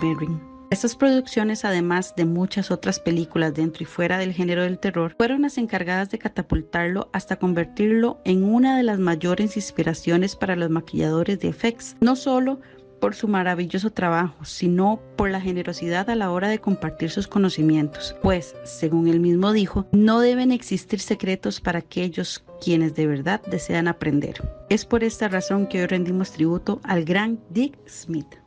estas 0.74 0.96
producciones, 0.96 1.66
además 1.66 2.16
de 2.16 2.26
muchas 2.26 2.72
otras 2.72 3.00
películas 3.00 3.54
dentro 3.54 3.84
y 3.84 3.86
fuera 3.86 4.18
del 4.18 4.34
género 4.34 4.64
del 4.64 4.80
terror, 4.80 5.14
fueron 5.20 5.44
las 5.44 5.60
encargadas 5.60 6.10
de 6.10 6.18
catapultarlo 6.18 7.10
hasta 7.14 7.36
convertirlo 7.36 8.20
en 8.26 8.44
una 8.44 8.76
de 8.76 8.82
las 8.82 8.98
mayores 8.98 9.56
inspiraciones 9.56 10.36
para 10.36 10.56
los 10.56 10.72
maquilladores 10.72 11.40
de 11.40 11.50
effects, 11.50 11.96
no 12.02 12.16
solo 12.16 12.60
por 13.00 13.14
su 13.14 13.28
maravilloso 13.28 13.92
trabajo, 13.92 14.46
sino 14.46 15.00
por 15.16 15.30
la 15.30 15.42
generosidad 15.42 16.10
a 16.10 16.16
la 16.16 16.32
hora 16.32 16.48
de 16.48 16.60
compartir 16.60 17.12
sus 17.12 17.28
conocimientos, 17.28 18.16
pues, 18.24 18.56
según 18.64 19.08
él 19.08 19.20
mismo 19.20 19.52
dijo, 19.52 19.86
no 19.92 20.22
deben 20.22 20.52
existir 20.52 21.02
secretos 21.02 21.62
para 21.62 21.80
aquellos 21.80 22.44
quienes 22.60 22.96
de 22.96 23.06
verdad 23.06 23.42
desean 23.46 23.88
aprender. 23.88 24.42
Es 24.70 24.86
por 24.86 25.04
esta 25.04 25.28
razón 25.28 25.68
que 25.68 25.82
hoy 25.82 25.86
rendimos 25.86 26.32
tributo 26.32 26.80
al 26.84 27.04
gran 27.04 27.40
Dick 27.52 27.78
Smith. 27.88 28.43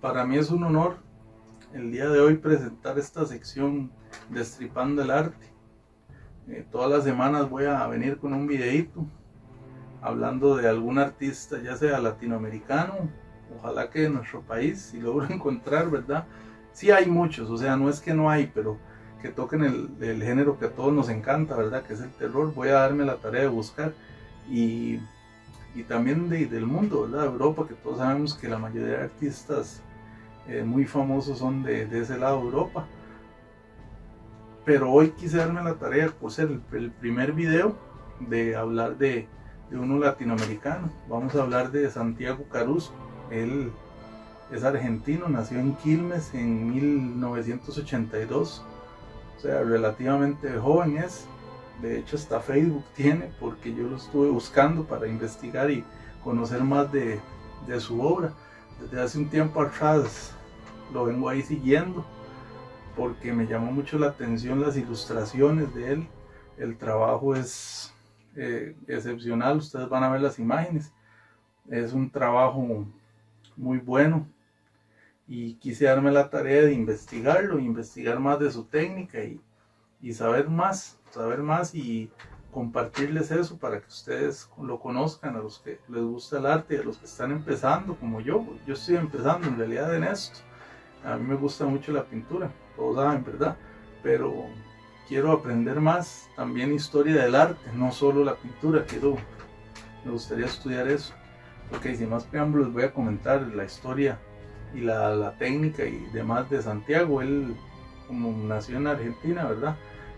Para 0.00 0.26
mí 0.26 0.36
es 0.36 0.50
un 0.50 0.62
honor 0.64 0.98
el 1.72 1.90
día 1.90 2.08
de 2.08 2.20
hoy 2.20 2.36
presentar 2.36 2.98
esta 2.98 3.24
sección 3.24 3.90
Destripando 4.28 5.02
el 5.02 5.10
Arte. 5.10 5.46
Eh, 6.48 6.66
todas 6.70 6.90
las 6.90 7.04
semanas 7.04 7.48
voy 7.48 7.64
a 7.64 7.86
venir 7.86 8.18
con 8.18 8.32
un 8.32 8.46
videito 8.46 9.06
hablando 10.02 10.56
de 10.56 10.68
algún 10.68 10.98
artista, 10.98 11.60
ya 11.60 11.76
sea 11.76 11.98
latinoamericano, 11.98 13.08
ojalá 13.58 13.90
que 13.90 14.02
de 14.02 14.10
nuestro 14.10 14.42
país, 14.42 14.80
si 14.80 15.00
logro 15.00 15.26
encontrar, 15.30 15.90
¿verdad? 15.90 16.26
Sí 16.72 16.90
hay 16.90 17.06
muchos, 17.06 17.48
o 17.50 17.56
sea, 17.56 17.76
no 17.76 17.88
es 17.88 18.00
que 18.00 18.14
no 18.14 18.28
hay, 18.30 18.50
pero 18.54 18.78
que 19.22 19.30
toquen 19.30 19.64
el, 20.00 20.22
género 20.22 20.58
que 20.58 20.66
a 20.66 20.70
todos 20.70 20.92
nos 20.92 21.08
encanta, 21.08 21.56
¿verdad? 21.56 21.82
Que 21.82 21.94
es 21.94 22.00
el 22.00 22.10
terror. 22.10 22.54
Voy 22.54 22.68
a 22.68 22.74
darme 22.74 23.04
la 23.04 23.16
tarea 23.16 23.42
de 23.42 23.48
buscar. 23.48 23.92
Y, 24.48 25.00
y 25.76 25.82
también 25.82 26.28
de, 26.28 26.46
del 26.46 26.66
mundo. 26.66 27.06
De 27.06 27.24
Europa, 27.24 27.66
que 27.68 27.74
todos 27.74 27.98
sabemos 27.98 28.34
que 28.34 28.48
la 28.48 28.58
mayoría 28.58 28.96
de 28.96 29.04
artistas 29.04 29.82
eh, 30.48 30.62
muy 30.62 30.86
famosos 30.86 31.38
son 31.38 31.62
de, 31.62 31.86
de, 31.86 32.00
ese 32.00 32.18
lado 32.18 32.38
de 32.38 32.44
Europa. 32.46 32.86
Pero 34.64 34.90
hoy 34.90 35.10
quise 35.10 35.36
darme 35.36 35.62
la 35.62 35.74
tarea 35.74 36.08
por 36.08 36.32
ser 36.32 36.48
el, 36.48 36.62
el 36.72 36.90
primer 36.90 37.32
video 37.32 37.76
de 38.20 38.56
hablar 38.56 38.96
de, 38.96 39.28
de 39.70 39.78
uno 39.78 39.98
latinoamericano. 39.98 40.90
Vamos 41.08 41.34
a 41.34 41.42
hablar 41.42 41.70
de 41.70 41.90
Santiago 41.90 42.44
Caruso. 42.50 42.92
Él 43.30 43.70
es 44.50 44.64
argentino, 44.64 45.28
nació 45.28 45.58
en 45.58 45.74
Quilmes 45.76 46.32
en 46.34 46.70
1982. 46.72 48.64
O 49.36 49.40
sea, 49.40 49.62
relativamente 49.62 50.58
joven 50.58 50.96
es. 50.96 51.26
De 51.80 51.98
hecho, 51.98 52.16
hasta 52.16 52.40
Facebook 52.40 52.84
tiene, 52.94 53.30
porque 53.38 53.74
yo 53.74 53.84
lo 53.84 53.96
estuve 53.96 54.30
buscando 54.30 54.84
para 54.84 55.06
investigar 55.06 55.70
y 55.70 55.84
conocer 56.24 56.62
más 56.62 56.90
de, 56.90 57.20
su 57.78 58.00
obra. 58.00 58.32
Desde 58.80 59.00
hace 59.00 59.18
un 59.18 59.28
tiempo 59.28 59.60
atrás 59.60 60.32
lo 60.92 61.04
vengo 61.04 61.28
ahí 61.28 61.42
siguiendo, 61.42 62.04
porque 62.96 63.32
me 63.32 63.46
llamó 63.46 63.72
mucho 63.72 63.98
la 63.98 64.08
atención 64.08 64.60
las 64.60 64.76
ilustraciones 64.76 65.74
de 65.74 65.92
él. 65.92 66.08
El 66.56 66.78
trabajo 66.78 67.34
es 67.34 67.92
eh, 68.36 68.74
excepcional, 68.86 69.58
ustedes 69.58 69.88
van 69.88 70.04
a 70.04 70.10
ver 70.10 70.22
las 70.22 70.38
imágenes. 70.38 70.92
Es 71.68 71.92
un 71.92 72.08
trabajo 72.10 72.86
muy 73.56 73.78
bueno 73.78 74.26
y 75.28 75.54
quise 75.54 75.86
darme 75.86 76.12
la 76.12 76.30
tarea 76.30 76.62
de 76.62 76.72
investigarlo, 76.72 77.58
investigar 77.58 78.18
más 78.20 78.38
de 78.38 78.50
su 78.50 78.64
técnica 78.64 79.18
y 80.00 80.12
saber 80.12 80.48
más, 80.48 80.98
saber 81.16 81.40
más 81.40 81.74
y 81.74 82.10
compartirles 82.52 83.30
eso 83.30 83.58
para 83.58 83.80
que 83.80 83.88
ustedes 83.88 84.48
lo 84.60 84.78
conozcan, 84.80 85.36
a 85.36 85.40
los 85.40 85.58
que 85.58 85.78
les 85.88 86.02
gusta 86.02 86.38
el 86.38 86.46
arte 86.46 86.78
a 86.78 86.82
los 86.82 86.98
que 86.98 87.06
están 87.06 87.32
empezando 87.32 87.96
como 87.96 88.20
yo. 88.20 88.46
Yo 88.66 88.74
estoy 88.74 88.96
empezando 88.96 89.48
en 89.48 89.58
realidad 89.58 89.94
en 89.94 90.04
esto. 90.04 90.38
A 91.04 91.16
mí 91.16 91.26
me 91.26 91.34
gusta 91.34 91.66
mucho 91.66 91.92
la 91.92 92.04
pintura, 92.04 92.50
todos 92.76 92.96
saben, 92.96 93.24
¿verdad? 93.24 93.56
Pero 94.02 94.46
quiero 95.06 95.32
aprender 95.32 95.80
más 95.80 96.28
también 96.34 96.72
historia 96.72 97.22
del 97.22 97.34
arte, 97.34 97.70
no 97.74 97.92
solo 97.92 98.24
la 98.24 98.34
pintura, 98.34 98.84
quiero, 98.86 99.16
me 100.04 100.12
gustaría 100.12 100.46
estudiar 100.46 100.88
eso. 100.88 101.14
Ok, 101.76 101.94
sin 101.96 102.10
más 102.10 102.24
preámbulos 102.24 102.72
voy 102.72 102.84
a 102.84 102.92
comentar 102.92 103.42
la 103.42 103.64
historia 103.64 104.18
y 104.74 104.80
la, 104.80 105.14
la, 105.14 105.36
técnica 105.36 105.84
y 105.84 106.06
demás 106.12 106.48
de 106.48 106.62
Santiago. 106.62 107.20
Él 107.20 107.54
como 108.06 108.30
nació 108.46 108.76
en 108.78 108.86
Argentina, 108.86 109.44
¿verdad? 109.44 109.76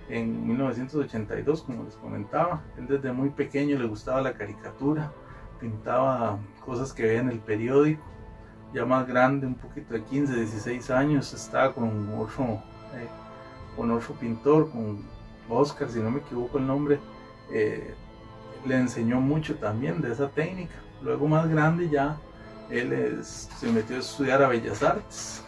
En 0.08 0.46
1982, 0.46 1.62
como 1.62 1.84
les 1.84 1.94
comentaba. 1.96 2.62
Él 2.78 2.86
desde 2.86 3.12
muy 3.12 3.30
pequeño 3.30 3.78
le 3.78 3.86
gustaba 3.86 4.22
la 4.22 4.32
caricatura, 4.32 5.12
pintaba 5.60 6.38
cosas 6.64 6.92
que 6.92 7.02
veía 7.02 7.20
en 7.20 7.30
el 7.30 7.40
periódico. 7.40 8.02
Ya 8.72 8.84
más 8.84 9.06
grande, 9.06 9.46
un 9.46 9.54
poquito 9.54 9.94
de 9.94 10.02
15, 10.02 10.34
16 10.34 10.90
años, 10.90 11.32
estaba 11.32 11.72
con 11.74 12.08
otro 12.18 12.62
eh, 12.94 13.08
con 13.76 13.90
otro 13.92 14.14
pintor, 14.14 14.70
con 14.70 14.98
Oscar, 15.48 15.88
si 15.88 16.00
no 16.00 16.10
me 16.10 16.18
equivoco 16.18 16.58
el 16.58 16.66
nombre, 16.66 16.98
eh, 17.52 17.94
le 18.66 18.76
enseñó 18.76 19.20
mucho 19.20 19.54
también 19.56 20.00
de 20.00 20.12
esa 20.12 20.28
técnica. 20.28 20.74
Luego 21.00 21.28
más 21.28 21.48
grande 21.48 21.88
ya 21.88 22.16
él 22.70 23.24
se 23.24 23.70
metió 23.72 23.96
a 23.96 24.00
estudiar 24.00 24.42
a 24.42 24.48
Bellas 24.48 24.82
Artes. 24.82 25.42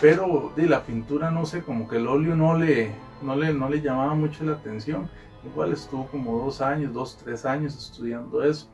Pero 0.00 0.52
de 0.54 0.66
la 0.68 0.82
pintura 0.84 1.30
no 1.30 1.44
sé, 1.46 1.62
como 1.62 1.88
que 1.88 1.96
el 1.96 2.06
óleo 2.06 2.36
no 2.36 2.56
le, 2.56 2.92
no 3.22 3.36
le, 3.36 3.52
no 3.52 3.68
le 3.68 3.80
llamaba 3.80 4.14
mucho 4.14 4.44
la 4.44 4.52
atención. 4.52 5.08
Igual 5.44 5.72
estuvo 5.72 6.06
como 6.08 6.38
dos 6.38 6.60
años, 6.60 6.92
dos, 6.92 7.16
tres 7.16 7.44
años 7.44 7.76
estudiando 7.76 8.42
eso. 8.42 8.68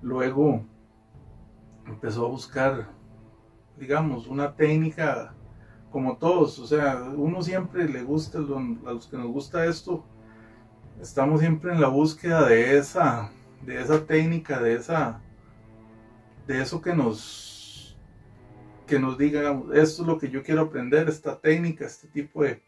Luego 0.00 0.64
empezó 1.86 2.26
a 2.26 2.28
buscar, 2.28 2.88
digamos, 3.76 4.26
una 4.26 4.54
técnica 4.54 5.34
como 5.90 6.18
todos, 6.18 6.58
o 6.58 6.66
sea, 6.66 7.02
uno 7.16 7.42
siempre 7.42 7.88
le 7.88 8.02
gusta, 8.02 8.38
a 8.38 8.92
los 8.92 9.06
que 9.06 9.16
nos 9.16 9.28
gusta 9.28 9.64
esto, 9.64 10.04
estamos 11.00 11.40
siempre 11.40 11.72
en 11.72 11.80
la 11.80 11.88
búsqueda 11.88 12.46
de 12.46 12.76
esa, 12.76 13.30
de 13.64 13.80
esa 13.80 14.04
técnica, 14.04 14.60
de 14.60 14.74
esa, 14.74 15.20
de 16.46 16.60
eso 16.60 16.82
que 16.82 16.94
nos, 16.94 17.96
que 18.86 18.98
nos 18.98 19.16
diga, 19.16 19.58
esto 19.72 20.02
es 20.02 20.08
lo 20.08 20.18
que 20.18 20.28
yo 20.28 20.42
quiero 20.42 20.62
aprender, 20.62 21.08
esta 21.08 21.40
técnica, 21.40 21.86
este 21.86 22.08
tipo 22.08 22.42
de, 22.42 22.62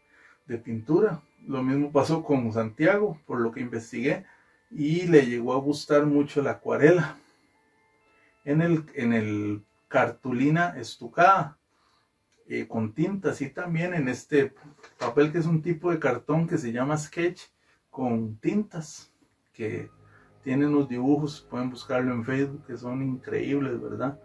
de 0.51 0.57
pintura. 0.57 1.21
Lo 1.47 1.63
mismo 1.63 1.91
pasó 1.91 2.23
con 2.23 2.51
Santiago, 2.51 3.17
por 3.25 3.39
lo 3.39 3.51
que 3.51 3.61
investigué, 3.61 4.25
y 4.69 5.07
le 5.07 5.25
llegó 5.25 5.53
a 5.53 5.59
gustar 5.59 6.05
mucho 6.05 6.41
la 6.41 6.51
acuarela. 6.51 7.17
En 8.43 8.61
el, 8.61 8.85
en 8.95 9.13
el 9.13 9.63
cartulina 9.87 10.77
estucada 10.77 11.57
eh, 12.47 12.67
con 12.67 12.93
tintas 12.93 13.41
y 13.41 13.49
también 13.49 13.93
en 13.93 14.07
este 14.07 14.53
papel 14.97 15.31
que 15.31 15.37
es 15.37 15.45
un 15.45 15.61
tipo 15.61 15.91
de 15.91 15.99
cartón 15.99 16.47
que 16.47 16.57
se 16.57 16.71
llama 16.71 16.97
sketch 16.97 17.43
con 17.89 18.35
tintas 18.37 19.11
que 19.53 19.89
tiene 20.43 20.65
unos 20.65 20.89
dibujos, 20.89 21.47
pueden 21.49 21.69
buscarlo 21.69 22.13
en 22.13 22.25
Facebook 22.25 22.65
que 22.65 22.77
son 22.77 23.03
increíbles, 23.03 23.79
¿verdad? 23.79 24.19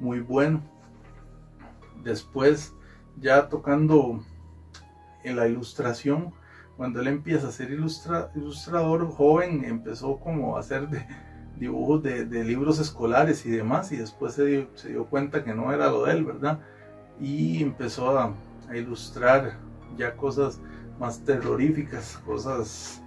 Muy 0.00 0.20
bueno. 0.20 0.62
Después 2.02 2.74
ya 3.20 3.48
tocando 3.48 4.20
en 5.24 5.36
la 5.36 5.48
ilustración, 5.48 6.32
cuando 6.76 7.00
él 7.00 7.08
empieza 7.08 7.48
a 7.48 7.52
ser 7.52 7.70
ilustrador 7.72 9.08
joven, 9.10 9.64
empezó 9.64 10.18
como 10.18 10.56
a 10.56 10.60
hacer 10.60 10.88
dibujos 11.58 12.02
de, 12.02 12.44
libros 12.44 12.78
escolares 12.78 13.44
y 13.46 13.50
demás, 13.50 13.92
y 13.92 13.96
después 13.96 14.34
se 14.34 14.68
se 14.74 14.88
dio 14.90 15.06
cuenta 15.06 15.44
que 15.44 15.54
no 15.54 15.72
era 15.72 15.90
lo 15.90 16.04
de 16.04 16.12
él, 16.12 16.24
¿verdad? 16.24 16.60
y 17.20 17.62
empezó 17.62 18.18
a, 18.18 18.34
ilustrar 18.72 19.58
ya 19.96 20.14
cosas 20.14 20.60
más 21.00 21.24
terroríficas, 21.24 22.22
cosas 22.24 23.02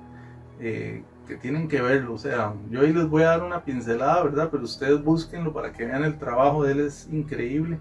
eh, 0.60 1.02
que 1.26 1.38
tienen 1.38 1.70
que 1.70 1.82
ver, 1.82 2.04
o 2.08 2.18
sea, 2.18 2.54
yo 2.70 2.82
hoy 2.82 2.92
les 2.92 3.08
voy 3.08 3.24
a 3.24 3.28
dar 3.28 3.44
una 3.44 3.64
pincelada, 3.64 4.24
¿verdad? 4.24 4.50
Pero 4.52 4.66
ustedes 4.66 5.02
búsquenlo 5.02 5.54
para 5.54 5.72
que 5.72 5.86
vean 5.86 6.04
el 6.04 6.18
trabajo 6.18 6.64
de 6.64 6.74
él, 6.74 6.80
es 6.82 7.08
increíble. 7.14 7.80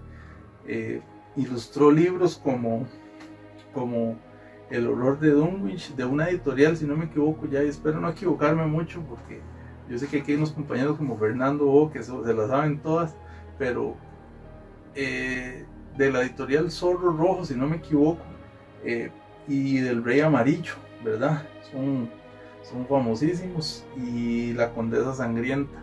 Eh, 0.65 1.01
ilustró 1.35 1.91
libros 1.91 2.39
como, 2.41 2.87
como 3.73 4.17
El 4.69 4.87
horror 4.87 5.19
de 5.19 5.31
Dunwich, 5.31 5.95
de 5.95 6.05
una 6.05 6.29
editorial, 6.29 6.77
si 6.77 6.85
no 6.85 6.95
me 6.95 7.05
equivoco, 7.05 7.47
ya 7.47 7.61
espero 7.61 7.99
no 7.99 8.09
equivocarme 8.09 8.65
mucho, 8.65 9.01
porque 9.01 9.41
yo 9.89 9.97
sé 9.97 10.07
que 10.07 10.19
aquí 10.19 10.31
hay 10.31 10.37
unos 10.37 10.51
compañeros 10.51 10.97
como 10.97 11.17
Fernando 11.17 11.69
O 11.69 11.91
que 11.91 12.01
se, 12.01 12.11
se 12.23 12.33
las 12.33 12.49
saben 12.49 12.79
todas, 12.79 13.15
pero 13.57 13.95
eh, 14.95 15.65
de 15.97 16.11
la 16.11 16.21
editorial 16.21 16.71
Zorro 16.71 17.11
Rojo, 17.11 17.45
si 17.45 17.55
no 17.55 17.67
me 17.67 17.77
equivoco, 17.77 18.21
eh, 18.83 19.11
y 19.47 19.77
del 19.77 20.03
Rey 20.03 20.21
Amarillo, 20.21 20.73
¿verdad? 21.03 21.43
Son, 21.71 22.09
son 22.61 22.85
famosísimos. 22.87 23.85
Y 23.97 24.53
la 24.53 24.71
Condesa 24.71 25.13
Sangrienta. 25.13 25.77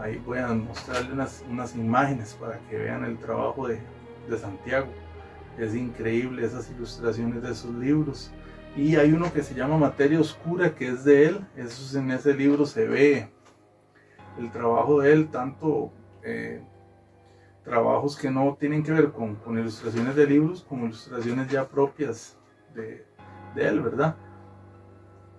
Ahí 0.00 0.20
voy 0.24 0.38
a 0.38 0.48
mostrarle 0.48 1.12
unas, 1.12 1.44
unas 1.48 1.74
imágenes 1.76 2.36
para 2.40 2.58
que 2.68 2.76
vean 2.76 3.04
el 3.04 3.18
trabajo 3.18 3.68
de, 3.68 3.80
de 4.28 4.38
Santiago. 4.38 4.88
Es 5.58 5.74
increíble 5.74 6.44
esas 6.44 6.70
ilustraciones 6.70 7.42
de 7.42 7.54
sus 7.54 7.74
libros. 7.74 8.32
Y 8.76 8.96
hay 8.96 9.12
uno 9.12 9.32
que 9.32 9.42
se 9.42 9.54
llama 9.54 9.76
Materia 9.76 10.20
Oscura, 10.20 10.74
que 10.74 10.88
es 10.88 11.04
de 11.04 11.26
él. 11.26 11.46
Eso 11.56 11.98
en 11.98 12.10
ese 12.10 12.34
libro 12.34 12.64
se 12.64 12.86
ve 12.86 13.28
el 14.38 14.50
trabajo 14.50 15.00
de 15.00 15.12
él, 15.12 15.28
tanto 15.28 15.92
eh, 16.22 16.62
trabajos 17.64 18.16
que 18.16 18.30
no 18.30 18.56
tienen 18.58 18.82
que 18.82 18.92
ver 18.92 19.12
con, 19.12 19.36
con 19.36 19.58
ilustraciones 19.58 20.16
de 20.16 20.26
libros, 20.26 20.64
como 20.66 20.86
ilustraciones 20.86 21.48
ya 21.48 21.68
propias 21.68 22.38
de, 22.74 23.04
de, 23.54 23.68
él, 23.68 23.80
¿verdad? 23.80 24.16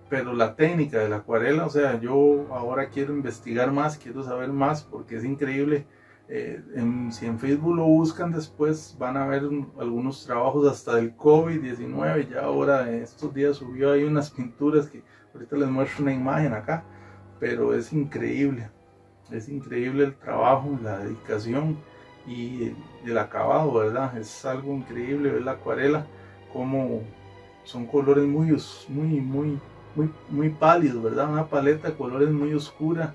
pero 0.08 0.32
la 0.32 0.54
técnica 0.54 1.00
de 1.00 1.08
la 1.08 1.16
acuarela, 1.16 1.66
o 1.66 1.70
sea, 1.70 1.98
yo 1.98 2.46
ahora 2.52 2.88
quiero 2.88 3.12
investigar 3.12 3.72
más, 3.72 3.98
quiero 3.98 4.22
saber 4.22 4.50
más, 4.50 4.84
porque 4.84 5.16
es 5.16 5.24
increíble. 5.24 5.86
Eh, 6.28 6.62
si 7.10 7.26
en 7.26 7.38
Facebook 7.38 7.76
lo 7.76 7.84
buscan 7.84 8.32
después, 8.32 8.96
van 8.98 9.16
a 9.16 9.26
ver 9.26 9.42
algunos 9.78 10.24
trabajos 10.24 10.66
hasta 10.66 10.96
del 10.96 11.16
COVID-19. 11.16 12.30
Ya 12.30 12.40
ahora, 12.40 12.90
estos 12.90 13.34
días 13.34 13.56
subió 13.56 13.92
ahí 13.92 14.04
unas 14.04 14.30
pinturas 14.30 14.88
que 14.88 15.02
ahorita 15.34 15.56
les 15.56 15.68
muestro 15.68 16.02
una 16.02 16.14
imagen 16.14 16.54
acá, 16.54 16.84
pero 17.38 17.74
es 17.74 17.92
increíble. 17.92 18.70
Es 19.30 19.48
increíble 19.48 20.04
el 20.04 20.14
trabajo, 20.14 20.78
la 20.82 20.98
dedicación 20.98 21.76
y 22.26 22.72
el, 23.04 23.18
acabado, 23.18 23.72
¿verdad? 23.72 24.16
Es 24.16 24.44
algo 24.44 24.72
increíble 24.72 25.30
ver 25.30 25.42
la 25.42 25.52
acuarela, 25.52 26.06
como 26.52 27.02
son 27.64 27.86
colores 27.86 28.24
muy, 28.24 28.56
muy, 28.88 29.20
muy, 29.20 29.58
muy, 29.94 30.10
muy 30.30 30.50
pálidos, 30.50 31.02
¿verdad? 31.02 31.30
Una 31.30 31.46
paleta 31.48 31.88
de 31.88 31.96
colores 31.96 32.30
muy 32.30 32.52
oscura. 32.54 33.14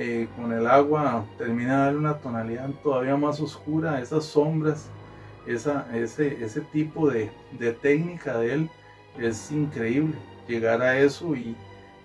Eh, 0.00 0.28
con 0.36 0.52
el 0.52 0.68
agua 0.68 1.26
termina 1.38 1.78
de 1.78 1.84
darle 1.86 1.98
una 1.98 2.18
tonalidad 2.18 2.70
todavía 2.84 3.16
más 3.16 3.40
oscura, 3.40 4.00
esas 4.00 4.26
sombras, 4.26 4.88
ese, 5.44 6.44
ese 6.44 6.60
tipo 6.60 7.10
de, 7.10 7.32
técnica 7.82 8.38
de 8.38 8.52
él 8.54 8.70
es 9.18 9.50
increíble. 9.50 10.14
Llegar 10.46 10.82
a 10.82 10.96
eso 11.00 11.34
y, 11.34 11.56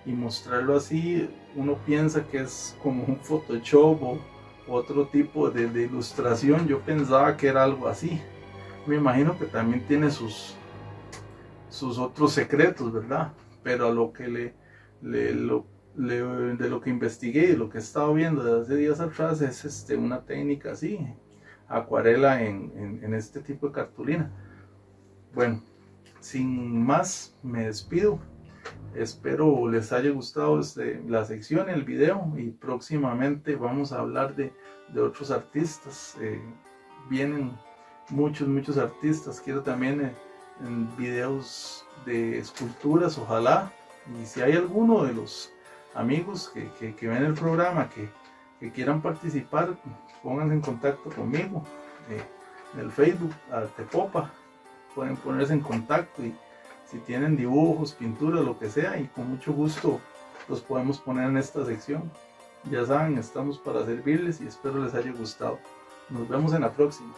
mostrarlo 0.06 0.76
así, 0.76 1.30
uno 1.54 1.78
piensa 1.86 2.26
que 2.26 2.38
es 2.38 2.76
como 2.82 3.04
un 3.04 3.16
Photoshop 3.20 4.02
o 4.02 4.18
otro 4.66 5.06
tipo 5.06 5.48
de, 5.48 5.82
ilustración. 5.84 6.66
Yo 6.66 6.80
pensaba 6.80 7.36
que 7.36 7.46
era 7.46 7.62
algo 7.62 7.86
así. 7.86 8.20
Me 8.86 8.96
imagino 8.96 9.38
que 9.38 9.44
también 9.44 9.86
tiene 9.86 10.10
sus, 10.10 10.56
sus 11.68 11.96
otros 11.98 12.32
secretos, 12.32 12.92
¿verdad? 12.92 13.32
Pero 13.62 13.86
a 13.86 13.92
lo 13.92 14.12
que 14.12 14.26
le, 14.26 14.54
de 15.96 16.68
lo 16.68 16.80
que 16.80 16.90
investigué 16.90 17.50
y 17.50 17.56
lo 17.56 17.68
que 17.68 17.78
he 17.78 17.80
estado 17.80 18.12
viendo 18.14 18.42
desde 18.42 18.60
hace 18.60 18.76
días 18.76 19.00
atrás 19.00 19.40
es 19.40 19.64
este, 19.64 19.96
una 19.96 20.22
técnica 20.22 20.72
así, 20.72 20.98
acuarela 21.68 22.42
en, 22.42 23.00
en, 23.02 23.14
este 23.14 23.40
tipo 23.40 23.68
de 23.68 23.72
cartulina. 23.74 24.30
Bueno, 25.34 25.62
sin 26.20 26.84
más, 26.84 27.36
me 27.42 27.66
despido. 27.66 28.18
Espero 28.94 29.68
les 29.68 29.92
haya 29.92 30.10
gustado 30.10 30.60
este, 30.60 31.02
la 31.06 31.24
sección, 31.24 31.68
el 31.68 31.84
video 31.84 32.32
y 32.36 32.50
próximamente 32.50 33.56
vamos 33.56 33.92
a 33.92 34.00
hablar 34.00 34.34
de, 34.34 34.52
de 34.92 35.00
otros 35.00 35.30
artistas. 35.30 36.16
Eh, 36.20 36.40
vienen 37.08 37.52
muchos, 38.10 38.48
muchos 38.48 38.78
artistas. 38.78 39.40
Quiero 39.40 39.62
también 39.62 40.00
eh, 40.00 40.12
en 40.64 40.96
videos 40.96 41.86
de 42.06 42.38
esculturas, 42.38 43.18
ojalá. 43.18 43.72
Y 44.20 44.26
si 44.26 44.40
hay 44.40 44.52
alguno 44.52 45.04
de 45.04 45.14
los 45.14 45.53
amigos 45.94 46.52
que, 46.52 46.94
ven 47.06 47.24
el 47.24 47.34
programa 47.34 47.88
que, 47.88 48.08
que, 48.60 48.70
quieran 48.70 49.00
participar, 49.00 49.76
pónganse 50.22 50.54
en 50.54 50.60
contacto 50.60 51.10
conmigo 51.10 51.62
eh, 52.10 52.22
en 52.74 52.80
el 52.80 52.90
Facebook, 52.90 53.32
Artepopa. 53.50 54.30
Pueden 54.94 55.16
ponerse 55.16 55.52
en 55.52 55.60
contacto 55.60 56.24
y 56.24 56.34
si 56.86 56.98
tienen 56.98 57.36
dibujos, 57.36 57.92
pinturas, 57.92 58.44
lo 58.44 58.58
que 58.58 58.70
sea, 58.70 58.98
y 58.98 59.08
con 59.08 59.28
mucho 59.28 59.52
gusto 59.52 60.00
los 60.48 60.60
podemos 60.60 60.98
poner 61.00 61.28
en 61.28 61.36
esta 61.36 61.64
sección. 61.64 62.10
Ya 62.70 62.84
saben, 62.84 63.18
estamos 63.18 63.58
para 63.58 63.84
servirles 63.84 64.40
y 64.40 64.46
espero 64.46 64.84
les 64.84 64.94
haya 64.94 65.12
gustado. 65.12 65.58
Nos 66.08 66.28
vemos 66.28 66.54
en 66.54 66.62
la 66.62 66.72
próxima. 66.72 67.12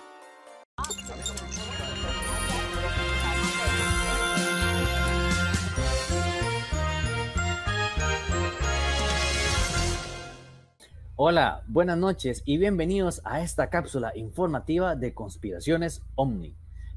Hola, 11.19 11.63
buenas 11.67 11.97
noches 11.97 12.43
y 12.45 12.59
bienvenidos 12.59 13.23
a 13.25 13.41
esta 13.41 13.71
cápsula 13.71 14.13
informativa 14.17 14.97
de 14.97 15.15
Conspiraciones 15.15 16.03
Omni. 16.15 16.55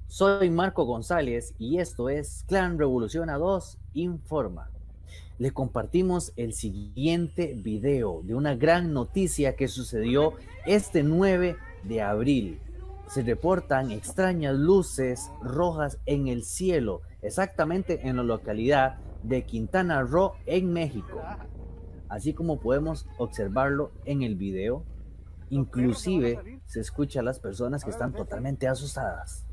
Soy 0.07 0.49
Marco 0.49 0.83
González 0.83 1.55
y 1.57 1.77
esto 1.77 2.09
es 2.09 2.43
Clan 2.45 2.77
Revolución 2.77 3.29
A2 3.29 3.77
Informa. 3.93 4.71
Le 5.37 5.51
compartimos 5.51 6.33
el 6.35 6.51
siguiente 6.51 7.53
video 7.55 8.19
de 8.25 8.35
una 8.35 8.55
gran 8.55 8.91
noticia 8.91 9.55
que 9.55 9.69
sucedió 9.69 10.33
este 10.65 11.01
9 11.01 11.55
de 11.83 12.01
abril. 12.01 12.59
Se 13.07 13.23
reportan 13.23 13.89
extrañas 13.89 14.53
luces 14.55 15.31
rojas 15.41 15.97
en 16.05 16.27
el 16.27 16.43
cielo, 16.43 17.03
exactamente 17.21 18.05
en 18.09 18.17
la 18.17 18.23
localidad 18.23 18.97
de 19.23 19.43
Quintana 19.43 20.01
Roo, 20.01 20.33
en 20.45 20.73
México. 20.73 21.21
Así 22.09 22.33
como 22.33 22.59
podemos 22.59 23.07
observarlo 23.17 23.91
en 24.05 24.23
el 24.23 24.35
video, 24.35 24.83
inclusive 25.51 26.59
se 26.65 26.79
escucha 26.79 27.19
a 27.19 27.23
las 27.23 27.39
personas 27.39 27.83
que 27.83 27.91
están 27.91 28.13
totalmente 28.13 28.67
asustadas. 28.67 29.45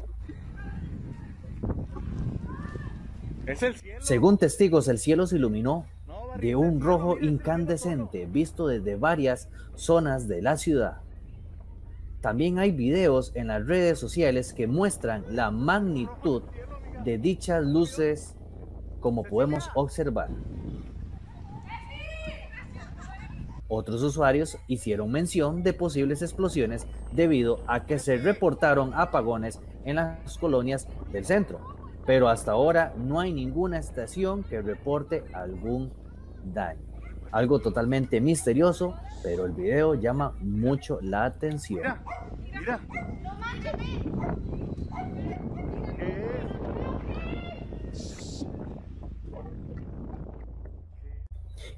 Según 4.00 4.38
testigos, 4.38 4.88
el 4.88 4.98
cielo 4.98 5.26
se 5.26 5.36
iluminó 5.36 5.86
de 6.40 6.56
un 6.56 6.80
rojo 6.80 7.18
incandescente 7.18 8.26
visto 8.26 8.66
desde 8.66 8.96
varias 8.96 9.48
zonas 9.74 10.26
de 10.26 10.42
la 10.42 10.56
ciudad. 10.56 11.00
También 12.20 12.58
hay 12.58 12.72
videos 12.72 13.32
en 13.34 13.48
las 13.48 13.66
redes 13.66 13.98
sociales 13.98 14.52
que 14.52 14.66
muestran 14.66 15.24
la 15.30 15.50
magnitud 15.50 16.42
de 17.04 17.18
dichas 17.18 17.64
luces 17.64 18.34
como 19.00 19.22
podemos 19.22 19.68
observar. 19.74 20.30
Otros 23.68 24.02
usuarios 24.02 24.58
hicieron 24.68 25.10
mención 25.10 25.62
de 25.62 25.72
posibles 25.72 26.22
explosiones 26.22 26.86
debido 27.12 27.60
a 27.66 27.84
que 27.84 27.98
se 27.98 28.16
reportaron 28.16 28.94
apagones 28.94 29.60
en 29.84 29.96
las 29.96 30.38
colonias 30.38 30.86
del 31.12 31.24
centro 31.24 31.76
pero 32.06 32.28
hasta 32.28 32.52
ahora 32.52 32.94
no 32.96 33.20
hay 33.20 33.32
ninguna 33.32 33.78
estación 33.78 34.44
que 34.44 34.62
reporte 34.62 35.24
algún 35.32 35.92
daño. 36.44 36.80
Algo 37.32 37.58
totalmente 37.58 38.20
misterioso, 38.20 38.94
pero 39.24 39.44
el 39.44 39.52
video 39.52 39.94
llama 39.94 40.32
mucho 40.40 41.00
la 41.02 41.24
atención. 41.24 41.82
Mira, 42.40 42.80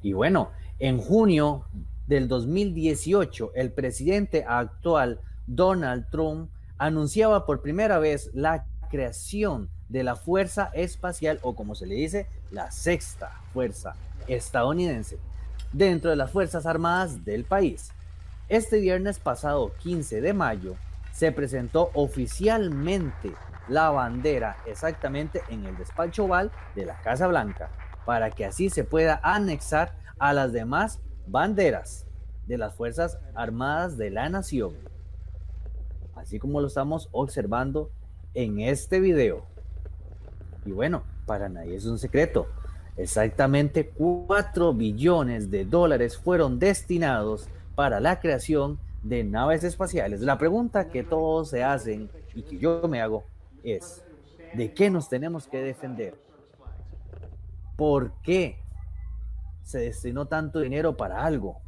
Y 0.00 0.12
bueno, 0.12 0.50
en 0.78 0.98
junio 0.98 1.64
del 2.06 2.28
2018, 2.28 3.52
el 3.54 3.72
presidente 3.72 4.44
actual 4.46 5.20
Donald 5.46 6.08
Trump 6.10 6.50
anunciaba 6.78 7.46
por 7.46 7.62
primera 7.62 7.98
vez 7.98 8.30
la 8.32 8.64
creación 8.90 9.68
de 9.88 10.04
la 10.04 10.14
Fuerza 10.14 10.70
Espacial 10.74 11.40
o 11.42 11.54
como 11.54 11.74
se 11.74 11.86
le 11.86 11.96
dice, 11.96 12.26
la 12.50 12.70
sexta 12.70 13.40
Fuerza 13.52 13.94
estadounidense 14.28 15.18
dentro 15.72 16.10
de 16.10 16.16
las 16.16 16.30
Fuerzas 16.30 16.64
Armadas 16.66 17.24
del 17.24 17.44
país. 17.44 17.90
Este 18.48 18.78
viernes 18.80 19.18
pasado 19.18 19.72
15 19.82 20.20
de 20.20 20.32
mayo 20.32 20.76
se 21.12 21.32
presentó 21.32 21.90
oficialmente 21.94 23.32
la 23.68 23.90
bandera 23.90 24.56
exactamente 24.66 25.42
en 25.48 25.66
el 25.66 25.76
despacho 25.76 26.24
oval 26.24 26.50
de 26.74 26.86
la 26.86 26.98
Casa 27.00 27.26
Blanca 27.26 27.68
para 28.06 28.30
que 28.30 28.46
así 28.46 28.70
se 28.70 28.84
pueda 28.84 29.20
anexar 29.22 29.92
a 30.18 30.32
las 30.32 30.52
demás 30.52 31.00
banderas 31.26 32.06
de 32.46 32.58
las 32.58 32.74
Fuerzas 32.74 33.18
Armadas 33.34 33.96
de 33.96 34.10
la 34.10 34.28
Nación. 34.28 34.74
Así 36.16 36.38
como 36.38 36.60
lo 36.60 36.66
estamos 36.66 37.08
observando 37.12 37.90
en 38.34 38.60
este 38.60 39.00
video. 39.00 39.44
Y 40.64 40.72
bueno, 40.72 41.02
para 41.26 41.48
nadie 41.48 41.76
es 41.76 41.86
un 41.86 41.98
secreto. 41.98 42.46
Exactamente 42.96 43.90
4 43.90 44.74
billones 44.74 45.50
de 45.50 45.64
dólares 45.64 46.16
fueron 46.16 46.58
destinados 46.58 47.48
para 47.76 48.00
la 48.00 48.18
creación 48.18 48.78
de 49.02 49.22
naves 49.22 49.62
espaciales. 49.62 50.20
La 50.20 50.38
pregunta 50.38 50.88
que 50.88 51.04
todos 51.04 51.50
se 51.50 51.62
hacen 51.62 52.10
y 52.34 52.42
que 52.42 52.58
yo 52.58 52.82
me 52.88 53.00
hago 53.00 53.24
es, 53.62 54.02
¿de 54.54 54.72
qué 54.72 54.90
nos 54.90 55.08
tenemos 55.08 55.46
que 55.46 55.62
defender? 55.62 56.14
¿Por 57.76 58.12
qué 58.22 58.58
se 59.68 59.80
destinó 59.80 60.28
tanto 60.28 60.60
dinero 60.60 60.96
para 60.96 61.26
algo 61.26 61.60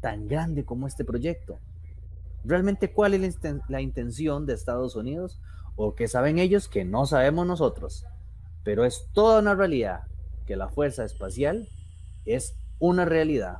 tan 0.00 0.26
grande 0.26 0.64
como 0.64 0.88
este 0.88 1.04
proyecto? 1.04 1.60
¿Realmente 2.44 2.92
cuál 2.92 3.14
es 3.14 3.38
la 3.68 3.80
intención 3.80 4.44
de 4.44 4.54
Estados 4.54 4.96
Unidos? 4.96 5.40
¿O 5.76 5.94
qué 5.94 6.08
saben 6.08 6.40
ellos 6.40 6.68
que 6.68 6.84
no 6.84 7.06
sabemos 7.06 7.46
nosotros? 7.46 8.06
Pero 8.64 8.84
es 8.84 9.06
toda 9.12 9.38
una 9.38 9.54
realidad 9.54 10.00
que 10.46 10.56
la 10.56 10.68
fuerza 10.68 11.04
espacial 11.04 11.68
es 12.24 12.56
una 12.80 13.04
realidad. 13.04 13.58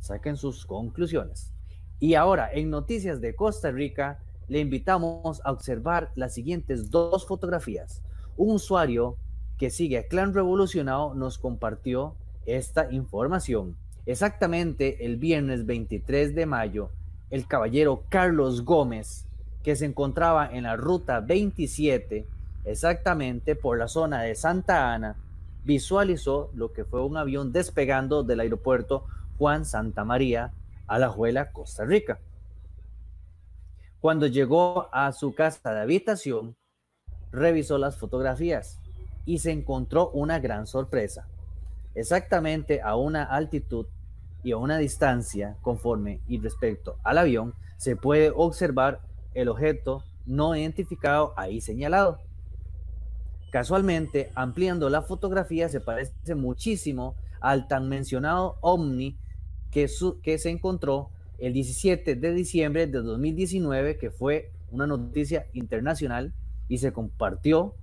Saquen 0.00 0.38
sus 0.38 0.64
conclusiones. 0.64 1.52
Y 2.00 2.14
ahora, 2.14 2.50
en 2.50 2.70
Noticias 2.70 3.20
de 3.20 3.36
Costa 3.36 3.70
Rica, 3.70 4.20
le 4.48 4.60
invitamos 4.60 5.42
a 5.44 5.52
observar 5.52 6.12
las 6.14 6.32
siguientes 6.32 6.90
dos 6.90 7.26
fotografías. 7.26 8.02
Un 8.38 8.54
usuario 8.54 9.18
que 9.58 9.68
sigue 9.68 9.98
a 9.98 10.08
Clan 10.08 10.32
Revolucionado, 10.32 11.14
nos 11.14 11.36
compartió 11.36 12.16
esta 12.46 12.90
información. 12.92 13.76
Exactamente 14.06 15.04
el 15.04 15.16
viernes 15.16 15.66
23 15.66 16.34
de 16.34 16.46
mayo, 16.46 16.90
el 17.30 17.46
caballero 17.46 18.04
Carlos 18.08 18.64
Gómez, 18.64 19.26
que 19.62 19.76
se 19.76 19.84
encontraba 19.84 20.48
en 20.50 20.62
la 20.62 20.76
ruta 20.76 21.20
27, 21.20 22.26
exactamente 22.64 23.56
por 23.56 23.78
la 23.78 23.88
zona 23.88 24.22
de 24.22 24.34
Santa 24.36 24.94
Ana, 24.94 25.16
visualizó 25.64 26.50
lo 26.54 26.72
que 26.72 26.84
fue 26.84 27.04
un 27.04 27.16
avión 27.16 27.52
despegando 27.52 28.22
del 28.22 28.40
aeropuerto 28.40 29.04
Juan 29.38 29.64
Santa 29.64 30.04
María 30.04 30.52
a 30.86 30.98
La 30.98 31.08
Juela, 31.08 31.50
Costa 31.50 31.84
Rica. 31.84 32.20
Cuando 34.00 34.28
llegó 34.28 34.88
a 34.92 35.10
su 35.10 35.34
casa 35.34 35.74
de 35.74 35.80
habitación, 35.80 36.54
revisó 37.32 37.76
las 37.76 37.96
fotografías 37.96 38.78
y 39.24 39.40
se 39.40 39.50
encontró 39.50 40.10
una 40.10 40.38
gran 40.38 40.68
sorpresa. 40.68 41.26
Exactamente 41.96 42.82
a 42.82 42.94
una 42.94 43.24
altitud 43.24 43.86
y 44.44 44.52
a 44.52 44.58
una 44.58 44.76
distancia 44.76 45.56
conforme 45.62 46.20
y 46.28 46.38
respecto 46.38 46.98
al 47.02 47.16
avión, 47.16 47.54
se 47.78 47.96
puede 47.96 48.30
observar 48.34 49.00
el 49.32 49.48
objeto 49.48 50.04
no 50.26 50.54
identificado 50.54 51.32
ahí 51.36 51.62
señalado. 51.62 52.18
Casualmente, 53.50 54.30
ampliando 54.34 54.90
la 54.90 55.00
fotografía, 55.00 55.70
se 55.70 55.80
parece 55.80 56.34
muchísimo 56.34 57.16
al 57.40 57.66
tan 57.66 57.88
mencionado 57.88 58.58
ovni 58.60 59.16
que, 59.70 59.88
que 60.22 60.38
se 60.38 60.50
encontró 60.50 61.08
el 61.38 61.54
17 61.54 62.14
de 62.14 62.34
diciembre 62.34 62.86
de 62.86 63.00
2019, 63.00 63.96
que 63.96 64.10
fue 64.10 64.52
una 64.70 64.86
noticia 64.86 65.46
internacional 65.54 66.34
y 66.68 66.76
se 66.78 66.92
compartió 66.92 67.74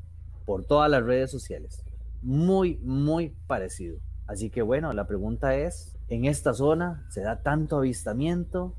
por 0.45 0.65
todas 0.65 0.91
las 0.91 1.03
redes 1.03 1.31
sociales. 1.31 1.83
Muy, 2.23 2.79
muy 2.81 3.35
parecido. 3.47 3.97
Así 4.27 4.49
que 4.49 4.61
bueno, 4.61 4.93
la 4.93 5.05
pregunta 5.05 5.55
es, 5.55 5.95
¿en 6.07 6.25
esta 6.25 6.53
zona 6.53 7.05
se 7.09 7.21
da 7.21 7.41
tanto 7.41 7.77
avistamiento? 7.77 8.73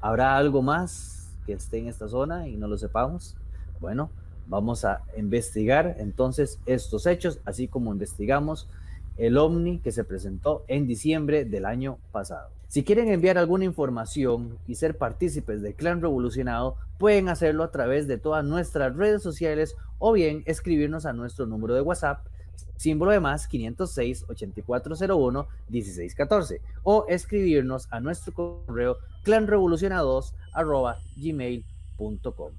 ¿Habrá 0.00 0.36
algo 0.36 0.62
más 0.62 1.34
que 1.46 1.54
esté 1.54 1.78
en 1.78 1.88
esta 1.88 2.08
zona 2.08 2.48
y 2.48 2.56
no 2.56 2.68
lo 2.68 2.76
sepamos? 2.76 3.36
Bueno, 3.80 4.10
vamos 4.46 4.84
a 4.84 5.02
investigar 5.16 5.96
entonces 5.98 6.60
estos 6.66 7.06
hechos, 7.06 7.40
así 7.46 7.66
como 7.66 7.92
investigamos 7.92 8.68
el 9.16 9.38
ovni 9.38 9.78
que 9.78 9.92
se 9.92 10.04
presentó 10.04 10.64
en 10.68 10.86
diciembre 10.86 11.44
del 11.44 11.64
año 11.64 11.98
pasado. 12.12 12.50
Si 12.68 12.84
quieren 12.84 13.08
enviar 13.08 13.36
alguna 13.36 13.64
información 13.64 14.58
y 14.66 14.76
ser 14.76 14.96
partícipes 14.96 15.60
del 15.62 15.74
Clan 15.74 16.00
Revolucionado, 16.00 16.76
pueden 16.98 17.28
hacerlo 17.28 17.64
a 17.64 17.70
través 17.70 18.06
de 18.06 18.18
todas 18.18 18.44
nuestras 18.44 18.96
redes 18.96 19.22
sociales 19.22 19.76
o 19.98 20.12
bien 20.12 20.42
escribirnos 20.46 21.04
a 21.04 21.12
nuestro 21.12 21.46
número 21.46 21.74
de 21.74 21.82
WhatsApp, 21.82 22.26
símbolo 22.76 23.12
de 23.12 23.20
más 23.20 23.46
506 23.46 24.24
8401 24.28 25.48
1614 25.68 26.60
o 26.82 27.06
escribirnos 27.08 27.86
a 27.90 28.00
nuestro 28.00 28.34
correo 28.34 28.96
clanrevolucionados 29.22 30.34
gmail.com. 31.16 32.52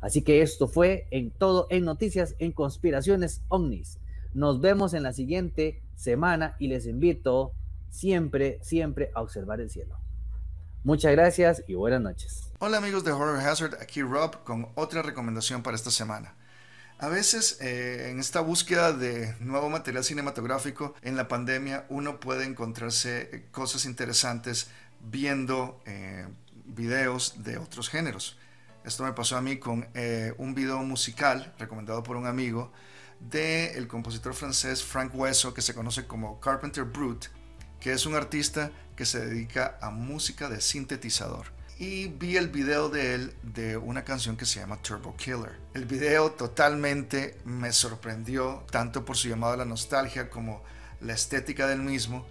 Así 0.00 0.22
que 0.22 0.42
esto 0.42 0.68
fue 0.68 1.06
en 1.10 1.30
todo 1.30 1.66
en 1.70 1.84
noticias 1.84 2.34
en 2.38 2.52
conspiraciones 2.52 3.42
ovnis. 3.48 3.98
Nos 4.34 4.60
vemos 4.60 4.92
en 4.92 5.04
la 5.04 5.12
siguiente 5.12 5.82
semana 5.94 6.56
y 6.58 6.68
les 6.68 6.86
invito 6.86 7.52
siempre, 7.90 8.58
siempre 8.62 9.10
a 9.14 9.22
observar 9.22 9.60
el 9.60 9.70
cielo. 9.70 9.96
Muchas 10.82 11.12
gracias 11.12 11.64
y 11.66 11.74
buenas 11.74 12.02
noches. 12.02 12.52
Hola 12.58 12.78
amigos 12.78 13.04
de 13.04 13.12
Horror 13.12 13.38
Hazard, 13.38 13.78
aquí 13.80 14.02
Rob 14.02 14.42
con 14.44 14.68
otra 14.74 15.00
recomendación 15.00 15.62
para 15.62 15.76
esta 15.76 15.90
semana. 15.90 16.34
A 17.04 17.08
veces 17.08 17.58
eh, 17.60 18.08
en 18.10 18.18
esta 18.18 18.40
búsqueda 18.40 18.94
de 18.94 19.36
nuevo 19.38 19.68
material 19.68 20.04
cinematográfico 20.04 20.94
en 21.02 21.16
la 21.16 21.28
pandemia 21.28 21.84
uno 21.90 22.18
puede 22.18 22.46
encontrarse 22.46 23.44
cosas 23.50 23.84
interesantes 23.84 24.68
viendo 25.00 25.82
eh, 25.84 26.26
videos 26.64 27.44
de 27.44 27.58
otros 27.58 27.90
géneros. 27.90 28.38
Esto 28.86 29.04
me 29.04 29.12
pasó 29.12 29.36
a 29.36 29.42
mí 29.42 29.58
con 29.58 29.86
eh, 29.92 30.32
un 30.38 30.54
video 30.54 30.78
musical 30.78 31.52
recomendado 31.58 32.02
por 32.02 32.16
un 32.16 32.26
amigo 32.26 32.72
del 33.20 33.76
el 33.76 33.86
compositor 33.86 34.32
francés 34.32 34.82
Frank 34.82 35.14
Hueso 35.14 35.52
que 35.52 35.60
se 35.60 35.74
conoce 35.74 36.06
como 36.06 36.40
Carpenter 36.40 36.84
Brute 36.84 37.28
que 37.80 37.92
es 37.92 38.06
un 38.06 38.14
artista 38.14 38.70
que 38.96 39.04
se 39.04 39.26
dedica 39.26 39.76
a 39.82 39.90
música 39.90 40.48
de 40.48 40.62
sintetizador. 40.62 41.48
Y 41.76 42.06
vi 42.06 42.36
el 42.36 42.48
video 42.48 42.88
de 42.88 43.14
él 43.14 43.34
de 43.42 43.76
una 43.76 44.04
canción 44.04 44.36
que 44.36 44.46
se 44.46 44.60
llama 44.60 44.80
Turbo 44.80 45.16
Killer. 45.16 45.58
El 45.74 45.86
video 45.86 46.30
totalmente 46.30 47.36
me 47.44 47.72
sorprendió, 47.72 48.64
tanto 48.70 49.04
por 49.04 49.16
su 49.16 49.28
llamado 49.28 49.54
a 49.54 49.56
la 49.56 49.64
nostalgia 49.64 50.30
como 50.30 50.62
la 51.00 51.14
estética 51.14 51.66
del 51.66 51.80
mismo, 51.80 52.26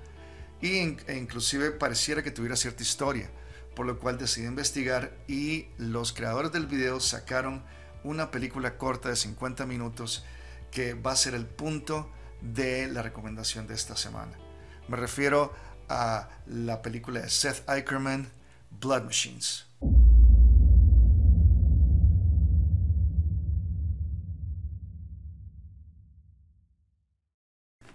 e 0.61 0.97
inclusive 1.17 1.71
pareciera 1.71 2.23
que 2.23 2.31
tuviera 2.31 2.55
cierta 2.55 2.83
historia, 2.83 3.29
por 3.75 3.85
lo 3.85 3.99
cual 3.99 4.17
decidí 4.17 4.47
investigar 4.47 5.13
y 5.27 5.67
los 5.77 6.13
creadores 6.13 6.53
del 6.53 6.67
video 6.67 7.01
sacaron 7.01 7.65
una 8.05 8.31
película 8.31 8.77
corta 8.77 9.09
de 9.09 9.17
50 9.17 9.65
minutos 9.65 10.23
que 10.71 10.93
va 10.93 11.11
a 11.11 11.17
ser 11.17 11.33
el 11.33 11.45
punto 11.45 12.09
de 12.39 12.87
la 12.87 13.01
recomendación 13.01 13.67
de 13.67 13.73
esta 13.73 13.97
semana. 13.97 14.37
Me 14.87 14.95
refiero 14.95 15.53
a 15.89 16.29
la 16.45 16.81
película 16.81 17.19
de 17.19 17.29
Seth 17.29 17.69
Eicherman, 17.69 18.31
Blood 18.83 19.05
Machines. 19.05 19.65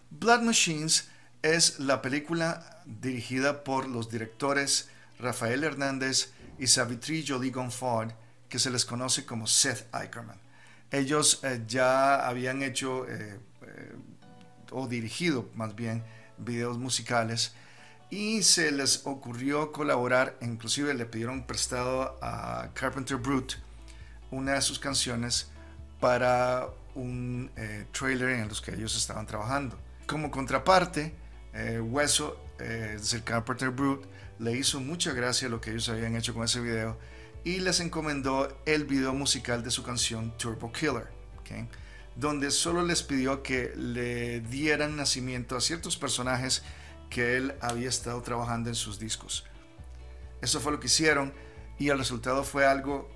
Blood 0.09 0.41
Machines 0.41 1.11
es 1.43 1.79
la 1.79 2.01
película 2.01 2.83
dirigida 2.87 3.65
por 3.65 3.87
los 3.87 4.09
directores 4.11 4.89
Rafael 5.19 5.63
Hernández 5.63 6.33
y 6.59 6.67
Savitri 6.67 7.23
Jolie 7.27 7.51
Gonford, 7.51 8.13
que 8.49 8.59
se 8.59 8.71
les 8.71 8.87
conoce 8.87 9.27
como 9.27 9.47
Seth 9.47 9.95
Eicherman. 9.95 10.41
Ellos 10.91 11.41
eh, 11.45 11.65
ya 11.69 12.27
habían 12.27 12.63
hecho 12.63 13.07
eh, 13.07 13.39
eh, 13.61 13.93
o 14.71 14.89
dirigido 14.89 15.51
más 15.55 15.77
bien 15.77 16.03
videos 16.39 16.79
musicales 16.79 17.53
y 18.11 18.43
se 18.43 18.73
les 18.73 19.03
ocurrió 19.05 19.73
colaborar, 19.73 20.37
inclusive 20.41 20.95
le 20.95 21.07
pidieron 21.07 21.47
prestado 21.47 22.19
a 22.23 22.71
Carpenter 22.75 23.17
Brute 23.17 23.57
una 24.31 24.55
de 24.55 24.63
sus 24.63 24.79
canciones 24.79 25.51
para 26.01 26.69
un 26.95 27.51
eh, 27.57 27.87
trailer 27.93 28.31
en 28.31 28.49
los 28.49 28.61
que 28.61 28.75
ellos 28.75 28.97
estaban 28.97 29.27
trabajando. 29.27 29.79
Como 30.07 30.31
contraparte, 30.31 31.15
eh, 31.55 31.81
Hueso, 31.81 32.41
eh, 32.59 32.93
es 32.95 33.03
decir, 33.03 33.23
Carpenter 33.25 33.71
Brute, 33.71 34.09
le 34.39 34.53
hizo 34.53 34.81
mucha 34.81 35.13
gracia 35.13 35.49
lo 35.49 35.61
que 35.61 35.71
ellos 35.71 35.89
habían 35.89 36.17
hecho 36.17 36.35
con 36.35 36.45
ese 36.45 36.61
video 36.61 36.99
y 37.45 37.61
les 37.61 37.81
encomendó 37.81 38.61
el 38.67 38.85
video 38.85 39.15
musical 39.15 39.63
de 39.63 39.71
su 39.71 39.83
canción 39.83 40.37
Turbo 40.37 40.73
Killer 40.73 41.19
donde 42.17 42.51
solo 42.51 42.85
les 42.85 43.03
pidió 43.03 43.43
que 43.43 43.73
le 43.77 44.41
dieran 44.41 44.97
nacimiento 44.97 45.57
a 45.57 45.61
ciertos 45.61 45.97
personajes 45.97 46.63
que 47.09 47.37
él 47.37 47.55
había 47.61 47.89
estado 47.89 48.21
trabajando 48.23 48.69
en 48.69 48.75
sus 48.75 48.99
discos. 48.99 49.45
Eso 50.41 50.61
fue 50.61 50.73
lo 50.73 50.81
que 50.81 50.87
hicieron 50.87 51.33
y 51.79 51.89
el 51.89 51.99
resultado 51.99 52.45
fue 52.45 52.67
algo 52.67 53.09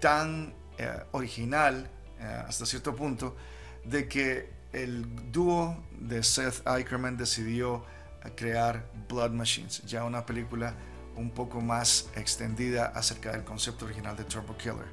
tan 0.00 0.54
eh, 0.78 1.02
original 1.12 1.90
eh, 2.18 2.42
hasta 2.46 2.66
cierto 2.66 2.94
punto 2.94 3.36
de 3.84 4.08
que 4.08 4.50
el 4.72 5.32
dúo 5.32 5.84
de 5.92 6.22
Seth 6.22 6.66
Eicherman 6.66 7.16
decidió 7.16 7.84
eh, 8.24 8.32
crear 8.36 8.90
Blood 9.08 9.30
Machines, 9.30 9.82
ya 9.84 10.04
una 10.04 10.26
película 10.26 10.74
un 11.16 11.30
poco 11.30 11.60
más 11.60 12.10
extendida 12.14 12.86
acerca 12.86 13.32
del 13.32 13.44
concepto 13.44 13.86
original 13.86 14.16
de 14.16 14.24
Turbo 14.24 14.56
Killer. 14.56 14.86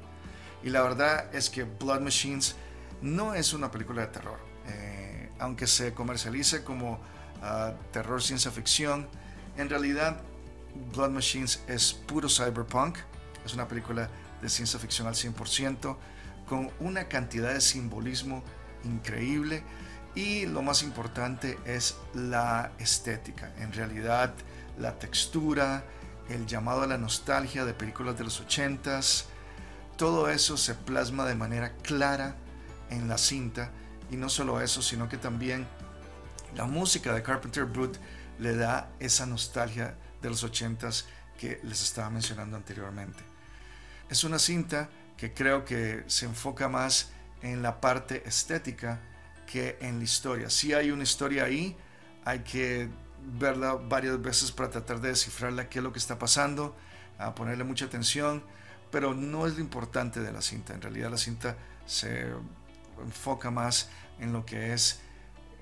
Y 0.62 0.70
la 0.70 0.82
verdad 0.82 1.34
es 1.34 1.50
que 1.50 1.64
Blood 1.64 2.00
Machines 2.00 2.56
no 3.02 3.34
es 3.34 3.52
una 3.52 3.70
película 3.70 4.02
de 4.02 4.08
terror. 4.08 4.38
Aunque 5.38 5.66
se 5.66 5.92
comercialice 5.92 6.64
como 6.64 7.00
terror 7.92 8.22
ciencia 8.22 8.50
ficción, 8.50 9.08
en 9.56 9.68
realidad 9.68 10.20
Blood 10.92 11.10
Machines 11.10 11.62
es 11.68 11.92
puro 11.92 12.28
cyberpunk. 12.28 12.98
Es 13.44 13.54
una 13.54 13.68
película 13.68 14.08
de 14.40 14.48
ciencia 14.48 14.78
ficción 14.78 15.06
al 15.06 15.14
100%, 15.14 15.96
con 16.48 16.70
una 16.80 17.08
cantidad 17.08 17.52
de 17.52 17.60
simbolismo 17.60 18.42
increíble 18.84 19.62
y 20.14 20.46
lo 20.46 20.62
más 20.62 20.82
importante 20.82 21.58
es 21.64 21.96
la 22.14 22.72
estética. 22.78 23.52
En 23.58 23.72
realidad, 23.72 24.34
la 24.78 24.98
textura, 24.98 25.84
el 26.28 26.46
llamado 26.46 26.82
a 26.82 26.86
la 26.86 26.98
nostalgia 26.98 27.64
de 27.64 27.74
películas 27.74 28.16
de 28.16 28.24
los 28.24 28.44
80s, 28.44 29.24
todo 29.96 30.28
eso 30.28 30.56
se 30.56 30.74
plasma 30.74 31.26
de 31.26 31.34
manera 31.34 31.72
clara 31.82 32.36
en 32.90 33.08
la 33.08 33.18
cinta. 33.18 33.70
Y 34.10 34.16
no 34.16 34.28
solo 34.28 34.60
eso, 34.60 34.82
sino 34.82 35.08
que 35.08 35.16
también 35.16 35.66
la 36.54 36.66
música 36.66 37.12
de 37.12 37.22
Carpenter 37.22 37.64
Brut 37.64 37.96
le 38.38 38.54
da 38.56 38.90
esa 38.98 39.26
nostalgia 39.26 39.96
de 40.22 40.28
los 40.28 40.42
ochentas 40.42 41.06
que 41.38 41.60
les 41.64 41.82
estaba 41.82 42.10
mencionando 42.10 42.56
anteriormente. 42.56 43.22
Es 44.08 44.24
una 44.24 44.38
cinta 44.38 44.88
que 45.16 45.32
creo 45.32 45.64
que 45.64 46.04
se 46.06 46.26
enfoca 46.26 46.68
más 46.68 47.10
en 47.42 47.62
la 47.62 47.80
parte 47.80 48.22
estética 48.26 49.00
que 49.46 49.76
en 49.80 49.98
la 49.98 50.04
historia. 50.04 50.50
Si 50.50 50.72
hay 50.72 50.90
una 50.90 51.02
historia 51.02 51.44
ahí, 51.44 51.76
hay 52.24 52.40
que 52.40 52.88
verla 53.38 53.74
varias 53.74 54.20
veces 54.20 54.52
para 54.52 54.70
tratar 54.70 55.00
de 55.00 55.08
descifrarla 55.08 55.68
qué 55.68 55.78
es 55.78 55.82
lo 55.82 55.92
que 55.92 55.98
está 55.98 56.18
pasando, 56.18 56.76
a 57.18 57.34
ponerle 57.34 57.64
mucha 57.64 57.84
atención, 57.84 58.42
pero 58.90 59.14
no 59.14 59.46
es 59.46 59.54
lo 59.54 59.60
importante 59.60 60.20
de 60.20 60.32
la 60.32 60.42
cinta. 60.42 60.74
En 60.74 60.82
realidad 60.82 61.10
la 61.10 61.18
cinta 61.18 61.56
se 61.86 62.26
enfoca 63.02 63.50
más 63.50 63.88
en 64.18 64.32
lo 64.32 64.44
que 64.46 64.72
es 64.72 65.00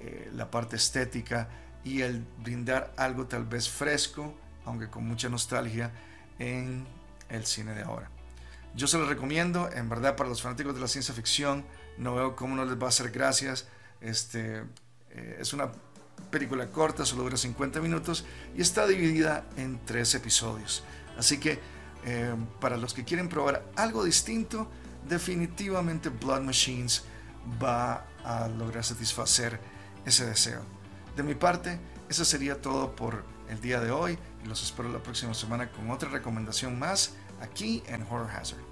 eh, 0.04 0.30
la 0.34 0.50
parte 0.50 0.76
estética 0.76 1.48
y 1.84 2.02
el 2.02 2.24
brindar 2.42 2.92
algo 2.96 3.26
tal 3.26 3.44
vez 3.44 3.68
fresco, 3.68 4.34
aunque 4.64 4.88
con 4.88 5.06
mucha 5.06 5.28
nostalgia, 5.28 5.92
en 6.38 6.84
el 7.28 7.46
cine 7.46 7.72
de 7.72 7.82
ahora. 7.82 8.10
Yo 8.74 8.86
se 8.86 8.98
lo 8.98 9.06
recomiendo, 9.06 9.70
en 9.72 9.88
verdad, 9.88 10.16
para 10.16 10.28
los 10.28 10.42
fanáticos 10.42 10.74
de 10.74 10.80
la 10.80 10.88
ciencia 10.88 11.14
ficción, 11.14 11.64
no 11.98 12.14
veo 12.14 12.34
cómo 12.34 12.56
no 12.56 12.64
les 12.64 12.76
va 12.80 12.86
a 12.86 12.88
hacer 12.88 13.10
gracias. 13.10 13.68
Este, 14.00 14.64
eh, 15.10 15.36
es 15.38 15.52
una 15.52 15.70
película 16.30 16.66
corta, 16.68 17.06
solo 17.06 17.22
dura 17.22 17.36
50 17.36 17.80
minutos 17.80 18.24
y 18.56 18.60
está 18.60 18.86
dividida 18.88 19.44
en 19.56 19.78
tres 19.84 20.14
episodios. 20.16 20.82
Así 21.16 21.38
que 21.38 21.60
eh, 22.04 22.34
para 22.60 22.76
los 22.76 22.92
que 22.92 23.04
quieren 23.04 23.28
probar 23.28 23.64
algo 23.76 24.02
distinto, 24.02 24.68
definitivamente 25.08 26.08
Blood 26.08 26.40
Machines 26.40 27.04
va 27.62 28.06
a 28.24 28.48
lograr 28.48 28.84
satisfacer 28.84 29.60
ese 30.04 30.26
deseo. 30.26 30.62
De 31.16 31.22
mi 31.22 31.34
parte, 31.34 31.78
eso 32.08 32.24
sería 32.24 32.60
todo 32.60 32.94
por 32.96 33.24
el 33.48 33.60
día 33.60 33.80
de 33.80 33.90
hoy 33.90 34.18
y 34.44 34.48
los 34.48 34.62
espero 34.62 34.88
la 34.88 35.02
próxima 35.02 35.34
semana 35.34 35.70
con 35.70 35.90
otra 35.90 36.08
recomendación 36.08 36.78
más 36.78 37.14
aquí 37.40 37.82
en 37.86 38.02
Horror 38.02 38.30
Hazard. 38.30 38.71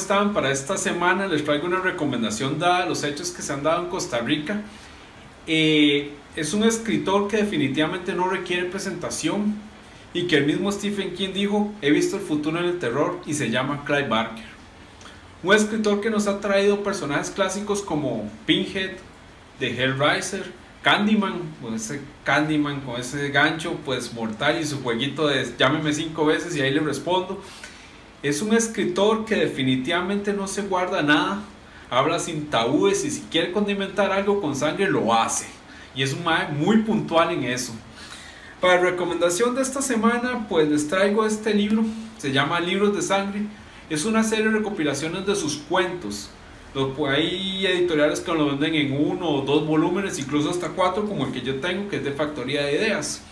Están? 0.00 0.32
Para 0.32 0.50
esta 0.50 0.76
semana 0.76 1.26
les 1.26 1.44
traigo 1.44 1.66
una 1.66 1.80
recomendación 1.80 2.58
dada 2.58 2.84
a 2.84 2.86
los 2.86 3.04
hechos 3.04 3.30
que 3.30 3.42
se 3.42 3.52
han 3.52 3.62
dado 3.62 3.84
en 3.84 3.90
Costa 3.90 4.18
Rica. 4.20 4.62
Eh, 5.46 6.12
es 6.36 6.54
un 6.54 6.64
escritor 6.64 7.28
que 7.28 7.36
definitivamente 7.36 8.14
no 8.14 8.28
requiere 8.28 8.64
presentación 8.64 9.54
y 10.14 10.26
que 10.26 10.36
el 10.38 10.46
mismo 10.46 10.72
Stephen 10.72 11.14
King 11.14 11.30
dijo, 11.34 11.72
he 11.82 11.90
visto 11.90 12.16
el 12.16 12.22
futuro 12.22 12.58
en 12.58 12.64
el 12.64 12.78
terror 12.78 13.20
y 13.26 13.34
se 13.34 13.50
llama 13.50 13.84
Clive 13.84 14.08
Barker. 14.08 14.44
Un 15.42 15.54
escritor 15.54 16.00
que 16.00 16.10
nos 16.10 16.26
ha 16.26 16.40
traído 16.40 16.82
personajes 16.82 17.30
clásicos 17.30 17.82
como 17.82 18.30
Pinhead, 18.46 18.92
The 19.58 19.68
Hellraiser, 19.68 20.52
Candyman, 20.82 21.40
con 21.60 21.74
ese 21.74 22.00
Candyman 22.24 22.80
con 22.80 22.98
ese 22.98 23.28
gancho 23.28 23.76
pues 23.84 24.14
mortal 24.14 24.58
y 24.60 24.64
su 24.64 24.82
jueguito 24.82 25.26
de 25.26 25.54
llámeme 25.58 25.92
cinco 25.92 26.24
veces 26.24 26.56
y 26.56 26.62
ahí 26.62 26.70
le 26.70 26.80
respondo. 26.80 27.42
Es 28.22 28.42
un 28.42 28.54
escritor 28.54 29.24
que 29.24 29.34
definitivamente 29.34 30.34
no 30.34 30.46
se 30.46 30.62
guarda 30.62 31.02
nada, 31.02 31.42
habla 31.88 32.18
sin 32.18 32.50
tabúes 32.50 33.02
y 33.04 33.10
si 33.10 33.22
quiere 33.22 33.50
condimentar 33.50 34.12
algo 34.12 34.42
con 34.42 34.54
sangre 34.54 34.90
lo 34.90 35.14
hace. 35.14 35.46
Y 35.94 36.02
es 36.02 36.12
un 36.12 36.24
muy 36.58 36.78
puntual 36.82 37.32
en 37.32 37.44
eso. 37.44 37.72
Para 38.60 38.78
recomendación 38.78 39.54
de 39.54 39.62
esta 39.62 39.80
semana, 39.80 40.46
pues 40.50 40.68
les 40.68 40.86
traigo 40.86 41.24
este 41.24 41.54
libro, 41.54 41.82
se 42.18 42.30
llama 42.30 42.60
Libros 42.60 42.94
de 42.94 43.00
Sangre. 43.00 43.44
Es 43.88 44.04
una 44.04 44.22
serie 44.22 44.44
de 44.44 44.58
recopilaciones 44.58 45.24
de 45.24 45.34
sus 45.34 45.56
cuentos. 45.56 46.28
Hay 47.08 47.66
editoriales 47.66 48.20
que 48.20 48.32
lo 48.34 48.46
venden 48.46 48.74
en 48.74 48.92
uno 48.92 49.30
o 49.30 49.40
dos 49.42 49.66
volúmenes, 49.66 50.18
incluso 50.18 50.50
hasta 50.50 50.68
cuatro, 50.68 51.06
como 51.06 51.26
el 51.26 51.32
que 51.32 51.40
yo 51.40 51.58
tengo, 51.58 51.88
que 51.88 51.96
es 51.96 52.04
de 52.04 52.12
Factoría 52.12 52.66
de 52.66 52.74
Ideas. 52.74 53.22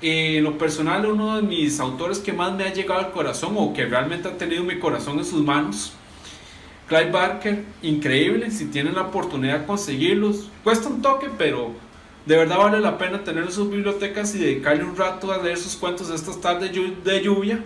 En 0.00 0.44
lo 0.44 0.56
personal, 0.58 1.06
uno 1.06 1.36
de 1.36 1.42
mis 1.42 1.80
autores 1.80 2.18
que 2.18 2.32
más 2.32 2.52
me 2.54 2.64
ha 2.64 2.72
llegado 2.72 3.00
al 3.00 3.10
corazón 3.10 3.54
o 3.56 3.72
que 3.72 3.84
realmente 3.86 4.28
ha 4.28 4.38
tenido 4.38 4.62
mi 4.62 4.78
corazón 4.78 5.18
en 5.18 5.24
sus 5.24 5.42
manos, 5.42 5.92
Clive 6.88 7.10
Barker, 7.10 7.64
increíble, 7.82 8.50
si 8.50 8.64
tienen 8.66 8.94
la 8.94 9.02
oportunidad 9.02 9.60
de 9.60 9.66
conseguirlos, 9.66 10.48
cuesta 10.64 10.88
un 10.88 11.02
toque, 11.02 11.28
pero 11.36 11.72
de 12.24 12.36
verdad 12.36 12.56
vale 12.56 12.80
la 12.80 12.96
pena 12.96 13.24
tener 13.24 13.44
en 13.44 13.52
sus 13.52 13.70
bibliotecas 13.70 14.34
y 14.34 14.38
dedicarle 14.38 14.84
un 14.84 14.96
rato 14.96 15.30
a 15.30 15.42
leer 15.42 15.58
sus 15.58 15.76
cuentos 15.76 16.08
estas 16.08 16.40
tardes 16.40 16.72
de 17.04 17.22
lluvia 17.22 17.62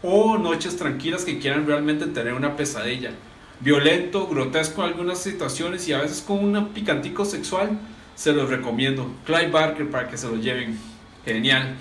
o 0.00 0.38
noches 0.38 0.76
tranquilas 0.76 1.24
que 1.24 1.40
quieran 1.40 1.66
realmente 1.66 2.06
tener 2.06 2.34
una 2.34 2.56
pesadilla. 2.56 3.10
Violento, 3.58 4.28
grotesco 4.28 4.82
en 4.82 4.90
algunas 4.90 5.18
situaciones 5.18 5.88
y 5.88 5.92
a 5.92 6.00
veces 6.00 6.20
con 6.20 6.44
un 6.44 6.68
picantico 6.68 7.24
sexual, 7.24 7.80
se 8.14 8.32
los 8.32 8.48
recomiendo. 8.48 9.10
Clive 9.24 9.50
Barker 9.50 9.90
para 9.90 10.08
que 10.08 10.16
se 10.16 10.28
lo 10.28 10.36
lleven. 10.36 10.78
Genial. 11.24 11.76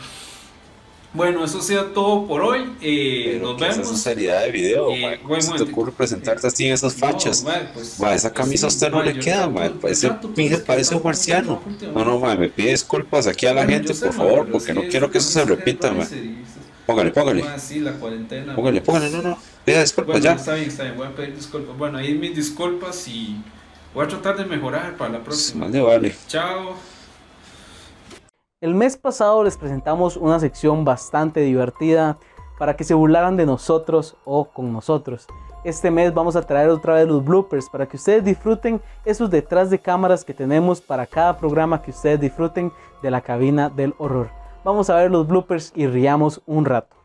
Bueno, 1.13 1.43
eso 1.43 1.61
sea 1.61 1.93
todo 1.93 2.25
por 2.25 2.41
hoy. 2.41 2.71
Eh, 2.81 3.37
nos 3.41 3.59
vemos. 3.59 3.79
esa 3.79 3.97
seriedad 3.97 4.43
de 4.43 4.51
video, 4.51 4.91
eh, 4.91 5.19
¿Cómo 5.21 5.41
se 5.41 5.51
te 5.51 5.63
ocurre 5.63 5.91
presentarte 5.91 6.47
así 6.47 6.67
en 6.67 6.73
esas 6.73 6.95
fachas? 6.95 7.43
No, 7.43 7.51
pues, 7.73 7.99
esa 7.99 8.31
camisa 8.31 8.67
a 8.67 8.69
usted 8.69 8.89
no 8.89 9.03
le 9.03 9.19
queda, 9.19 9.49
man. 9.49 9.77
Ese 9.83 10.09
parece 10.65 10.95
un 10.95 11.03
marciano. 11.03 11.61
No, 11.93 12.05
no, 12.05 12.17
man, 12.17 12.39
me 12.39 12.47
pide 12.47 12.71
disculpas 12.71 13.27
aquí 13.27 13.45
a 13.45 13.53
la 13.53 13.65
gente, 13.65 13.93
por 13.93 14.13
favor, 14.13 14.49
porque 14.49 14.73
no 14.73 14.83
quiero 14.83 15.11
que 15.11 15.17
eso 15.17 15.29
se 15.29 15.43
repita, 15.43 15.91
man. 15.91 16.07
Póngale, 16.85 17.11
póngale. 17.11 17.43
Póngale, 18.55 18.81
póngale, 18.81 19.09
no, 19.09 19.21
no. 19.21 19.37
Pida 19.63 19.81
disculpas 19.81 20.13
bueno, 20.13 20.23
ya. 20.23 20.31
Está 20.33 20.55
bien, 20.55 20.67
está 20.67 20.83
bien, 20.83 20.97
voy 20.97 21.07
a 21.07 21.15
pedir 21.15 21.35
disculpas. 21.35 21.77
Bueno, 21.77 21.97
ahí 21.97 22.13
mis 22.13 22.35
disculpas 22.35 23.07
y 23.07 23.37
voy 23.93 24.05
a 24.05 24.07
tratar 24.07 24.37
de 24.37 24.45
mejorar 24.45 24.97
para 24.97 25.11
la 25.13 25.23
próxima. 25.23 25.65
Vale, 25.65 25.81
vale. 25.81 26.15
Chao. 26.27 26.75
El 28.61 28.75
mes 28.75 28.95
pasado 28.95 29.43
les 29.43 29.57
presentamos 29.57 30.15
una 30.15 30.39
sección 30.39 30.85
bastante 30.85 31.39
divertida 31.39 32.19
para 32.59 32.75
que 32.75 32.83
se 32.83 32.93
burlaran 32.93 33.35
de 33.35 33.47
nosotros 33.47 34.15
o 34.23 34.45
con 34.45 34.71
nosotros. 34.71 35.25
Este 35.63 35.89
mes 35.89 36.13
vamos 36.13 36.35
a 36.35 36.43
traer 36.43 36.69
otra 36.69 36.93
vez 36.93 37.07
los 37.07 37.25
bloopers 37.25 37.67
para 37.71 37.87
que 37.87 37.97
ustedes 37.97 38.23
disfruten 38.23 38.79
esos 39.03 39.31
detrás 39.31 39.71
de 39.71 39.79
cámaras 39.79 40.23
que 40.23 40.35
tenemos 40.35 40.79
para 40.79 41.07
cada 41.07 41.39
programa 41.39 41.81
que 41.81 41.89
ustedes 41.89 42.19
disfruten 42.19 42.71
de 43.01 43.09
la 43.09 43.21
cabina 43.21 43.67
del 43.67 43.95
horror. 43.97 44.29
Vamos 44.63 44.91
a 44.91 44.95
ver 44.95 45.09
los 45.09 45.27
bloopers 45.27 45.73
y 45.75 45.87
riamos 45.87 46.43
un 46.45 46.65
rato. 46.65 47.00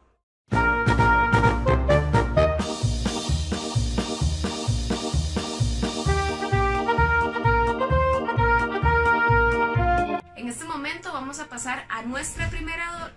Nuestra 12.17 12.49
primera... 12.49 13.13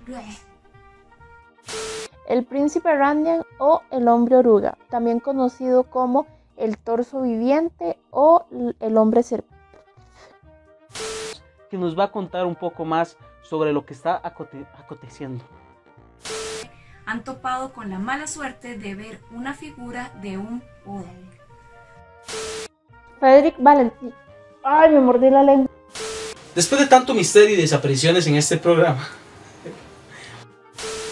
El 2.28 2.44
príncipe 2.44 2.94
Randian 2.94 3.46
o 3.58 3.82
el 3.92 4.10
hombre 4.10 4.36
oruga, 4.36 4.78
también 4.90 5.22
conocido 5.22 5.84
como 5.84 6.28
el 6.58 6.78
torso 6.78 7.22
viviente 7.22 7.98
o 8.12 8.46
el 8.82 8.98
hombre 8.98 9.24
serpiente. 9.24 9.56
Que 11.70 11.78
nos 11.78 11.98
va 11.98 12.06
a 12.06 12.12
contar 12.12 12.46
un 12.46 12.56
poco 12.56 12.84
más 12.84 13.16
sobre 13.42 13.72
lo 13.72 13.86
que 13.86 13.94
está 13.94 14.20
aconteciendo. 14.22 15.46
Han 17.06 17.24
topado 17.24 17.72
con 17.72 17.90
la 17.90 18.00
mala 18.00 18.28
suerte 18.28 18.78
de 18.78 18.96
ver 18.96 19.22
una 19.32 19.54
figura 19.54 20.12
de 20.22 20.38
un 20.38 20.62
Frederick 23.22 23.56
Valentín. 23.60 24.14
Ay, 24.62 24.92
me 24.92 25.00
mordí 25.00 25.30
la 25.30 25.44
lengua. 25.44 25.79
Después 26.60 26.82
de 26.82 26.88
tanto 26.88 27.14
misterio 27.14 27.56
y 27.56 27.62
desapariciones 27.62 28.28
en 28.28 28.36
este 28.36 28.58
programa. 28.58 29.08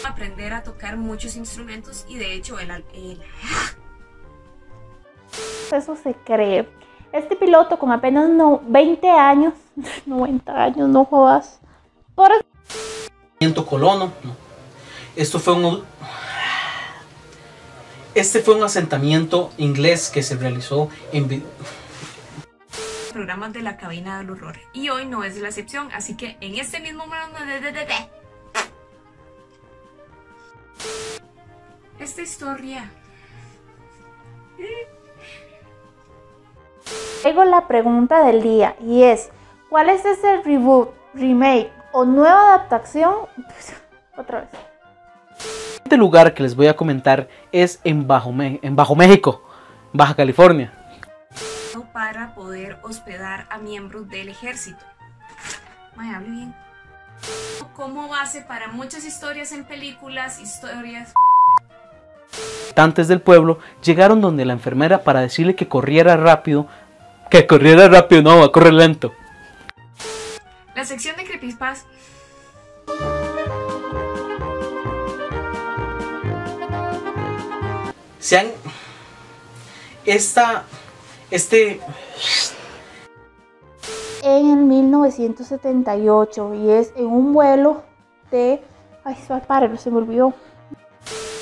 Aprender 0.03 0.51
a 0.51 0.61
tocar 0.61 0.97
muchos 0.97 1.37
instrumentos 1.37 2.03
y 2.09 2.17
de 2.17 2.33
hecho 2.33 2.59
el... 2.59 2.69
el... 2.69 3.21
Eso 5.71 5.95
se 6.03 6.13
cree. 6.25 6.67
Este 7.13 7.37
piloto 7.37 7.79
con 7.79 7.93
apenas 7.93 8.29
no, 8.29 8.61
20 8.67 9.09
años, 9.09 9.53
90 10.05 10.51
años, 10.51 10.89
no 10.89 11.05
jodas. 11.05 11.61
Por 12.13 12.29
colono. 13.65 14.11
Esto 15.15 15.39
fue 15.39 15.53
un 15.53 15.81
este 18.15 18.41
fue 18.41 18.55
un 18.55 18.63
asentamiento 18.63 19.51
inglés 19.57 20.09
que 20.09 20.23
se 20.23 20.35
realizó 20.35 20.89
en 21.13 21.29
programas 23.18 23.51
de 23.51 23.63
la 23.63 23.78
cabina 23.78 24.20
del 24.20 24.30
horror. 24.30 24.57
Y 24.74 24.89
hoy 24.89 25.07
no 25.07 25.24
es 25.24 25.38
la 25.38 25.47
excepción, 25.47 25.89
así 25.91 26.15
que 26.15 26.38
en 26.39 26.53
este 26.53 26.80
mismo 26.80 27.03
esta 31.97 32.22
historia. 32.22 32.91
Tengo 37.24 37.43
la 37.43 37.68
pregunta 37.68 38.24
del 38.24 38.43
día 38.43 38.76
y 38.80 39.01
es, 39.01 39.32
¿cuál 39.72 39.89
es 39.89 40.05
ese 40.05 40.43
reboot, 40.43 40.91
remake 41.15 41.72
o 41.93 42.05
nueva 42.05 42.53
adaptación? 42.53 43.15
Otra 44.15 44.41
vez. 44.41 44.49
Este 45.84 45.97
lugar 45.97 46.36
que 46.36 46.43
les 46.43 46.55
voy 46.55 46.68
a 46.68 46.76
comentar 46.76 47.28
es 47.51 47.82
en 47.84 48.05
Bajo, 48.05 48.32
en 48.38 48.76
Bajo 48.76 48.95
México, 48.95 49.41
Baja 49.91 50.13
California 50.13 50.76
para 51.91 52.35
poder 52.35 52.77
hospedar 52.83 53.47
a 53.49 53.57
miembros 53.57 54.07
del 54.09 54.29
ejército. 54.29 54.83
May, 55.95 56.13
hable 56.13 56.29
bien. 56.29 56.55
Como 57.75 58.07
base 58.07 58.41
para 58.41 58.67
muchas 58.67 59.03
historias 59.03 59.51
en 59.51 59.65
películas, 59.65 60.39
historias 60.39 61.13
habitantes 62.77 63.07
del 63.07 63.21
pueblo 63.21 63.57
llegaron 63.83 64.21
donde 64.21 64.45
la 64.45 64.53
enfermera 64.53 65.03
para 65.03 65.21
decirle 65.21 65.55
que 65.55 65.67
corriera 65.67 66.15
rápido. 66.15 66.67
Que 67.31 67.47
corriera 67.47 67.88
rápido, 67.88 68.21
no, 68.21 68.38
va 68.38 68.45
a 68.45 68.51
correr 68.51 68.73
lento. 68.73 69.13
La 70.75 70.85
sección 70.85 71.17
de 71.17 71.25
creepypasta. 71.25 71.89
Sean. 78.19 78.47
Esta. 80.05 80.63
Este. 81.30 81.80
En 84.23 84.67
1978 84.67 86.53
y 86.53 86.71
es 86.71 86.93
en 86.95 87.07
un 87.07 87.34
vuelo 87.34 87.84
de. 88.32 88.61
Ay, 89.03 89.17
padre, 89.47 89.78
se 89.78 89.91
me 89.91 89.97
olvidó. 89.97 90.34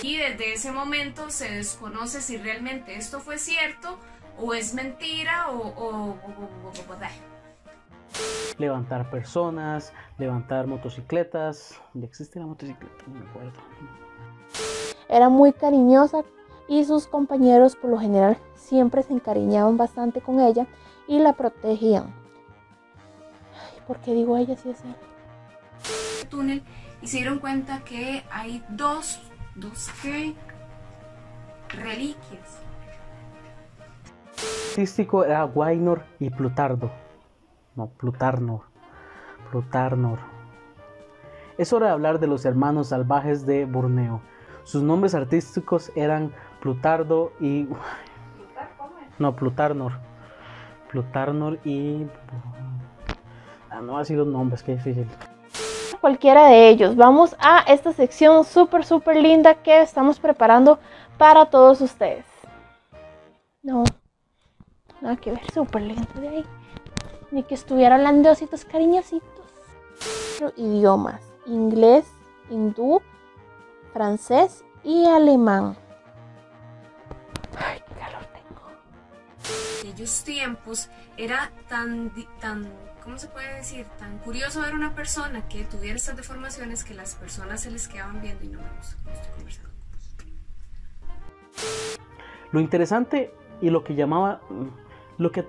Y 0.01 0.17
desde 0.17 0.53
ese 0.53 0.71
momento 0.71 1.29
se 1.29 1.49
desconoce 1.51 2.21
si 2.21 2.38
realmente 2.38 2.95
esto 2.95 3.19
fue 3.19 3.38
cierto 3.38 3.97
o 4.39 4.53
es 4.53 4.73
mentira 4.73 5.49
o... 5.49 5.73
o, 5.75 6.17
levantar 8.57 9.09
personas, 9.09 9.93
levantar 10.17 10.67
motocicletas. 10.67 11.79
¿Ya 11.93 12.05
existe 12.05 12.39
la 12.39 12.45
motocicleta? 12.45 13.03
No 13.07 13.19
me 13.19 13.29
acuerdo. 13.29 13.59
Era 15.09 15.29
muy 15.29 15.53
cariñosa 15.53 16.23
y 16.68 16.84
sus 16.86 17.07
compañeros 17.07 17.76
por 17.76 17.91
lo 17.91 17.99
general 17.99 18.38
siempre 18.55 19.03
se 19.03 19.13
encariñaban 19.13 19.78
bastante 19.78 20.22
con 20.22 20.39
ella 20.39 20.68
y 21.07 21.20
la 21.20 21.34
protegían. 21.34 22.13
¿Por 23.88 23.97
qué 23.97 24.13
digo 24.13 24.38
ella 24.38 24.55
si 24.55 24.70
es 24.70 24.82
él? 24.84 24.95
túnel 26.30 26.63
y 27.01 27.07
se 27.07 27.18
dieron 27.18 27.38
cuenta 27.39 27.84
que 27.84 28.24
hay 28.32 28.63
dos 28.70 29.22
dos 29.55 29.89
qué 30.01 30.36
reliquias. 31.70 32.61
Artístico 34.72 35.24
era 35.24 35.45
Wainor 35.45 36.03
y 36.20 36.30
Plutardo. 36.30 36.91
No, 37.76 37.88
Plutarnor. 37.88 38.61
Plutarnor. 39.49 40.20
Es 41.57 41.72
hora 41.72 41.88
de 41.88 41.93
hablar 41.93 42.20
de 42.20 42.28
los 42.28 42.45
hermanos 42.45 42.89
salvajes 42.89 43.45
de 43.45 43.66
Borneo. 43.66 44.22
Sus 44.66 44.84
nombres 44.84 45.16
artísticos 45.16 45.91
eran 45.95 46.34
Plutardo 46.66 47.32
y. 47.39 47.68
No, 49.20 49.36
Plutarnor. 49.36 49.99
Plutarnor 50.89 51.59
y. 51.63 52.07
Ah, 53.70 53.82
no 53.82 53.99
así 53.99 54.16
los 54.16 54.26
nombres, 54.26 54.63
qué 54.63 54.72
difícil 54.72 55.07
cualquiera 56.01 56.47
de 56.47 56.70
ellos. 56.70 56.95
Vamos 56.95 57.36
a 57.39 57.59
esta 57.68 57.93
sección 57.93 58.45
súper, 58.45 58.84
súper 58.84 59.18
linda 59.18 59.55
que 59.55 59.82
estamos 59.82 60.20
preparando 60.20 60.80
para 61.20 61.45
todos 61.47 61.82
ustedes. 61.82 62.26
No, 63.61 63.84
nada 65.01 65.16
que 65.18 65.32
ver, 65.32 65.41
súper 65.51 65.84
lindo 65.84 66.07
de 66.20 66.28
ahí. 66.28 66.45
Ni 67.30 67.43
que 67.43 67.53
estuviera 67.53 67.95
hablando 67.95 68.32
ositos 68.32 68.66
cariñositos. 68.66 69.24
Idiomas, 70.57 71.22
inglés, 71.45 72.07
hindú, 72.49 73.01
francés 73.93 74.63
y 74.84 75.05
alemán. 75.05 75.76
Aquellos 79.86 80.23
tiempos 80.23 80.89
era 81.15 81.51
tan, 81.69 82.11
tan 82.39 82.67
¿cómo 83.03 83.17
se 83.17 83.27
puede 83.27 83.55
decir? 83.55 83.86
Tan 83.99 84.17
curioso 84.19 84.61
ver 84.61 84.73
una 84.73 84.95
persona 84.95 85.47
que 85.47 85.63
tuviera 85.63 85.95
estas 85.95 86.17
deformaciones 86.17 86.83
que 86.83 86.95
las 86.95 87.15
personas 87.15 87.61
se 87.61 87.69
les 87.69 87.88
quedaban 87.88 88.19
viendo 88.19 88.43
y 88.43 88.47
no 88.47 88.59
me 88.59 88.69
gusta. 88.77 88.97
Estoy 89.13 89.31
conversando. 89.36 89.69
Lo 92.51 92.59
interesante 92.59 93.31
y 93.61 93.69
lo 93.69 93.83
que 93.83 93.93
llamaba 93.93 94.41
lo 95.17 95.31
que 95.31 95.45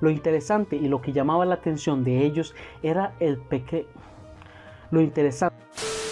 lo 0.00 0.10
interesante 0.10 0.76
y 0.76 0.88
lo 0.88 1.02
que 1.02 1.12
llamaba 1.12 1.44
la 1.44 1.56
atención 1.56 2.02
de 2.02 2.24
ellos 2.24 2.54
era 2.82 3.14
el 3.20 3.36
pequeño 3.36 3.88
lo 4.90 5.02
interesante 5.02 5.62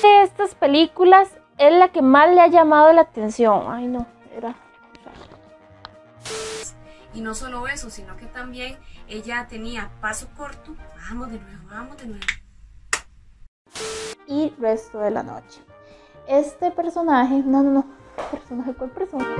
de 0.02 0.22
estas 0.22 0.54
películas 0.54 1.30
es 1.56 1.72
la 1.72 1.88
que 1.88 2.02
más 2.02 2.28
le 2.34 2.42
ha 2.42 2.48
llamado 2.48 2.92
la 2.92 3.00
atención. 3.00 3.62
Ay, 3.68 3.86
no, 3.86 4.06
era 4.36 4.54
y 7.16 7.22
no 7.22 7.34
solo 7.34 7.66
eso, 7.66 7.88
sino 7.88 8.14
que 8.18 8.26
también 8.26 8.76
ella 9.08 9.46
tenía 9.48 9.90
paso 10.02 10.28
corto. 10.36 10.76
Vamos 11.08 11.30
de 11.30 11.40
nuevo, 11.40 11.62
vamos 11.70 11.96
de 11.96 12.06
nuevo. 12.08 12.26
Y 14.26 14.52
resto 14.60 15.00
de 15.00 15.10
la 15.10 15.22
noche. 15.22 15.62
Este 16.28 16.70
personaje, 16.70 17.42
no, 17.42 17.62
no, 17.62 17.70
no, 17.70 17.86
personaje, 18.30 18.74
¿cuál 18.74 18.90
personaje? 18.90 19.30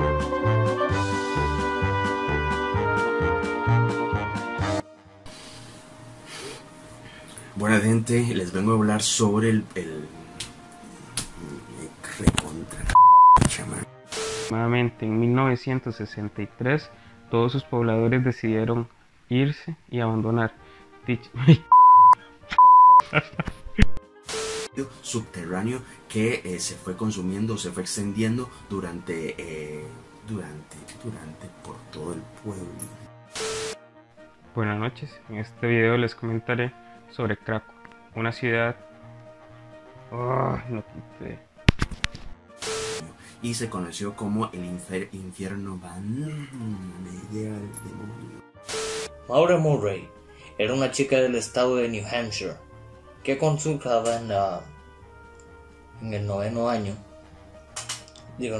Buena 7.57 7.79
gente, 7.81 8.35
les 8.35 8.53
vengo 8.53 8.72
a 8.72 8.74
hablar 8.77 9.03
sobre 9.03 9.51
el, 9.51 9.64
el, 9.74 10.09
recontra 12.18 12.81
Nuevamente 14.51 15.05
en 15.05 15.20
1963 15.20 16.91
todos 17.31 17.53
sus 17.53 17.64
pobladores 17.64 18.24
decidieron 18.24 18.89
irse 19.29 19.77
y 19.91 20.01
abandonar. 20.01 20.53
Dicho. 21.07 21.31
Subterráneo 25.03 25.81
que 26.09 26.43
eh, 26.45 26.59
se 26.59 26.74
fue 26.74 26.97
consumiendo, 26.97 27.57
se 27.57 27.70
fue 27.70 27.83
extendiendo 27.83 28.51
durante, 28.68 29.35
eh, 29.39 29.85
durante, 30.29 30.77
durante 31.03 31.47
por 31.64 31.77
todo 31.93 32.12
el 32.12 32.20
pueblo. 32.45 32.66
Buenas 34.55 34.79
noches, 34.79 35.18
en 35.29 35.37
este 35.37 35.66
video 35.66 35.97
les 35.97 36.14
comentaré 36.14 36.72
sobre 37.11 37.37
Krakow, 37.37 37.74
una 38.14 38.33
ciudad... 38.33 38.77
Oh, 40.11 40.59
no 40.68 40.85
y 43.47 43.55
se 43.55 43.70
conoció 43.70 44.16
como 44.16 44.51
el 44.53 44.64
infierno 44.64 45.78
van 45.78 46.49
Maura 49.28 49.57
Murray 49.57 50.11
era 50.59 50.74
una 50.74 50.90
chica 50.90 51.18
del 51.18 51.36
estado 51.36 51.76
de 51.76 51.88
New 51.88 52.05
Hampshire 52.05 52.57
que 53.22 53.38
consultaba 53.38 54.16
en, 54.16 54.32
en 56.03 56.14
el 56.14 56.26
noveno 56.26 56.68
año. 56.68 56.97
Digo, 58.36 58.59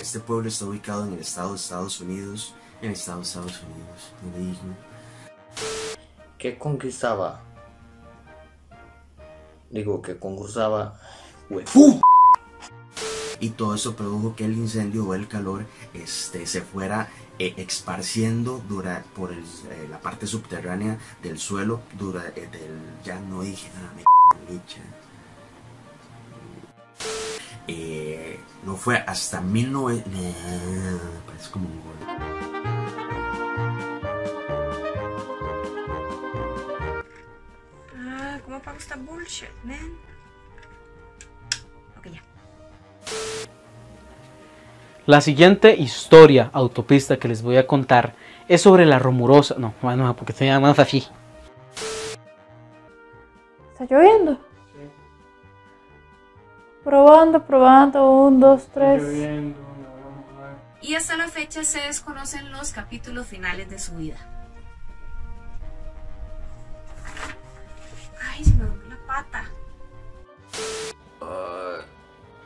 este 0.00 0.18
pueblo 0.18 0.48
está 0.48 0.64
ubicado 0.64 1.06
en 1.06 1.12
el 1.12 1.20
estado 1.20 1.50
de 1.50 1.56
Estados 1.56 2.00
Unidos, 2.00 2.54
en 2.80 2.88
el 2.88 2.94
estado 2.94 3.18
de 3.18 3.24
Estados 3.24 3.62
Unidos, 3.62 4.76
¿Qué 6.38 6.58
conquistaba? 6.58 7.40
Digo, 9.70 10.02
que 10.02 10.18
concursaba 10.18 11.00
y 13.40 13.50
todo 13.50 13.74
eso 13.74 13.96
produjo 13.96 14.34
que 14.34 14.44
el 14.44 14.54
incendio 14.54 15.04
o 15.04 15.14
el 15.14 15.28
calor 15.28 15.66
este, 15.92 16.46
se 16.46 16.62
fuera 16.62 17.10
eh, 17.38 17.54
esparciendo 17.56 18.62
dura, 18.68 19.04
por 19.14 19.32
el, 19.32 19.40
eh, 19.40 19.88
la 19.90 20.00
parte 20.00 20.26
subterránea 20.26 20.98
del 21.22 21.38
suelo, 21.38 21.82
dura, 21.98 22.32
eh, 22.36 22.48
del, 22.50 22.78
ya 23.04 23.20
no 23.20 23.42
dije 23.42 23.68
nada, 23.74 23.92
me 23.94 24.04
eh, 27.66 28.38
no 28.64 28.76
fue 28.76 28.98
hasta 28.98 29.40
19... 29.40 30.04
parece 31.26 31.50
como 31.50 31.66
un 31.66 31.82
gol. 31.82 31.96
Ah, 37.96 38.38
¿cómo 38.44 38.60
pago 38.60 38.78
esta 38.78 38.96
bullshit, 38.96 39.48
man? 39.64 40.13
La 45.06 45.20
siguiente 45.20 45.74
historia 45.74 46.48
autopista 46.54 47.18
que 47.18 47.28
les 47.28 47.42
voy 47.42 47.58
a 47.58 47.66
contar 47.66 48.14
es 48.48 48.62
sobre 48.62 48.86
la 48.86 48.98
rumorosa. 48.98 49.56
No, 49.58 49.74
bueno, 49.82 50.16
porque 50.16 50.32
se 50.32 50.46
llama 50.46 50.70
así. 50.70 51.06
¿Está 53.72 53.84
lloviendo? 53.84 54.34
Sí. 54.34 54.90
Probando, 56.82 57.44
probando. 57.44 58.10
Un, 58.10 58.40
dos, 58.40 58.68
tres. 58.72 59.02
Y 60.80 60.94
hasta 60.94 61.16
la 61.16 61.28
fecha 61.28 61.64
se 61.64 61.80
desconocen 61.80 62.50
los 62.50 62.72
capítulos 62.72 63.26
finales 63.26 63.68
de 63.68 63.78
su 63.78 63.96
vida. 63.96 64.16
Ay, 68.32 68.44
se 68.44 68.54
me 68.54 68.64
rompió 68.64 68.88
la 68.88 69.06
pata. 69.06 69.44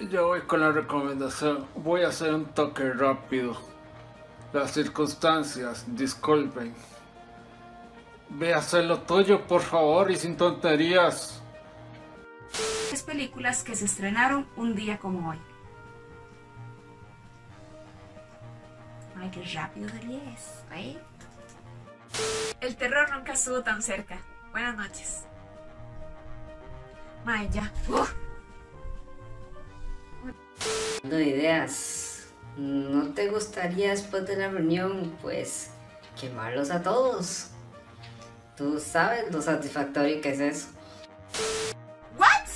Yo 0.01 0.29
voy 0.29 0.43
con 0.43 0.61
la 0.61 0.71
recomendación. 0.71 1.67
Voy 1.75 2.03
a 2.03 2.09
hacer 2.09 2.33
un 2.33 2.47
toque 2.47 2.93
rápido. 2.93 3.57
Las 4.53 4.73
circunstancias, 4.73 5.85
disculpen. 5.89 6.73
Ve 8.31 8.55
a 8.55 8.59
hacer 8.59 8.85
lo 8.85 9.01
tuyo, 9.01 9.47
por 9.47 9.61
favor, 9.61 10.11
y 10.11 10.17
sin 10.17 10.37
tonterías. 10.37 11.43
Tres 12.89 13.03
películas 13.03 13.65
que 13.65 13.75
se 13.75 13.87
estrenaron 13.87 14.47
un 14.57 14.75
día 14.75 14.99
como 14.99 15.31
hoy. 15.31 15.39
Ay, 19.17 19.31
qué 19.31 19.43
rápido 19.53 19.89
del 19.89 20.13
¿eh? 20.75 20.99
El 22.61 22.77
terror 22.77 23.11
nunca 23.11 23.33
estuvo 23.33 23.63
tan 23.63 23.83
cerca. 23.83 24.19
Buenas 24.53 24.77
noches. 24.77 25.25
Ay, 27.27 27.49
ya. 27.53 27.73
De 31.03 31.25
ideas. 31.25 32.29
¿No 32.57 33.15
te 33.15 33.29
gustaría 33.29 33.91
después 33.91 34.27
de 34.27 34.37
la 34.37 34.49
reunión, 34.49 35.17
pues, 35.23 35.71
quemarlos 36.21 36.71
a 36.71 36.83
todos? 36.83 37.51
Tú 38.57 38.81
sabes 38.81 39.33
lo 39.33 39.41
satisfactorio 39.41 40.21
que 40.21 40.31
es 40.31 40.41
eso. 40.41 40.69
¿What? 42.19 42.49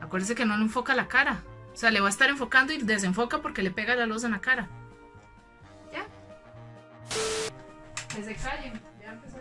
Acuérdese 0.00 0.34
que 0.34 0.44
no 0.44 0.56
le 0.56 0.64
enfoca 0.64 0.96
la 0.96 1.06
cara. 1.06 1.44
O 1.72 1.76
sea, 1.76 1.92
le 1.92 2.00
va 2.00 2.08
a 2.08 2.10
estar 2.10 2.28
enfocando 2.28 2.72
y 2.72 2.78
desenfoca 2.78 3.40
porque 3.40 3.62
le 3.62 3.70
pega 3.70 3.94
la 3.94 4.06
luz 4.06 4.24
en 4.24 4.32
la 4.32 4.40
cara. 4.40 4.68
¿Ya? 5.92 6.04
Que 8.12 8.24
se 8.24 8.34
callen. 8.34 8.80
Ya 9.00 9.12
empezó 9.12 9.36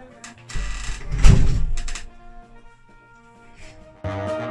a 4.03 4.46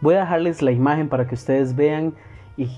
Voy 0.00 0.14
a 0.14 0.20
dejarles 0.20 0.62
la 0.62 0.70
imagen 0.70 1.08
para 1.08 1.26
que 1.26 1.34
ustedes 1.34 1.74
vean 1.74 2.14
y... 2.56 2.70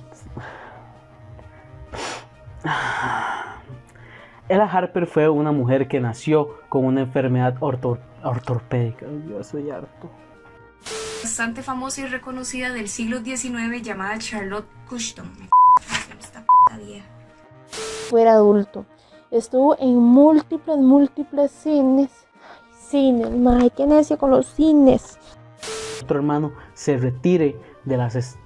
Ella 4.48 4.64
Harper 4.64 5.06
fue 5.06 5.28
una 5.28 5.52
mujer 5.52 5.86
que 5.86 6.00
nació 6.00 6.58
con 6.68 6.84
una 6.84 7.02
enfermedad 7.02 7.56
ortopédica. 7.60 9.06
Yo 9.28 9.44
soy 9.44 9.70
harto. 9.70 10.10
Bastante 11.22 11.62
famosa 11.62 12.00
y 12.00 12.06
reconocida 12.06 12.72
del 12.72 12.88
siglo 12.88 13.20
XIX 13.20 13.80
llamada 13.80 14.18
Charlotte 14.18 14.66
Cushton. 14.88 15.30
Fuera 18.08 18.32
adulto. 18.32 18.86
Estuvo 19.30 19.78
en 19.78 19.94
múltiples, 19.96 20.78
múltiples 20.78 21.52
cines. 21.52 22.10
cines, 22.88 23.30
madre, 23.30 23.70
qué 23.70 23.86
necio 23.86 24.18
con 24.18 24.30
los 24.32 24.46
cines. 24.46 25.19
Otro 26.10 26.18
hermano 26.18 26.52
se 26.74 26.96
retire 26.96 27.56
de 27.84 27.96
las... 27.96 28.36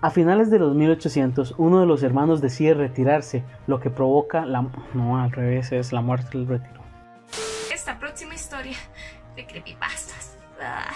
A 0.00 0.10
finales 0.10 0.48
de 0.48 0.60
los 0.60 0.76
1800, 0.76 1.56
uno 1.58 1.80
de 1.80 1.86
los 1.86 2.04
hermanos 2.04 2.40
decide 2.40 2.74
retirarse, 2.74 3.42
lo 3.66 3.80
que 3.80 3.90
provoca 3.90 4.46
la... 4.46 4.70
No, 4.94 5.20
al 5.20 5.32
revés, 5.32 5.72
es 5.72 5.92
la 5.92 6.02
muerte 6.02 6.38
del 6.38 6.46
retiro. 6.46 6.80
Esta 7.74 7.98
próxima 7.98 8.36
historia 8.36 8.76
de 9.34 9.44
creepypastas. 9.44 10.38
Ah, 10.62 10.94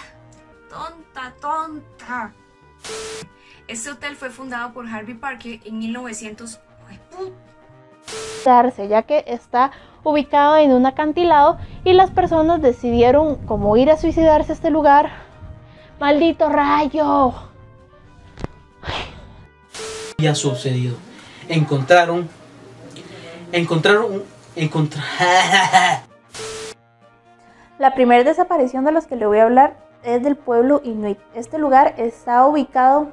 tonta, 0.69 1.33
tonta. 1.41 2.33
Este 3.67 3.91
hotel 3.91 4.15
fue 4.15 4.29
fundado 4.29 4.71
por 4.71 4.87
Harvey 4.87 5.15
Parker 5.15 5.59
en 5.65 5.79
1900 5.79 6.61
ya 8.87 9.01
que 9.03 9.23
está 9.27 9.71
ubicado 10.05 10.55
en 10.57 10.71
un 10.71 10.85
acantilado 10.85 11.57
y 11.83 11.91
las 11.93 12.11
personas 12.11 12.61
decidieron 12.61 13.35
como 13.45 13.75
ir 13.75 13.89
a 13.91 13.97
suicidarse 13.97 14.53
a 14.53 14.55
este 14.55 14.69
lugar. 14.69 15.11
¡Maldito 15.99 16.47
rayo! 16.47 17.33
Ya 20.17 20.31
ha 20.31 20.35
sucedido. 20.35 20.95
Encontraron. 21.49 22.29
Encontraron. 23.51 24.23
Encontraron. 24.55 25.09
La 27.77 27.93
primera 27.93 28.23
desaparición 28.23 28.85
de 28.85 28.93
los 28.93 29.05
que 29.05 29.17
le 29.17 29.25
voy 29.25 29.39
a 29.39 29.43
hablar 29.43 29.75
es 30.03 30.23
del 30.23 30.37
pueblo 30.37 30.81
Inuit. 30.85 31.17
Este 31.33 31.57
lugar 31.57 31.95
está 31.97 32.45
ubicado. 32.45 33.11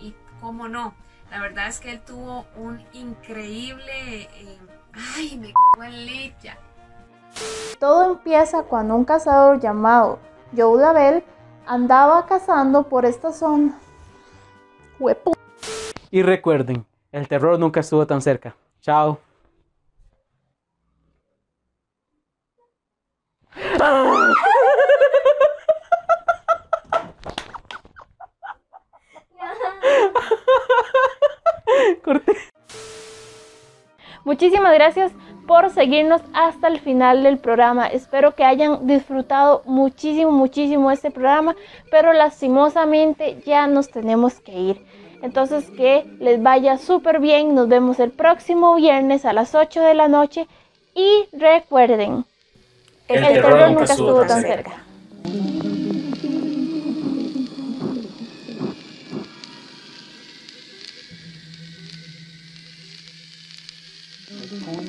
Y 0.00 0.14
cómo 0.40 0.68
no, 0.68 0.92
la 1.30 1.40
verdad 1.40 1.68
es 1.68 1.80
que 1.80 1.92
él 1.92 2.00
tuvo 2.00 2.44
un 2.56 2.82
increíble... 2.92 4.22
Eh, 4.22 4.58
¡Ay, 5.16 5.38
me 5.38 5.52
cago 5.52 5.84
en 5.84 6.06
licha! 6.06 6.56
Todo 7.78 8.12
empieza 8.12 8.64
cuando 8.64 8.96
un 8.96 9.04
cazador 9.04 9.60
llamado 9.60 10.18
Joe 10.56 10.80
Label 10.80 11.24
andaba 11.66 12.26
cazando 12.26 12.88
por 12.88 13.04
esta 13.04 13.32
zona. 13.32 13.78
Huepo. 14.98 15.32
Y 16.10 16.22
recuerden, 16.22 16.84
el 17.12 17.28
terror 17.28 17.58
nunca 17.58 17.80
estuvo 17.80 18.06
tan 18.06 18.20
cerca. 18.20 18.56
Chao. 18.80 19.20
Muchísimas 34.24 34.74
gracias 34.74 35.12
por 35.46 35.70
seguirnos 35.70 36.20
hasta 36.32 36.68
el 36.68 36.78
final 36.78 37.22
del 37.22 37.38
programa. 37.38 37.86
Espero 37.86 38.34
que 38.34 38.44
hayan 38.44 38.86
disfrutado 38.86 39.62
muchísimo, 39.64 40.30
muchísimo 40.30 40.90
este 40.90 41.10
programa, 41.10 41.56
pero 41.90 42.12
lastimosamente 42.12 43.42
ya 43.44 43.66
nos 43.66 43.90
tenemos 43.90 44.40
que 44.40 44.52
ir. 44.52 44.86
Entonces 45.22 45.70
que 45.70 46.06
les 46.18 46.42
vaya 46.42 46.78
súper 46.78 47.20
bien. 47.20 47.54
Nos 47.54 47.68
vemos 47.68 47.98
el 48.00 48.10
próximo 48.10 48.74
viernes 48.76 49.24
a 49.24 49.32
las 49.32 49.54
8 49.54 49.80
de 49.80 49.94
la 49.94 50.08
noche. 50.08 50.46
Y 50.94 51.26
recuerden, 51.32 52.24
el, 53.08 53.22
terror, 53.22 53.70
nunca 53.70 53.84
estuvo 53.84 54.24
tan 54.24 54.42
cerca. 54.42 54.70
cerca. 54.70 55.99
good 64.50 64.66
night. 64.66 64.79